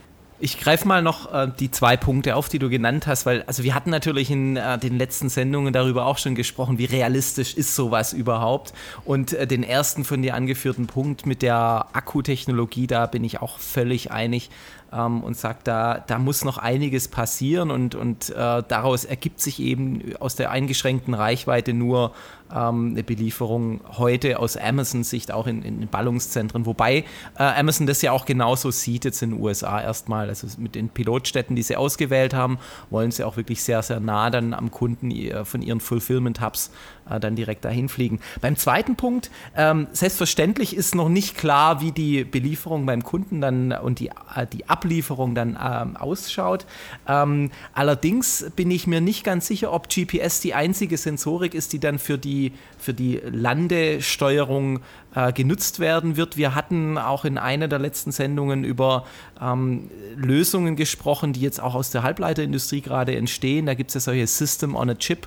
Ich 0.41 0.61
greife 0.61 0.87
mal 0.87 1.03
noch 1.03 1.33
äh, 1.33 1.51
die 1.59 1.73
zwei 1.73 1.97
Punkte 1.97 2.37
auf, 2.37 2.49
die 2.49 2.61
du 2.61 2.69
genannt 2.69 3.09
hast, 3.09 3.27
weil 3.27 3.43
also 3.43 3.65
wir 3.65 3.75
hatten 3.75 3.91
natürlich 3.91 4.31
in 4.31 4.57
äh, 4.57 4.79
den 4.79 4.97
letzten 4.97 5.29
Sendungen 5.29 5.73
darüber 5.73 6.07
auch 6.07 6.17
schon 6.17 6.37
gesprochen, 6.37 6.79
wie 6.79 6.85
realistisch 6.85 7.55
ist 7.55 7.75
sowas 7.75 8.13
überhaupt. 8.13 8.73
Und 9.05 9.33
äh, 9.33 9.49
den 9.49 9.65
ersten 9.65 10.05
von 10.05 10.23
dir 10.23 10.35
angeführten 10.35 10.87
Punkt 10.87 11.27
mit 11.27 11.43
der 11.43 11.87
Akkutechnologie, 11.93 12.87
da 12.87 13.07
bin 13.07 13.25
ich 13.25 13.43
auch 13.43 13.59
völlig 13.59 14.13
einig 14.13 14.51
ähm, 14.93 15.23
und 15.23 15.37
sage, 15.37 15.59
da, 15.65 16.03
da 16.07 16.19
muss 16.19 16.45
noch 16.45 16.59
einiges 16.59 17.09
passieren 17.09 17.71
und, 17.71 17.95
und 17.95 18.31
äh, 18.31 18.63
daraus 18.67 19.05
ergibt 19.05 19.41
sich 19.41 19.61
eben 19.61 20.15
aus 20.21 20.37
der 20.37 20.51
eingeschränkten 20.51 21.15
Reichweite 21.15 21.75
nur 21.75 22.13
ähm, 22.55 22.93
eine 22.93 23.05
Belieferung 23.05 23.81
heute 23.99 24.39
aus 24.39 24.57
Amazon-Sicht 24.57 25.33
auch 25.33 25.47
in, 25.47 25.63
in 25.63 25.89
Ballungszentren, 25.89 26.67
wobei 26.67 27.05
äh, 27.39 27.43
Amazon 27.43 27.87
das 27.87 28.03
ja 28.03 28.13
auch 28.13 28.25
genauso 28.25 28.71
sieht 28.71 29.05
jetzt 29.05 29.23
in 29.23 29.31
den 29.31 29.41
USA 29.41 29.81
erstmal, 29.81 30.29
also 30.29 30.47
mit 30.59 30.75
den 30.75 30.89
Pilotstädten, 30.89 31.57
die 31.57 31.63
sie 31.63 31.77
ausgewählt 31.77 32.35
haben, 32.35 32.59
wollen 32.91 33.11
sie 33.11 33.25
auch 33.25 33.37
wirklich 33.37 33.63
sehr, 33.63 33.83
sehr 33.83 34.01
nah 34.01 34.31
dann 34.31 34.55
am 34.55 34.71
Kunden 34.71 35.13
von 35.45 35.63
ihren 35.63 35.81
Fulfillment-Hubs 35.81 36.71
äh, 37.11 37.21
dann 37.21 37.37
direkt 37.37 37.65
dahin 37.65 37.89
fliegen. 37.89 38.21
Beim 38.41 38.57
zweiten 38.57 38.97
Punkt, 38.97 39.31
ähm, 39.57 39.87
selbstverständlich 39.93 40.77
ist 40.77 40.95
noch 40.95 41.09
nicht 41.09 41.37
klar, 41.37 41.81
wie 41.81 41.93
die 41.93 42.25
Belieferung 42.25 42.87
beim 42.87 43.03
Kunden 43.03 43.41
dann 43.41 43.73
und 43.73 44.01
die, 44.01 44.09
äh, 44.09 44.47
die 44.53 44.69
Ablieferung 44.69 45.35
dann 45.35 45.59
ähm, 45.63 45.97
ausschaut. 45.97 46.67
Ähm, 47.07 47.51
allerdings 47.73 48.51
bin 48.57 48.71
ich 48.71 48.87
mir 48.87 49.01
nicht 49.01 49.25
ganz 49.25 49.47
sicher, 49.47 49.73
ob 49.73 49.89
GPS 49.89 50.41
die 50.41 50.55
einzige 50.55 50.97
Sensorik 50.97 51.55
ist, 51.55 51.73
die 51.73 51.81
dann 51.81 51.99
für 51.99 52.19
die, 52.19 52.53
für 52.79 52.95
die 52.95 53.21
Landesteuerung 53.25 54.81
äh, 55.19 55.33
genutzt 55.33 55.81
werden 55.81 56.17
wird. 56.17 56.37
Wir 56.37 56.55
hatten 56.55 56.97
auch 56.97 57.25
in 57.25 57.39
einer 57.39 57.67
der 57.67 57.81
letzten 57.81 58.13
Sendungen 58.13 58.63
über 58.63 59.05
ähm, 59.43 59.91
Lösungen 60.15 60.77
gesprochen, 60.77 61.33
die 61.33 61.41
jetzt 61.41 61.61
auch 61.61 61.75
aus 61.75 61.91
der 61.91 62.05
Halbleiterindustrie 62.05 62.83
gerade 62.83 63.17
entstehen. 63.17 63.67
Da 63.67 63.75
gibt 63.75 63.91
es 63.91 63.95
ja 63.95 64.01
solche 64.01 64.29
System 64.29 64.77
on 64.77 64.91
a 64.91 64.95
Chip 64.95 65.27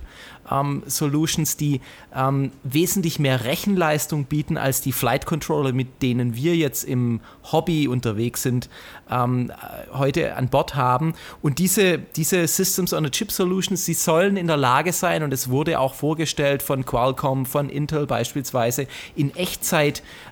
ähm, 0.50 0.84
Solutions, 0.86 1.58
die 1.58 1.82
ähm, 2.16 2.52
wesentlich 2.64 3.20
mehr 3.20 3.44
Rechenleistung 3.44 4.26
bieten 4.26 4.58
als 4.58 4.82
die 4.82 4.92
Flight 4.92 5.26
Controller, 5.26 5.74
mit 5.74 6.02
denen 6.02 6.36
wir 6.36 6.56
jetzt 6.56 6.84
im 6.84 7.20
Hobby 7.52 7.88
unterwegs 7.88 8.44
sind, 8.44 8.70
ähm, 9.10 9.52
heute 9.94 10.36
an 10.36 10.48
Bord 10.50 10.76
haben. 10.76 11.14
Und 11.42 11.60
diese, 11.60 12.00
diese 12.00 12.48
Systems 12.48 12.94
on 12.94 13.06
a 13.06 13.10
Chip 13.10 13.32
Solutions, 13.32 13.86
sie 13.86 13.94
sollen 13.94 14.38
in 14.38 14.48
der 14.48 14.58
Lage 14.58 14.94
sein, 14.94 15.24
und 15.24 15.34
es 15.34 15.50
wurde 15.50 15.80
auch 15.80 15.94
vorgestellt 15.94 16.64
von 16.64 16.86
Qualcomm, 16.86 17.46
von 17.46 17.70
Intel 17.70 18.06
beispielsweise, 18.06 18.88
in 19.16 19.36
Echtzeit 19.36 19.81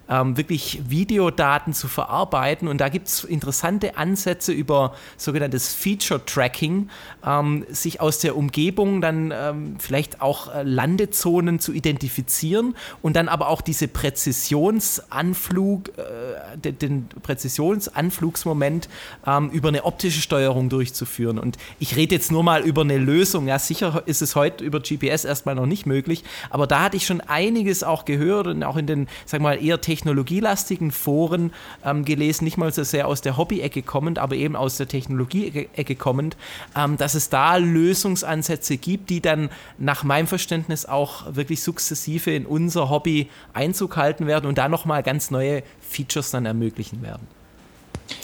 ähm, 0.10 0.38
wirklich 0.38 0.82
Videodaten 0.90 1.74
zu 1.74 1.88
verarbeiten. 1.88 2.68
Und 2.68 2.82
da 2.82 2.90
gibt 2.90 3.08
es 3.08 3.24
interessante 3.24 3.98
Ansätze 3.98 4.52
über 4.52 4.96
sogenanntes 5.18 5.74
Feature 5.74 6.26
Tracking, 6.26 6.90
ähm, 7.26 7.66
sich 7.70 8.02
aus 8.02 8.20
der 8.20 8.36
Umgebung 8.36 9.02
dann 9.02 9.34
ähm, 9.36 9.76
vielleicht 9.80 10.22
auch 10.22 10.54
äh, 10.54 10.64
Landezonen 10.64 11.60
zu 11.60 11.74
identifizieren 11.74 12.76
und 13.02 13.16
dann 13.16 13.30
aber 13.30 13.50
auch 13.50 13.62
diese 13.62 13.88
Präzisionsanflug, 13.88 15.90
äh, 15.90 16.58
den, 16.58 16.80
den 16.80 17.08
Präzisionsanflugsmoment 17.22 18.90
ähm, 19.28 19.50
über 19.52 19.70
eine 19.70 19.86
optische 19.86 20.22
Steuerung 20.22 20.70
durchzuführen. 20.70 21.38
Und 21.38 21.58
ich 21.80 21.96
rede 21.96 22.16
jetzt 22.16 22.32
nur 22.32 22.44
mal 22.44 22.64
über 22.64 22.82
eine 22.82 22.98
Lösung. 22.98 23.48
Ja, 23.48 23.60
sicher 23.60 24.04
ist 24.06 24.22
es 24.22 24.36
heute 24.36 24.64
über 24.64 24.80
GPS 24.80 25.26
erstmal 25.26 25.56
noch 25.56 25.68
nicht 25.68 25.86
möglich, 25.86 26.24
aber 26.50 26.66
da 26.66 26.82
hatte 26.82 26.98
ich 26.98 27.06
schon 27.06 27.22
einiges 27.22 27.84
auch 27.84 28.06
gehört 28.06 28.48
und 28.48 28.64
auch 28.64 28.78
in 28.78 28.88
den, 28.88 29.08
sag 29.40 29.44
mal, 29.44 29.64
eher 29.64 29.80
technologielastigen 29.80 30.92
Foren 30.92 31.54
ähm, 31.86 32.04
gelesen, 32.04 32.44
nicht 32.44 32.58
mal 32.58 32.72
so 32.74 32.84
sehr 32.84 33.08
aus 33.08 33.22
der 33.22 33.38
Hobby-Ecke 33.38 33.82
kommend, 33.82 34.20
aber 34.20 34.36
eben 34.36 34.56
aus 34.56 34.78
der 34.78 34.88
Technologie-Ecke 34.88 35.96
kommend, 35.96 36.36
ähm, 36.76 36.98
dass 36.98 37.16
es 37.16 37.30
da 37.30 37.56
Lösungsansätze 37.56 38.78
gibt, 38.78 39.10
die 39.10 39.22
dann 39.22 39.50
nach 39.78 40.04
meinem 40.04 40.28
Verständnis 40.28 40.86
auch 40.86 41.36
wirklich 41.36 41.64
sukzessive 41.64 42.32
in 42.32 42.46
unser 42.46 42.90
Hobby 42.90 43.30
Einzug 43.54 43.96
halten 43.96 44.28
werden 44.28 44.46
und 44.46 44.58
da 44.58 44.68
nochmal 44.68 45.04
ganz 45.04 45.32
neue 45.32 45.64
Features 45.90 46.32
dann 46.32 46.46
ermöglichen 46.46 47.02
werden. 47.02 47.26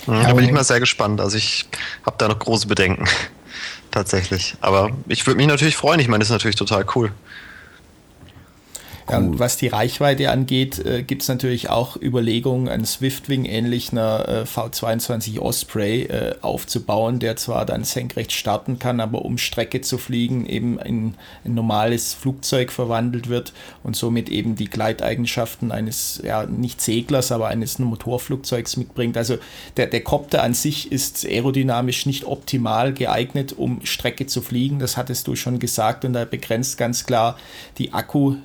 Ja, 0.06 0.22
da 0.22 0.34
bin 0.34 0.44
ich 0.44 0.52
mal 0.52 0.64
sehr 0.64 0.80
gespannt. 0.80 1.20
Also 1.20 1.38
ich 1.38 1.66
habe 2.04 2.16
da 2.18 2.28
noch 2.28 2.38
große 2.38 2.66
Bedenken. 2.66 3.06
Tatsächlich. 3.90 4.54
Aber 4.60 4.90
ich 5.08 5.26
würde 5.26 5.38
mich 5.38 5.46
natürlich 5.46 5.76
freuen. 5.76 6.00
Ich 6.00 6.08
meine, 6.08 6.18
das 6.18 6.28
ist 6.28 6.32
natürlich 6.32 6.56
total 6.56 6.84
cool. 6.94 7.12
Ja, 9.08 9.18
und 9.18 9.38
was 9.38 9.56
die 9.56 9.68
Reichweite 9.68 10.30
angeht, 10.30 10.84
äh, 10.84 11.02
gibt 11.02 11.22
es 11.22 11.28
natürlich 11.28 11.70
auch 11.70 11.96
Überlegungen, 11.96 12.68
einen 12.68 12.84
Swiftwing 12.84 13.44
ähnlich 13.44 13.92
einer 13.92 14.28
äh, 14.28 14.42
V22 14.42 15.38
Osprey 15.38 16.02
äh, 16.02 16.34
aufzubauen, 16.40 17.20
der 17.20 17.36
zwar 17.36 17.66
dann 17.66 17.84
senkrecht 17.84 18.32
starten 18.32 18.80
kann, 18.80 18.98
aber 18.98 19.24
um 19.24 19.38
Strecke 19.38 19.80
zu 19.80 19.98
fliegen 19.98 20.46
eben 20.46 20.78
in 20.80 21.14
ein 21.44 21.54
normales 21.54 22.14
Flugzeug 22.14 22.72
verwandelt 22.72 23.28
wird 23.28 23.52
und 23.84 23.94
somit 23.94 24.28
eben 24.28 24.56
die 24.56 24.68
Gleiteigenschaften 24.68 25.70
eines, 25.70 26.20
ja, 26.24 26.44
nicht 26.44 26.80
Seglers, 26.80 27.30
aber 27.30 27.46
eines 27.46 27.78
Motorflugzeugs 27.78 28.76
mitbringt. 28.76 29.16
Also 29.16 29.38
der, 29.76 29.86
der 29.86 30.02
Copter 30.02 30.42
an 30.42 30.54
sich 30.54 30.90
ist 30.90 31.24
aerodynamisch 31.24 32.06
nicht 32.06 32.24
optimal 32.24 32.92
geeignet, 32.92 33.54
um 33.56 33.84
Strecke 33.84 34.26
zu 34.26 34.42
fliegen. 34.42 34.80
Das 34.80 34.96
hattest 34.96 35.28
du 35.28 35.36
schon 35.36 35.60
gesagt 35.60 36.04
und 36.04 36.16
er 36.16 36.26
begrenzt 36.26 36.76
ganz 36.76 37.06
klar 37.06 37.38
die 37.78 37.92
Akku 37.92 38.36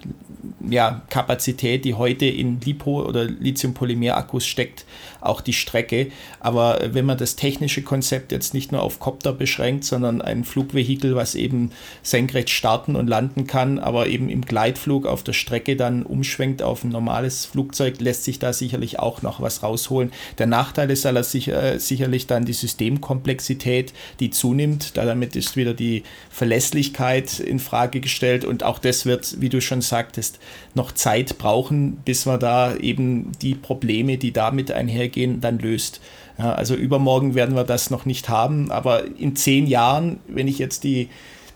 ja, 0.70 1.02
Kapazität, 1.10 1.86
die 1.86 1.94
heute 1.94 2.26
in 2.26 2.60
Lipo- 2.62 3.04
oder 3.04 3.26
Lithium-Polymer-Akkus 3.26 4.46
steckt, 4.46 4.86
auch 5.22 5.42
die 5.42 5.54
Strecke. 5.54 6.12
Aber 6.40 6.82
wenn 6.92 7.06
man 7.06 7.18
das 7.18 7.36
technische 7.36 7.82
Konzept 7.82 8.32
jetzt 8.32 8.54
nicht 8.54 8.72
nur 8.72 8.82
auf 8.82 9.00
Copter 9.00 9.34
beschränkt, 9.34 9.86
sondern 9.86 10.22
ein 10.22 10.44
Flugvehikel, 10.44 11.16
was 11.16 11.36
eben 11.36 11.72
senkrecht 12.04 12.50
starten 12.50 12.96
und 12.96 13.08
landen 13.08 13.48
kann, 13.48 13.80
aber 13.80 14.08
eben 14.08 14.30
im 14.30 14.42
Gleitflug 14.42 15.06
auf 15.06 15.24
der 15.24 15.34
Strecke 15.34 15.76
dann 15.76 16.04
umschwenkt 16.04 16.64
auf 16.64 16.84
ein 16.84 16.90
normales 16.90 17.46
Flugzeug, 17.46 18.02
lässt 18.02 18.24
sich 18.24 18.40
da 18.40 18.52
sicherlich 18.54 19.00
auch 19.00 19.22
noch 19.22 19.42
was 19.42 19.64
rausholen. 19.64 20.12
Der 20.38 20.48
Nachteil 20.48 20.90
ist 20.90 21.06
aber 21.06 21.24
sicher, 21.24 21.80
sicherlich 21.80 22.28
dann 22.28 22.46
die 22.46 22.54
Systemkomplexität, 22.54 23.94
die 24.20 24.32
zunimmt. 24.32 24.98
Damit 24.98 25.36
ist 25.36 25.56
wieder 25.56 25.74
die 25.74 26.04
Verlässlichkeit 26.30 27.40
in 27.40 27.60
Frage 27.60 28.00
gestellt 28.02 28.44
und 28.44 28.64
auch 28.64 28.80
das 28.80 29.06
wird, 29.06 29.40
wie 29.40 29.50
du 29.50 29.62
schon 29.62 29.82
sagtest, 29.82 30.40
noch 30.74 30.92
Zeit 30.92 31.38
brauchen, 31.38 31.98
bis 31.98 32.26
man 32.26 32.40
da 32.40 32.76
eben 32.76 33.32
die 33.42 33.56
Probleme, 33.56 34.18
die 34.18 34.32
damit 34.32 34.72
einhergehen, 34.72 35.11
dann 35.42 35.60
löst. 35.60 36.02
Ja, 36.38 36.54
also 36.54 36.76
übermorgen 36.76 37.36
werden 37.36 37.56
wir 37.56 37.64
das 37.64 37.90
noch 37.90 38.06
nicht 38.06 38.30
haben, 38.30 38.72
aber 38.72 39.04
in 39.18 39.36
zehn 39.36 39.68
Jahren, 39.68 40.20
wenn 40.28 40.48
ich 40.48 40.60
jetzt 40.60 40.84
die 40.84 41.10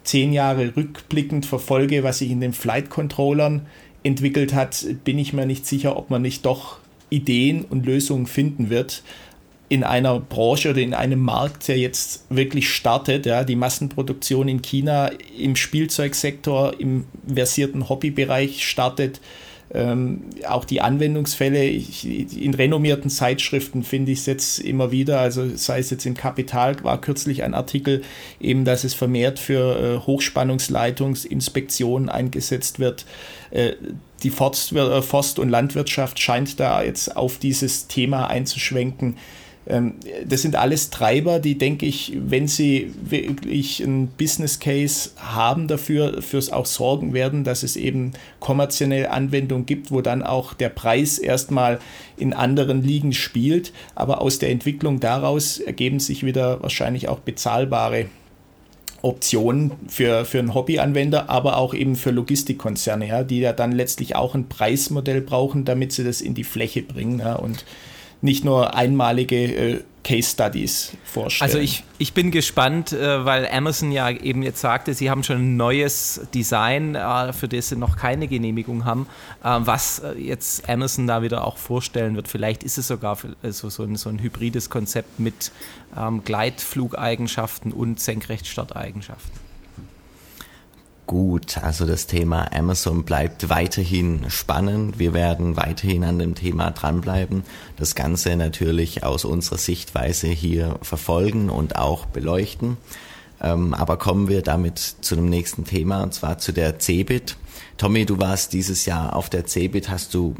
zehn 0.03 0.33
Jahre 0.33 0.75
rückblickend 0.75 1.45
verfolge, 1.45 2.03
was 2.03 2.19
sich 2.19 2.29
in 2.29 2.41
den 2.41 2.53
Flight 2.53 2.89
Controllern 2.89 3.65
entwickelt 4.03 4.53
hat, 4.53 4.85
bin 5.03 5.17
ich 5.17 5.33
mir 5.33 5.45
nicht 5.45 5.65
sicher, 5.65 5.97
ob 5.97 6.09
man 6.09 6.21
nicht 6.21 6.45
doch 6.45 6.77
Ideen 7.09 7.65
und 7.65 7.85
Lösungen 7.85 8.27
finden 8.27 8.69
wird 8.69 9.03
in 9.67 9.83
einer 9.83 10.19
Branche 10.19 10.69
oder 10.69 10.81
in 10.81 10.93
einem 10.93 11.19
Markt, 11.19 11.67
der 11.67 11.77
jetzt 11.77 12.25
wirklich 12.29 12.69
startet. 12.69 13.25
Ja, 13.25 13.43
die 13.43 13.55
Massenproduktion 13.55 14.47
in 14.47 14.61
China 14.61 15.09
im 15.37 15.55
Spielzeugsektor, 15.55 16.79
im 16.79 17.05
versierten 17.27 17.89
Hobbybereich 17.89 18.67
startet. 18.67 19.21
Ähm, 19.74 20.22
auch 20.47 20.63
die 20.63 20.82
Anwendungsfälle 20.82 21.66
ich, 21.66 22.07
in 22.39 22.53
renommierten 22.53 23.09
Zeitschriften 23.09 23.82
finde 23.84 24.11
ich 24.11 24.20
es 24.20 24.28
jetzt 24.28 24.59
immer 24.59 24.91
wieder, 24.91 25.20
also 25.20 25.49
sei 25.55 25.80
es 25.80 25.89
jetzt 25.89 26.05
im 26.05 26.13
Kapital, 26.13 26.76
war 26.84 27.01
kürzlich 27.01 27.41
ein 27.43 27.55
Artikel, 27.55 28.03
eben, 28.39 28.63
dass 28.63 28.84
es 28.84 28.93
vermehrt 28.93 29.39
für 29.39 29.80
äh, 29.80 29.97
Hochspannungsleitungsinspektionen 30.05 32.09
eingesetzt 32.09 32.78
wird. 32.80 33.07
Äh, 33.49 33.72
die 34.22 34.30
Forst, 34.30 34.72
äh, 34.72 35.01
Forst 35.01 35.39
und 35.39 35.49
Landwirtschaft 35.49 36.20
scheint 36.20 36.59
da 36.59 36.84
jetzt 36.84 37.18
auf 37.18 37.39
dieses 37.39 37.88
Thema 37.88 38.28
einzuschwenken. 38.28 39.18
Ähm, 39.68 39.95
das 40.26 40.41
sind 40.41 40.55
alles 40.55 40.89
Treiber, 40.89 41.39
die, 41.39 41.57
denke 41.57 41.86
ich, 41.86 42.13
wenn 42.16 42.47
sie 42.47 42.93
wirklich 43.03 43.84
einen 43.84 44.07
Business 44.07 44.59
Case 44.59 45.11
haben 45.18 45.68
dafür, 45.68 46.22
fürs 46.22 46.51
auch 46.51 46.66
sorgen 46.66 47.13
werden, 47.13 47.43
dass 47.43 47.63
es 47.63 47.76
eben 47.76 48.13
kommerzielle 48.39 49.11
Anwendungen 49.11 49.66
gibt, 49.66 49.91
wo 49.91 50.01
dann 50.01 50.22
auch 50.22 50.53
der 50.53 50.70
Preis 50.70 51.18
erstmal 51.18 51.80
in 52.18 52.34
anderen 52.34 52.84
Ligen 52.84 53.13
spielt. 53.13 53.74
Aber 53.95 54.22
aus 54.22 54.39
der 54.39 54.49
Entwicklung 54.51 54.99
daraus 54.99 55.59
ergeben 55.59 55.99
sich 55.99 56.26
wieder 56.26 56.61
wahrscheinlich 56.61 57.09
auch 57.09 57.20
bezahlbare 57.20 58.05
Optionen 59.01 59.72
für, 59.88 60.26
für 60.26 60.39
einen 60.39 60.55
Hobbyanwender, 60.55 61.30
aber 61.30 61.57
auch 61.57 61.74
eben 61.76 61.95
für 61.95 62.09
Logistikkonzerne, 62.09 63.07
ja, 63.07 63.24
die 63.24 63.39
ja 63.39 63.53
dann 63.53 63.72
letztlich 63.72 64.16
auch 64.16 64.34
ein 64.34 64.49
Preismodell 64.49 65.22
brauchen, 65.22 65.63
damit 65.63 65.91
sie 65.91 66.03
das 66.03 66.22
in 66.22 66.34
die 66.34 66.43
Fläche 66.43 66.82
bringen. 66.82 67.20
Ja, 67.20 67.36
und 67.36 67.66
nicht 68.22 68.45
nur 68.45 68.76
einmalige 68.76 69.36
äh, 69.36 69.84
Case 70.05 70.30
Studies 70.30 70.95
vorstellen. 71.03 71.49
Also 71.49 71.57
ich, 71.57 71.84
ich 71.97 72.13
bin 72.13 72.30
gespannt, 72.30 72.93
äh, 72.93 73.26
weil 73.26 73.47
Amazon 73.47 73.91
ja 73.91 74.09
eben 74.11 74.43
jetzt 74.43 74.61
sagte, 74.61 74.93
sie 74.93 75.09
haben 75.09 75.24
schon 75.24 75.38
ein 75.38 75.57
neues 75.57 76.22
Design, 76.34 76.93
äh, 76.93 77.34
für 77.34 77.47
das 77.47 77.70
sie 77.70 77.76
noch 77.76 77.97
keine 77.97 78.28
Genehmigung 78.28 78.86
haben, 78.86 79.07
äh, 79.43 79.49
was 79.61 80.03
jetzt 80.18 80.70
Amazon 80.70 81.07
da 81.07 81.24
wieder 81.24 81.43
auch 81.43 81.57
vorstellen 81.57 82.16
wird. 82.16 82.28
Vielleicht 82.28 82.63
ist 82.63 82.78
es 82.78 82.88
sogar 82.88 83.18
also 83.41 83.70
so, 83.70 83.84
ein, 83.84 83.95
so 83.95 84.09
ein 84.09 84.22
hybrides 84.22 84.70
Konzept 84.70 85.20
mit 85.20 85.51
ähm, 85.97 86.24
Gleitflugeigenschaften 86.24 87.72
und 87.72 87.99
Senkrechtstarteigenschaften. 87.99 89.44
Gut, 91.07 91.59
also 91.59 91.85
das 91.85 92.07
Thema 92.07 92.51
Amazon 92.51 93.03
bleibt 93.03 93.49
weiterhin 93.49 94.25
spannend. 94.29 94.97
Wir 94.97 95.13
werden 95.13 95.55
weiterhin 95.55 96.03
an 96.03 96.17
dem 96.17 96.33
Thema 96.33 96.71
dranbleiben. 96.71 97.43
Das 97.77 97.93
Ganze 97.93 98.35
natürlich 98.35 99.03
aus 99.03 99.23
unserer 99.23 99.59
Sichtweise 99.59 100.27
hier 100.27 100.79
verfolgen 100.81 101.51
und 101.51 101.75
auch 101.75 102.07
beleuchten. 102.07 102.77
Ähm, 103.39 103.75
aber 103.75 103.97
kommen 103.97 104.29
wir 104.29 104.41
damit 104.41 104.79
zu 104.79 105.15
dem 105.15 105.29
nächsten 105.29 105.63
Thema 105.63 106.01
und 106.01 106.15
zwar 106.15 106.39
zu 106.39 106.51
der 106.51 106.79
Cebit. 106.79 107.37
Tommy, 107.77 108.05
du 108.05 108.17
warst 108.19 108.53
dieses 108.53 108.87
Jahr 108.87 109.15
auf 109.15 109.29
der 109.29 109.45
Cebit. 109.45 109.89
Hast 109.89 110.15
du 110.15 110.33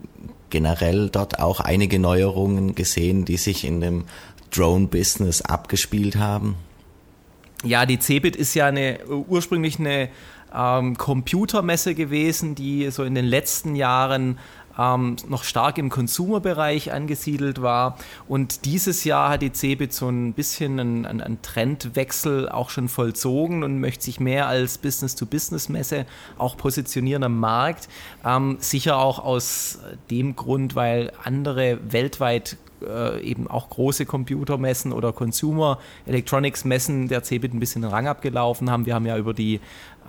generell 0.49 1.09
dort 1.09 1.39
auch 1.39 1.59
einige 1.59 1.99
Neuerungen 1.99 2.74
gesehen, 2.74 3.24
die 3.26 3.38
sich 3.38 3.66
in 3.66 3.82
dem 3.82 4.05
Drone-Business 4.49 5.43
abgespielt 5.43 6.16
haben? 6.16 6.55
Ja, 7.63 7.86
die 7.86 7.99
Cebit 7.99 8.36
ist 8.36 8.53
ja 8.53 8.68
eine 8.68 8.99
ursprünglich 9.07 9.80
eine 9.80 10.09
ähm, 10.54 10.98
Computermesse 10.98 11.96
gewesen, 11.96 12.56
die 12.56 12.89
so 12.91 13.04
in 13.04 13.16
den 13.16 13.26
letzten 13.26 13.76
Jahren 13.76 14.38
ähm, 14.78 15.16
noch 15.28 15.43
stark 15.43 15.78
im 15.78 15.89
Consumer-Bereich 15.89 16.91
angesiedelt 16.91 17.62
war. 17.62 17.98
Und 18.28 18.66
dieses 18.66 19.04
Jahr 19.04 19.30
hat 19.30 19.41
die 19.41 19.54
Cebit 19.54 19.93
so 19.93 20.10
ein 20.10 20.34
bisschen 20.34 20.80
einen, 20.80 21.06
einen 21.06 21.41
Trendwechsel 21.41 22.50
auch 22.50 22.70
schon 22.70 22.89
vollzogen 22.89 23.64
und 23.64 23.80
möchte 23.80 24.06
sich 24.06 24.20
mehr 24.20 24.48
als 24.48 24.78
Business-to-Business-Messe 24.78 26.06
auch 26.38 26.58
positionieren 26.58 27.24
am 27.24 27.39
Markt. 27.39 27.88
Ähm, 28.26 28.58
sicher 28.60 28.98
auch 28.98 29.20
aus 29.20 29.80
dem 30.10 30.36
Grund, 30.36 30.76
weil 30.76 31.12
andere 31.24 31.80
weltweit 31.91 32.58
äh, 32.86 33.22
eben 33.22 33.48
auch 33.48 33.70
große 33.70 34.06
Computermessen 34.06 34.91
oder 34.91 35.14
Consumer 35.14 35.80
Electronics 36.06 36.66
Messen 36.66 37.08
der 37.08 37.24
CeBIT 37.24 37.54
ein 37.54 37.60
bisschen 37.60 37.82
den 37.82 37.91
Rang 37.91 38.08
abgelaufen 38.08 38.70
haben. 38.70 38.86
Wir 38.86 38.93
haben 38.93 39.06
ja 39.06 39.18
über 39.18 39.34
die 39.34 39.60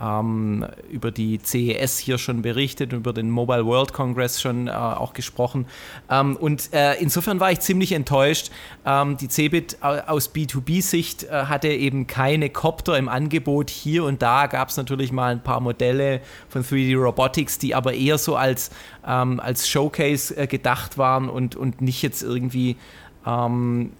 ähm, 0.01 0.65
über 0.89 1.11
die 1.11 1.39
CES 1.43 1.97
hier 1.97 2.17
schon 2.17 2.41
berichtet, 2.41 2.93
über 2.93 3.13
den 3.13 3.29
Mobile 3.29 3.65
World 3.65 3.93
Congress 3.93 4.41
schon 4.41 4.67
äh, 4.67 4.71
auch 4.71 5.13
gesprochen. 5.13 5.65
Ähm, 6.09 6.35
und 6.35 6.73
äh, 6.73 6.95
insofern 6.95 7.39
war 7.39 7.51
ich 7.51 7.59
ziemlich 7.59 7.91
enttäuscht. 7.91 8.51
Ähm, 8.85 9.17
die 9.17 9.27
CeBIT 9.27 9.77
aus 9.81 10.33
B2B-Sicht 10.33 11.23
äh, 11.23 11.45
hatte 11.45 11.69
eben 11.69 12.07
keine 12.07 12.49
Copter 12.49 12.97
im 12.97 13.09
Angebot. 13.09 13.69
Hier 13.69 14.03
und 14.03 14.21
da 14.21 14.47
gab 14.47 14.69
es 14.69 14.77
natürlich 14.77 15.11
mal 15.11 15.31
ein 15.31 15.43
paar 15.43 15.59
Modelle 15.59 16.21
von 16.49 16.63
3D 16.63 16.95
Robotics, 16.95 17.57
die 17.57 17.73
aber 17.73 17.93
eher 17.93 18.17
so 18.17 18.35
als, 18.35 18.69
ähm, 19.05 19.39
als 19.39 19.67
Showcase 19.67 20.35
äh, 20.37 20.47
gedacht 20.47 20.97
waren 20.97 21.29
und, 21.29 21.55
und 21.55 21.81
nicht 21.81 22.01
jetzt 22.01 22.21
irgendwie 22.21 22.77
ähm, 23.25 23.91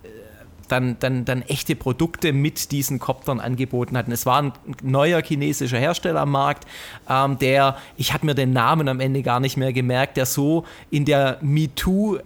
dann, 0.67 0.97
dann, 0.99 1.25
dann 1.25 1.41
echte 1.43 1.75
Produkte 1.75 2.33
mit 2.33 2.71
diesen 2.71 2.99
Koptern 2.99 3.39
angeboten 3.39 3.97
hatten. 3.97 4.11
Es 4.11 4.25
war 4.25 4.41
ein 4.41 4.53
neuer 4.81 5.21
chinesischer 5.21 5.77
Hersteller 5.77 6.21
am 6.21 6.31
Markt, 6.31 6.65
ähm, 7.09 7.37
der, 7.39 7.77
ich 7.97 8.13
habe 8.13 8.25
mir 8.25 8.35
den 8.35 8.53
Namen 8.53 8.87
am 8.87 8.99
Ende 8.99 9.23
gar 9.23 9.39
nicht 9.39 9.57
mehr 9.57 9.73
gemerkt, 9.73 10.17
der 10.17 10.25
so 10.25 10.65
in 10.89 11.05
der 11.05 11.37
MeToo-Liga 11.41 12.21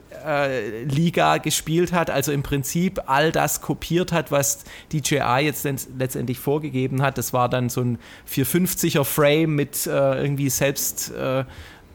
äh, 1.36 1.40
gespielt 1.40 1.94
hat, 1.94 2.10
also 2.10 2.32
im 2.32 2.44
Prinzip 2.44 3.02
all 3.08 3.32
das 3.32 3.62
kopiert 3.62 4.12
hat, 4.12 4.32
was 4.32 4.64
DJI 4.92 5.42
jetzt 5.42 5.68
letztendlich 5.98 6.40
vorgegeben 6.40 7.02
hat. 7.02 7.18
Das 7.18 7.34
war 7.34 7.50
dann 7.50 7.70
so 7.70 7.82
ein 7.82 8.00
450er 8.30 9.04
Frame 9.04 9.56
mit 9.56 9.88
äh, 9.88 10.22
irgendwie 10.22 10.50
selbst 10.50 11.12
äh, 11.12 11.44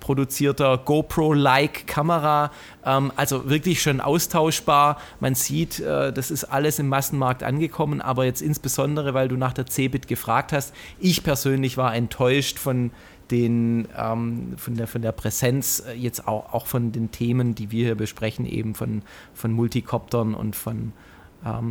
produzierter 0.07 0.79
GoPro-like 0.79 1.89
Kamera. 1.89 2.53
Ähm, 2.85 3.11
also 3.17 3.51
wirklich 3.51 3.83
schon 3.83 4.01
austauschbar. 4.01 5.01
Man 5.19 5.35
sieht, 5.35 5.81
äh, 5.81 6.13
das 6.13 6.31
ist 6.31 6.45
alles 6.45 6.79
im 6.79 6.89
Massenmarkt 6.89 7.43
angekommen, 7.43 8.01
aber 8.01 8.25
jetzt 8.25 8.41
insbesondere, 8.41 9.15
weil 9.15 9.27
du 9.27 9.37
nach 9.37 9.53
der 9.53 9.67
Cebit 9.67 10.07
gefragt 10.07 10.53
hast, 10.53 10.73
ich 11.01 11.25
persönlich 11.25 11.77
war 11.77 11.93
enttäuscht 11.93 12.61
von 12.61 12.93
den, 13.33 13.89
ähm, 13.99 14.55
von, 14.57 14.77
der, 14.77 14.87
von 14.87 15.03
der 15.03 15.11
Präsenz, 15.11 15.83
äh, 15.85 15.95
jetzt 15.95 16.29
auch, 16.29 16.53
auch 16.55 16.67
von 16.67 16.93
den 16.93 17.11
Themen, 17.11 17.57
die 17.57 17.73
wir 17.73 17.87
hier 17.87 17.97
besprechen, 17.97 18.47
eben 18.47 18.77
von, 18.77 19.03
von 19.35 19.51
Multicoptern 19.51 20.35
und 20.35 20.55
von 20.55 20.93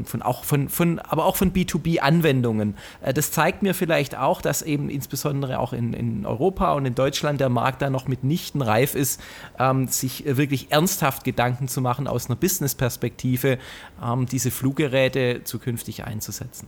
von 0.06 0.22
auch 0.22 0.44
von, 0.44 0.70
von, 0.70 1.00
aber 1.00 1.26
auch 1.26 1.36
von 1.36 1.52
B2B-Anwendungen. 1.52 2.76
Äh, 3.02 3.14
das 3.14 3.32
zeigt 3.32 3.62
mir 3.62 3.74
vielleicht 3.74 4.18
auch, 4.18 4.42
dass 4.42 4.62
eben 4.62 4.90
insbesondere 4.90 5.60
auch 5.60 5.74
in, 5.74 5.94
in 5.94 6.26
Europa 6.26 6.74
und 6.74 6.86
in 6.86 6.96
Deutschland 6.96 7.42
der 7.42 7.50
Markt 7.50 7.82
da 7.82 7.90
noch 7.90 8.08
mitnichten 8.08 8.62
reif 8.62 8.96
ist, 8.96 9.22
ähm, 9.60 9.88
sich 9.88 10.24
wirklich 10.26 10.72
ernsthaft 10.72 11.24
Gedanken 11.24 11.68
zu 11.68 11.82
machen, 11.82 12.08
aus 12.08 12.28
einer 12.28 12.38
Business-Perspektive 12.38 13.58
ähm, 14.04 14.26
diese 14.28 14.52
Fluggeräte 14.52 15.42
zukünftig 15.44 16.06
einzusetzen. 16.06 16.68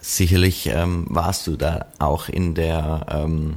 Sicherlich 0.00 0.66
ähm, 0.66 1.06
warst 1.08 1.46
du 1.46 1.56
da 1.56 1.86
auch 1.98 2.28
in 2.28 2.54
der 2.54 3.06
ähm, 3.08 3.56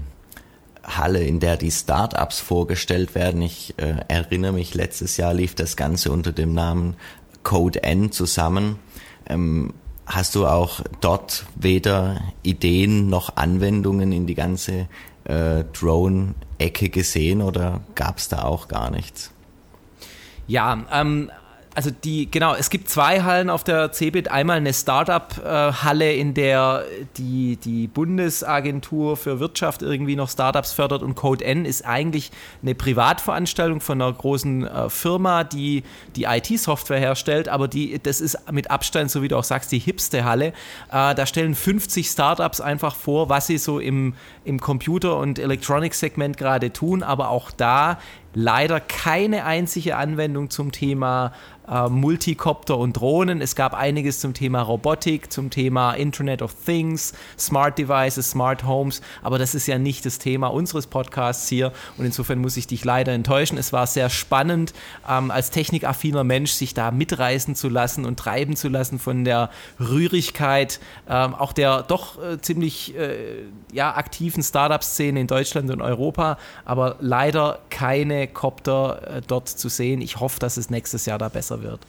Halle, 0.87 1.21
in 1.23 1.41
der 1.41 1.57
die 1.57 1.71
Startups 1.71 2.39
vorgestellt 2.39 3.13
werden. 3.13 3.41
Ich 3.41 3.73
äh, 3.77 3.95
erinnere 4.07 4.53
mich, 4.53 4.73
letztes 4.73 5.17
Jahr 5.17 5.33
lief 5.33 5.53
das 5.53 5.75
Ganze 5.75 6.11
unter 6.11 6.31
dem 6.31 6.53
Namen 6.53 6.95
Code 7.47 7.81
N 7.81 8.11
zusammen. 8.11 8.77
Ähm, 9.25 9.73
hast 10.05 10.35
du 10.35 10.45
auch 10.45 10.81
dort 10.99 11.45
weder 11.55 12.19
Ideen 12.43 13.09
noch 13.09 13.37
Anwendungen 13.37 14.11
in 14.11 14.27
die 14.27 14.35
ganze 14.35 14.89
äh, 15.23 15.63
Drone-Ecke 15.71 16.89
gesehen 16.89 17.41
oder 17.41 17.79
gab 17.95 18.17
es 18.17 18.27
da 18.27 18.43
auch 18.43 18.67
gar 18.67 18.91
nichts? 18.91 19.31
Ja, 20.45 20.85
ähm, 20.91 21.31
also 21.77 21.91
die, 21.91 22.31
genau, 22.31 22.55
es 22.55 22.71
gibt 22.71 22.89
zwei 22.89 23.21
Hallen 23.21 23.51
auf 23.51 23.63
der 23.63 23.91
CeBIT. 23.91 24.31
Einmal 24.31 24.57
eine 24.57 24.73
Startup-Halle, 24.73 26.11
in 26.11 26.33
der 26.33 26.85
die, 27.17 27.57
die 27.57 27.85
Bundesagentur 27.85 29.15
für 29.15 29.39
Wirtschaft 29.39 29.83
irgendwie 29.83 30.15
noch 30.15 30.27
Startups 30.27 30.73
fördert 30.73 31.03
und 31.03 31.13
Code 31.13 31.45
N 31.45 31.65
ist 31.65 31.85
eigentlich 31.85 32.31
eine 32.63 32.73
Privatveranstaltung 32.73 33.79
von 33.79 34.01
einer 34.01 34.11
großen 34.11 34.65
äh, 34.65 34.89
Firma, 34.89 35.43
die 35.43 35.83
die 36.15 36.23
IT-Software 36.23 36.97
herstellt, 36.97 37.47
aber 37.47 37.67
die, 37.67 37.99
das 38.01 38.21
ist 38.21 38.51
mit 38.51 38.71
Abstand, 38.71 39.11
so 39.11 39.21
wie 39.21 39.27
du 39.27 39.37
auch 39.37 39.43
sagst, 39.43 39.71
die 39.71 39.77
hipste 39.77 40.25
Halle. 40.25 40.53
Äh, 40.91 41.13
da 41.13 41.27
stellen 41.27 41.53
50 41.53 42.07
Startups 42.07 42.59
einfach 42.59 42.95
vor, 42.95 43.29
was 43.29 43.45
sie 43.45 43.59
so 43.59 43.77
im, 43.77 44.15
im 44.45 44.59
Computer- 44.59 45.17
und 45.17 45.37
Electronics-Segment 45.37 46.37
gerade 46.37 46.73
tun, 46.73 47.03
aber 47.03 47.29
auch 47.29 47.51
da 47.51 47.99
leider 48.37 48.79
keine 48.79 49.45
einzige 49.45 49.97
Anwendung 49.97 50.51
zum 50.51 50.71
Thema 50.71 51.33
äh, 51.69 51.89
Multicopter 51.89 52.77
und 52.77 52.93
Drohnen. 52.93 53.41
Es 53.41 53.55
gab 53.55 53.73
einiges 53.73 54.19
zum 54.19 54.33
Thema 54.33 54.61
Robotik, 54.61 55.31
zum 55.31 55.49
Thema 55.49 55.93
Internet 55.93 56.41
of 56.41 56.53
Things, 56.65 57.13
Smart 57.37 57.77
Devices, 57.77 58.31
Smart 58.31 58.65
Homes, 58.65 59.01
aber 59.21 59.37
das 59.37 59.55
ist 59.55 59.67
ja 59.67 59.77
nicht 59.77 60.05
das 60.05 60.19
Thema 60.19 60.47
unseres 60.47 60.87
Podcasts 60.87 61.47
hier 61.47 61.71
und 61.97 62.05
insofern 62.05 62.39
muss 62.39 62.57
ich 62.57 62.67
dich 62.67 62.85
leider 62.85 63.13
enttäuschen. 63.13 63.57
Es 63.57 63.73
war 63.73 63.87
sehr 63.87 64.09
spannend, 64.09 64.73
ähm, 65.09 65.31
als 65.31 65.51
technikaffiner 65.51 66.23
Mensch 66.23 66.51
sich 66.51 66.73
da 66.73 66.91
mitreißen 66.91 67.55
zu 67.55 67.69
lassen 67.69 68.05
und 68.05 68.17
treiben 68.17 68.55
zu 68.55 68.69
lassen 68.69 68.99
von 68.99 69.25
der 69.25 69.49
Rührigkeit, 69.79 70.79
ähm, 71.09 71.35
auch 71.35 71.53
der 71.53 71.83
doch 71.83 72.21
äh, 72.21 72.39
ziemlich 72.41 72.95
äh, 72.95 73.43
ja, 73.71 73.95
aktiven 73.95 74.43
Startup-Szene 74.43 75.19
in 75.19 75.27
Deutschland 75.27 75.69
und 75.69 75.81
Europa, 75.81 76.37
aber 76.65 76.95
leider 76.99 77.59
keine 77.69 78.27
Copter 78.27 79.17
äh, 79.17 79.21
dort 79.25 79.49
zu 79.49 79.69
sehen. 79.69 80.01
Ich 80.01 80.19
hoffe, 80.19 80.39
dass 80.39 80.57
es 80.57 80.69
nächstes 80.69 81.05
Jahr 81.05 81.17
da 81.17 81.29
besser 81.29 81.56
wird. 81.61 81.79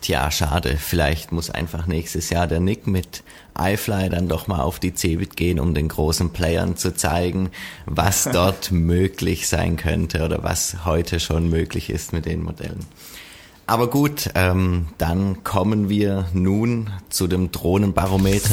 Tja, 0.00 0.30
schade. 0.30 0.76
Vielleicht 0.78 1.32
muss 1.32 1.50
einfach 1.50 1.86
nächstes 1.86 2.30
Jahr 2.30 2.46
der 2.46 2.60
Nick 2.60 2.86
mit 2.86 3.24
iFly 3.58 4.08
dann 4.08 4.28
doch 4.28 4.46
mal 4.46 4.60
auf 4.60 4.78
die 4.78 4.94
Cebit 4.94 5.36
gehen, 5.36 5.58
um 5.58 5.74
den 5.74 5.88
großen 5.88 6.30
Playern 6.30 6.76
zu 6.76 6.94
zeigen, 6.94 7.50
was 7.86 8.24
dort 8.32 8.70
möglich 8.70 9.48
sein 9.48 9.76
könnte 9.76 10.24
oder 10.24 10.42
was 10.42 10.84
heute 10.84 11.18
schon 11.18 11.48
möglich 11.48 11.90
ist 11.90 12.12
mit 12.12 12.26
den 12.26 12.42
Modellen. 12.42 12.86
Aber 13.66 13.90
gut, 13.90 14.30
ähm, 14.36 14.86
dann 14.96 15.42
kommen 15.42 15.88
wir 15.88 16.26
nun 16.32 16.90
zu 17.08 17.26
dem 17.26 17.50
Drohnenbarometer. 17.50 18.50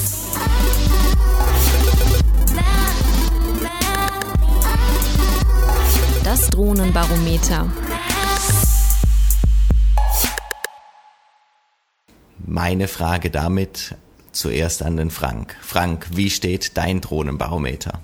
Das 6.24 6.50
Drohnenbarometer. 6.50 7.72
Meine 12.46 12.88
Frage 12.88 13.30
damit 13.30 13.96
zuerst 14.32 14.84
an 14.84 14.98
den 14.98 15.10
Frank. 15.12 15.56
Frank, 15.62 16.08
wie 16.14 16.30
steht 16.30 16.78
dein 16.78 17.00
Drohnenbarometer? 17.02 18.02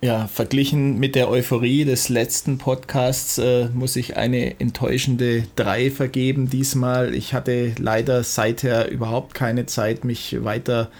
Ja, 0.00 0.28
verglichen 0.28 0.98
mit 0.98 1.16
der 1.16 1.28
Euphorie 1.28 1.84
des 1.84 2.08
letzten 2.08 2.58
Podcasts 2.58 3.38
äh, 3.38 3.68
muss 3.74 3.96
ich 3.96 4.16
eine 4.16 4.60
enttäuschende 4.60 5.44
3 5.56 5.90
vergeben 5.90 6.48
diesmal. 6.48 7.14
Ich 7.14 7.34
hatte 7.34 7.72
leider 7.78 8.22
seither 8.22 8.90
überhaupt 8.90 9.34
keine 9.34 9.66
Zeit, 9.66 10.04
mich 10.04 10.44
weiter 10.44 10.90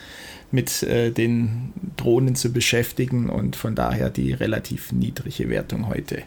mit 0.50 0.82
äh, 0.82 1.12
den 1.12 1.72
Drohnen 1.96 2.34
zu 2.34 2.52
beschäftigen 2.52 3.30
und 3.30 3.54
von 3.54 3.76
daher 3.76 4.10
die 4.10 4.32
relativ 4.32 4.90
niedrige 4.90 5.48
Wertung 5.48 5.88
heute. 5.88 6.22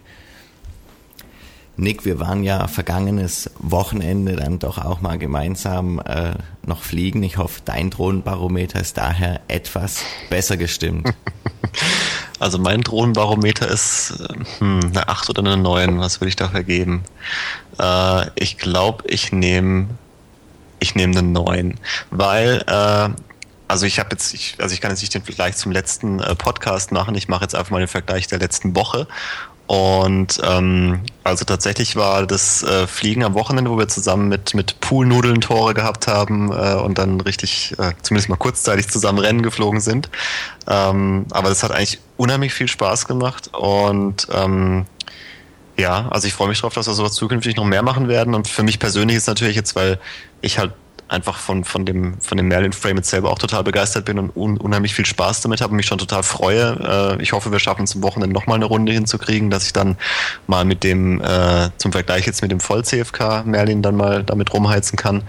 Nick, 1.77 2.05
wir 2.05 2.19
waren 2.19 2.43
ja 2.43 2.67
vergangenes 2.67 3.49
Wochenende 3.59 4.35
dann 4.35 4.59
doch 4.59 4.77
auch 4.77 5.01
mal 5.01 5.17
gemeinsam 5.17 5.99
äh, 5.99 6.33
noch 6.65 6.83
fliegen. 6.83 7.23
Ich 7.23 7.37
hoffe, 7.37 7.61
dein 7.65 7.89
Drohnenbarometer 7.89 8.79
ist 8.79 8.97
daher 8.97 9.41
etwas 9.47 10.03
besser 10.29 10.57
gestimmt. 10.57 11.13
Also 12.39 12.57
mein 12.57 12.81
Drohnenbarometer 12.81 13.67
ist 13.67 14.15
hm, 14.57 14.79
eine 14.83 15.07
8 15.07 15.29
oder 15.29 15.43
eine 15.43 15.57
9. 15.57 15.99
Was 15.99 16.19
würde 16.19 16.29
ich 16.29 16.35
dafür 16.35 16.63
geben? 16.63 17.03
Äh, 17.77 18.25
ich 18.33 18.57
glaube, 18.57 19.03
ich 19.07 19.31
nehme 19.31 19.89
ich 20.79 20.95
nehme 20.95 21.15
eine 21.17 21.27
9, 21.27 21.79
weil 22.09 22.63
äh, 22.65 23.09
also 23.67 23.85
ich 23.85 23.99
habe 23.99 24.09
jetzt, 24.11 24.33
ich, 24.33 24.55
also 24.59 24.73
ich 24.73 24.81
kann 24.81 24.91
jetzt 24.91 25.01
nicht 25.01 25.13
den 25.13 25.23
Vergleich 25.23 25.55
zum 25.55 25.71
letzten 25.71 26.19
äh, 26.19 26.35
Podcast 26.35 26.91
machen. 26.91 27.15
Ich 27.15 27.29
mache 27.29 27.43
jetzt 27.43 27.55
einfach 27.55 27.71
mal 27.71 27.79
den 27.79 27.87
Vergleich 27.87 28.27
der 28.27 28.39
letzten 28.39 28.75
Woche 28.75 29.07
und 29.71 30.41
ähm, 30.43 30.99
also 31.23 31.45
tatsächlich 31.45 31.95
war 31.95 32.27
das 32.27 32.61
äh, 32.61 32.87
Fliegen 32.87 33.23
am 33.23 33.35
Wochenende, 33.35 33.71
wo 33.71 33.77
wir 33.77 33.87
zusammen 33.87 34.27
mit, 34.27 34.53
mit 34.53 34.81
Poolnudeln 34.81 35.39
Tore 35.39 35.73
gehabt 35.73 36.07
haben 36.07 36.51
äh, 36.51 36.73
und 36.73 36.97
dann 36.97 37.21
richtig, 37.21 37.73
äh, 37.77 37.93
zumindest 38.01 38.27
mal 38.27 38.35
kurzzeitig 38.35 38.89
zusammen 38.89 39.19
Rennen 39.19 39.41
geflogen 39.41 39.79
sind. 39.79 40.09
Ähm, 40.67 41.25
aber 41.31 41.47
das 41.47 41.63
hat 41.63 41.71
eigentlich 41.71 42.01
unheimlich 42.17 42.53
viel 42.53 42.67
Spaß 42.67 43.07
gemacht 43.07 43.51
und 43.53 44.27
ähm, 44.33 44.87
ja, 45.77 46.09
also 46.09 46.27
ich 46.27 46.33
freue 46.33 46.49
mich 46.49 46.59
darauf, 46.59 46.73
dass 46.73 46.87
wir 46.87 46.93
sowas 46.93 47.13
zukünftig 47.13 47.55
noch 47.55 47.63
mehr 47.63 47.81
machen 47.81 48.09
werden. 48.09 48.35
Und 48.35 48.49
für 48.49 48.63
mich 48.63 48.77
persönlich 48.77 49.15
ist 49.15 49.27
natürlich 49.27 49.55
jetzt, 49.55 49.77
weil 49.77 49.99
ich 50.41 50.59
halt 50.59 50.73
einfach 51.11 51.37
von, 51.39 51.65
von 51.65 51.85
dem, 51.85 52.19
von 52.21 52.37
dem 52.37 52.47
Merlin-Frame 52.47 52.97
jetzt 52.97 53.09
selber 53.09 53.31
auch 53.31 53.37
total 53.37 53.63
begeistert 53.63 54.05
bin 54.05 54.17
und 54.17 54.35
un, 54.35 54.57
unheimlich 54.57 54.95
viel 54.95 55.05
Spaß 55.05 55.41
damit 55.41 55.61
habe 55.61 55.71
und 55.71 55.77
mich 55.77 55.85
schon 55.85 55.97
total 55.97 56.23
freue. 56.23 57.17
Äh, 57.19 57.21
ich 57.21 57.33
hoffe, 57.33 57.51
wir 57.51 57.59
schaffen 57.59 57.83
es 57.83 57.95
am 57.95 58.01
Wochenende 58.01 58.33
nochmal 58.33 58.55
eine 58.55 58.65
Runde 58.65 58.93
hinzukriegen, 58.93 59.49
dass 59.49 59.65
ich 59.65 59.73
dann 59.73 59.97
mal 60.47 60.63
mit 60.63 60.83
dem, 60.83 61.21
äh, 61.21 61.69
zum 61.77 61.91
Vergleich 61.91 62.25
jetzt 62.25 62.41
mit 62.41 62.51
dem 62.51 62.61
Voll-CFK 62.61 63.43
Merlin 63.45 63.81
dann 63.81 63.97
mal 63.97 64.23
damit 64.23 64.53
rumheizen 64.53 64.97
kann. 64.97 65.23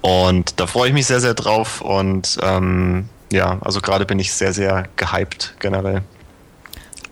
Und 0.00 0.58
da 0.58 0.66
freue 0.66 0.88
ich 0.88 0.94
mich 0.94 1.06
sehr, 1.06 1.20
sehr 1.20 1.34
drauf 1.34 1.80
und 1.80 2.38
ähm, 2.42 3.08
ja, 3.30 3.58
also 3.60 3.80
gerade 3.80 4.06
bin 4.06 4.18
ich 4.18 4.32
sehr, 4.32 4.52
sehr 4.52 4.88
gehypt 4.96 5.54
generell. 5.60 6.02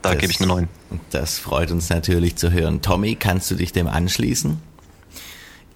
Da 0.02 0.14
gebe 0.14 0.32
ich 0.32 0.40
eine 0.40 0.48
9. 0.48 0.68
Das 1.10 1.38
freut 1.38 1.70
uns 1.70 1.90
natürlich 1.90 2.36
zu 2.36 2.52
hören. 2.52 2.80
Tommy, 2.80 3.16
kannst 3.16 3.50
du 3.50 3.56
dich 3.56 3.72
dem 3.72 3.88
anschließen? 3.88 4.60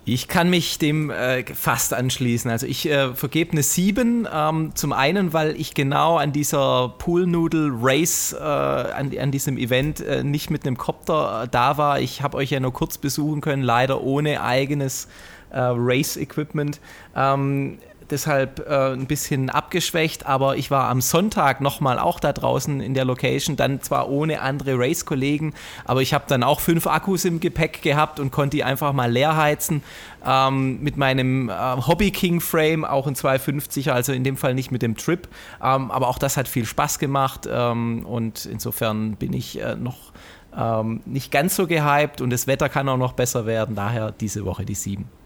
Ich 0.07 0.29
kann 0.29 0.49
mich 0.49 0.79
dem 0.79 1.11
äh, 1.11 1.45
fast 1.55 1.93
anschließen. 1.93 2.51
Also 2.51 2.67
ich 2.67 2.89
äh, 2.89 3.15
vergebe 3.15 3.53
eine 3.53 3.63
7. 3.63 4.27
Ähm, 4.33 4.73
zum 4.75 4.93
einen, 4.95 5.35
weil 5.35 5.61
ich 5.61 5.75
genau 5.75 6.17
an 6.17 6.33
dieser 6.33 6.95
Poolnoodle-Race, 6.99 8.33
äh, 8.33 8.43
an, 8.43 9.13
an, 9.19 9.31
diesem 9.31 9.59
Event 9.59 10.01
äh, 10.01 10.25
nicht 10.25 10.51
mit 10.51 10.67
einem 10.67 10.79
Copter 10.79 11.43
äh, 11.45 11.49
da 11.49 11.77
war. 11.77 12.01
Ich 12.01 12.23
habe 12.23 12.39
euch 12.39 12.51
ja 12.51 12.61
nur 12.61 12.73
kurz 12.73 12.97
besuchen 12.97 13.43
können, 13.43 13.63
leider 13.63 14.03
ohne 14.03 14.43
eigenes 14.43 15.07
äh, 15.51 15.59
Race-Equipment. 15.61 16.81
Ähm, 17.15 17.79
deshalb 18.11 18.67
äh, 18.69 18.93
ein 18.93 19.07
bisschen 19.07 19.51
abgeschwächt, 19.51 20.27
aber 20.27 20.57
ich 20.57 20.71
war 20.71 20.89
am 20.89 21.01
Sonntag 21.01 21.61
nochmal 21.61 21.99
auch 21.99 22.21
da 22.21 22.33
draußen 22.33 22.81
in 22.81 22.95
der 22.95 23.05
Location, 23.05 23.57
dann 23.57 23.81
zwar 23.81 24.09
ohne 24.09 24.41
andere 24.41 24.79
Race-Kollegen, 24.79 25.55
aber 25.85 26.03
ich 26.03 26.15
habe 26.15 26.25
dann 26.29 26.43
auch 26.43 26.61
fünf 26.61 26.87
Akkus 26.87 27.25
im 27.25 27.41
Gepäck 27.41 27.83
gehabt 27.83 28.21
und 28.21 28.31
konnte 28.31 28.57
die 28.57 28.65
einfach 28.65 28.93
mal 28.93 29.11
leer 29.11 29.37
heizen 29.37 29.83
ähm, 30.27 30.81
mit 30.83 30.97
meinem 30.97 31.49
äh, 31.49 31.53
Hobby 31.53 32.11
King 32.11 32.41
Frame, 32.41 32.85
auch 32.85 33.07
ein 33.07 33.15
250er, 33.15 33.91
also 33.91 34.13
in 34.13 34.25
dem 34.25 34.37
Fall 34.37 34.55
nicht 34.55 34.71
mit 34.71 34.83
dem 34.83 34.97
Trip, 34.97 35.29
ähm, 35.63 35.91
aber 35.91 36.09
auch 36.09 36.19
das 36.19 36.37
hat 36.37 36.49
viel 36.49 36.67
Spaß 36.67 36.99
gemacht 36.99 37.49
ähm, 37.51 38.05
und 38.07 38.47
insofern 38.47 39.17
bin 39.17 39.33
ich 39.33 39.61
äh, 39.61 39.77
noch 39.77 40.13
ähm, 40.57 41.01
nicht 41.07 41.31
ganz 41.31 41.57
so 41.57 41.67
gehypt 41.67 42.21
und 42.21 42.31
das 42.31 42.47
Wetter 42.47 42.69
kann 42.69 42.89
auch 42.89 42.97
noch 42.97 43.13
besser 43.13 43.47
werden, 43.47 43.77
daher 43.77 44.13
diese 44.13 44.45
Woche 44.45 44.65
die 44.65 44.75
7. 44.75 45.20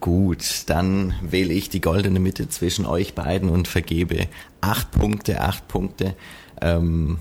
Gut, 0.00 0.64
dann 0.66 1.14
wähle 1.22 1.52
ich 1.52 1.68
die 1.68 1.80
goldene 1.80 2.20
Mitte 2.20 2.48
zwischen 2.48 2.86
euch 2.86 3.14
beiden 3.14 3.48
und 3.48 3.68
vergebe 3.68 4.26
acht 4.60 4.90
Punkte, 4.90 5.40
acht 5.40 5.68
Punkte. 5.68 6.14
Ähm, 6.60 7.18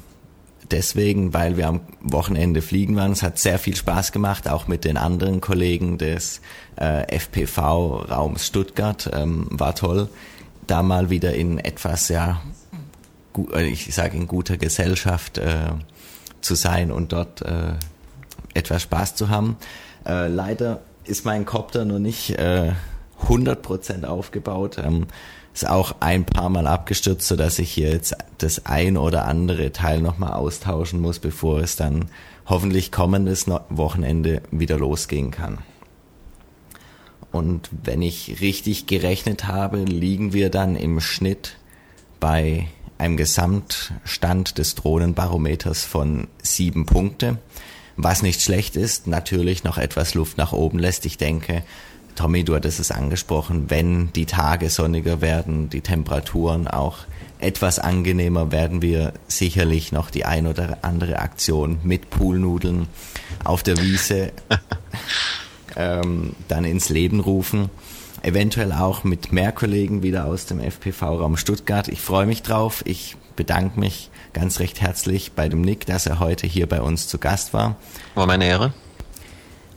deswegen, 0.71 1.33
weil 1.33 1.57
wir 1.57 1.67
am 1.67 1.81
Wochenende 2.01 2.61
fliegen 2.61 2.95
waren. 2.95 3.11
Es 3.11 3.23
hat 3.23 3.37
sehr 3.39 3.59
viel 3.59 3.75
Spaß 3.75 4.11
gemacht, 4.11 4.49
auch 4.49 4.67
mit 4.67 4.85
den 4.85 4.97
anderen 4.97 5.41
Kollegen 5.41 5.97
des 5.97 6.41
äh, 6.77 7.17
FPV-Raums 7.17 8.47
Stuttgart. 8.47 9.09
Ähm, 9.13 9.47
war 9.49 9.75
toll, 9.75 10.09
da 10.67 10.83
mal 10.83 11.09
wieder 11.09 11.33
in 11.33 11.57
etwas, 11.59 12.09
ja, 12.09 12.41
äh, 13.53 13.67
ich 13.67 13.93
sage 13.93 14.17
in 14.17 14.27
guter 14.27 14.57
Gesellschaft 14.57 15.37
äh, 15.37 15.71
zu 16.41 16.55
sein 16.55 16.91
und 16.91 17.13
dort 17.13 17.41
äh, 17.41 17.73
etwas 18.53 18.83
Spaß 18.83 19.15
zu 19.15 19.29
haben. 19.29 19.57
Äh, 20.05 20.27
leider 20.27 20.81
ist 21.03 21.25
mein 21.25 21.45
Copter 21.45 21.85
noch 21.85 21.99
nicht 21.99 22.31
äh, 22.31 22.73
100% 23.27 24.05
aufgebaut. 24.05 24.77
Ähm, 24.77 25.07
ist 25.53 25.67
auch 25.67 25.95
ein 25.99 26.25
paar 26.25 26.49
Mal 26.49 26.65
abgestürzt, 26.67 27.27
so 27.27 27.35
dass 27.35 27.59
ich 27.59 27.71
hier 27.71 27.89
jetzt 27.91 28.15
das 28.37 28.65
ein 28.65 28.95
oder 28.97 29.25
andere 29.25 29.71
Teil 29.71 30.01
nochmal 30.01 30.33
austauschen 30.33 31.01
muss, 31.01 31.19
bevor 31.19 31.59
es 31.59 31.75
dann 31.75 32.05
hoffentlich 32.45 32.91
kommendes 32.91 33.47
Wochenende 33.69 34.41
wieder 34.51 34.77
losgehen 34.77 35.31
kann. 35.31 35.59
Und 37.31 37.69
wenn 37.83 38.01
ich 38.01 38.41
richtig 38.41 38.87
gerechnet 38.87 39.47
habe, 39.47 39.83
liegen 39.83 40.33
wir 40.33 40.49
dann 40.49 40.75
im 40.75 40.99
Schnitt 40.99 41.57
bei 42.19 42.67
einem 42.97 43.17
Gesamtstand 43.17 44.57
des 44.57 44.75
Drohnenbarometers 44.75 45.85
von 45.85 46.27
sieben 46.41 46.85
Punkte, 46.85 47.37
was 47.97 48.21
nicht 48.21 48.41
schlecht 48.41 48.75
ist, 48.75 49.07
natürlich 49.07 49.63
noch 49.63 49.77
etwas 49.77 50.13
Luft 50.13 50.37
nach 50.37 50.53
oben 50.53 50.79
lässt. 50.79 51.05
Ich 51.05 51.17
denke, 51.17 51.63
Tommy, 52.15 52.43
du 52.43 52.55
hattest 52.55 52.79
es 52.79 52.91
angesprochen, 52.91 53.69
wenn 53.69 54.11
die 54.13 54.25
Tage 54.25 54.69
sonniger 54.69 55.21
werden, 55.21 55.69
die 55.69 55.81
Temperaturen 55.81 56.67
auch 56.67 56.99
etwas 57.39 57.79
angenehmer, 57.79 58.51
werden 58.51 58.81
wir 58.81 59.13
sicherlich 59.27 59.91
noch 59.91 60.11
die 60.11 60.25
ein 60.25 60.45
oder 60.45 60.79
andere 60.83 61.19
Aktion 61.19 61.79
mit 61.83 62.09
Poolnudeln 62.09 62.87
auf 63.43 63.63
der 63.63 63.77
Wiese 63.77 64.31
ähm, 65.75 66.35
dann 66.47 66.65
ins 66.65 66.89
Leben 66.89 67.19
rufen. 67.19 67.69
Eventuell 68.21 68.71
auch 68.71 69.03
mit 69.03 69.31
mehr 69.31 69.51
Kollegen 69.51 70.03
wieder 70.03 70.25
aus 70.25 70.45
dem 70.45 70.59
FPV-Raum 70.59 71.37
Stuttgart. 71.37 71.87
Ich 71.87 72.01
freue 72.01 72.27
mich 72.27 72.43
drauf. 72.43 72.83
Ich 72.85 73.17
bedanke 73.35 73.79
mich 73.79 74.10
ganz 74.33 74.59
recht 74.59 74.81
herzlich 74.81 75.33
bei 75.33 75.49
dem 75.49 75.61
Nick, 75.61 75.85
dass 75.85 76.05
er 76.05 76.19
heute 76.19 76.47
hier 76.47 76.67
bei 76.67 76.81
uns 76.81 77.07
zu 77.07 77.17
Gast 77.17 77.53
war. 77.53 77.75
War 78.15 78.27
meine 78.27 78.45
Ehre. 78.45 78.73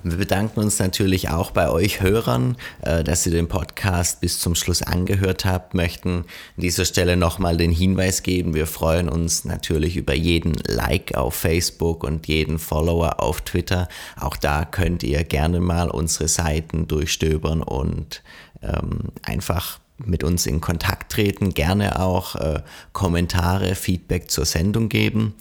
Wir 0.07 0.19
bedanken 0.19 0.61
uns 0.61 0.79
natürlich 0.79 1.31
auch 1.31 1.51
bei 1.51 1.71
euch 1.71 2.03
Hörern, 2.03 2.59
äh, 2.83 3.03
dass 3.03 3.25
ihr 3.25 3.33
den 3.33 3.49
Podcast 3.49 4.21
bis 4.21 4.39
zum 4.39 4.55
Schluss 4.55 4.83
angehört 4.83 5.47
habt, 5.47 5.73
möchten 5.73 6.11
an 6.19 6.25
dieser 6.59 6.85
Stelle 6.85 7.17
nochmal 7.17 7.57
den 7.57 7.71
Hinweis 7.71 8.23
geben. 8.23 8.53
Wir 8.53 8.67
freuen 8.67 9.09
uns 9.09 9.47
natürlich 9.47 9.97
über 9.97 10.15
jeden 10.15 10.57
Like 10.67 11.15
auf 11.15 11.35
Facebook 11.35 12.05
und 12.05 12.29
jeden 12.29 12.59
Follower 12.59 13.19
auf 13.23 13.41
Twitter. 13.41 13.89
Auch 14.21 14.37
da 14.37 14.67
könnt 14.67 15.03
ihr 15.03 15.25
gerne 15.25 15.61
mal 15.61 15.91
unsere 15.91 16.29
Seiten 16.29 16.87
durchstöbern 16.87 17.63
und 17.63 18.23
ähm, 18.61 19.11
einfach 19.23 19.79
mit 19.99 20.25
uns 20.25 20.47
in 20.47 20.61
Kontakt 20.61 21.13
treten, 21.13 21.55
gerne 21.55 22.01
auch 22.01 22.37
äh, 22.37 22.63
Kommentare, 22.93 23.75
Feedback 23.75 24.31
zur 24.31 24.45
Sendung 24.45 24.89
geben. 24.89 25.35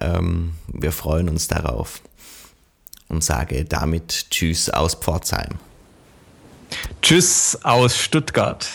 Ähm, 0.00 0.54
wir 0.68 0.92
freuen 0.92 1.28
uns 1.28 1.48
darauf 1.48 2.00
und 3.08 3.22
sage 3.22 3.64
damit 3.64 4.30
Tschüss 4.30 4.70
aus 4.70 4.94
Pforzheim. 4.94 5.58
Tschüss 7.02 7.58
aus 7.62 7.96
Stuttgart. 7.96 8.66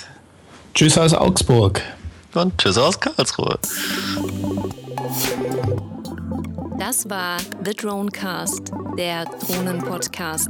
Tschüss 0.74 0.98
aus 0.98 1.14
Augsburg. 1.14 1.82
Und 2.34 2.58
Tschüss 2.58 2.78
aus 2.78 3.00
Karlsruhe. 3.00 3.58
Das 6.78 7.10
war 7.10 7.38
The 7.64 7.74
Dronecast, 7.74 8.72
der 8.98 9.24
Drohnen-Podcast. 9.26 10.50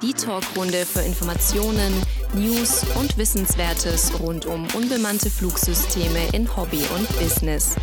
Die 0.00 0.12
Talkrunde 0.12 0.86
für 0.86 1.00
Informationen, 1.00 1.92
News 2.34 2.84
und 2.98 3.18
Wissenswertes 3.18 4.12
rund 4.20 4.46
um 4.46 4.68
unbemannte 4.74 5.28
Flugsysteme 5.28 6.28
in 6.32 6.56
Hobby 6.56 6.84
und 6.96 7.08
Business. 7.18 7.74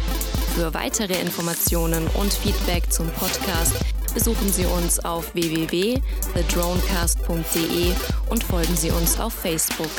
Für 0.56 0.74
weitere 0.74 1.20
Informationen 1.20 2.08
und 2.16 2.32
Feedback 2.32 2.90
zum 2.92 3.10
Podcast 3.10 3.74
besuchen 4.14 4.50
Sie 4.52 4.66
uns 4.66 5.04
auf 5.04 5.36
www.thedronecast.de 5.36 7.92
und 8.30 8.44
folgen 8.44 8.76
Sie 8.76 8.92
uns 8.92 9.20
auf 9.20 9.34
Facebook. 9.34 9.92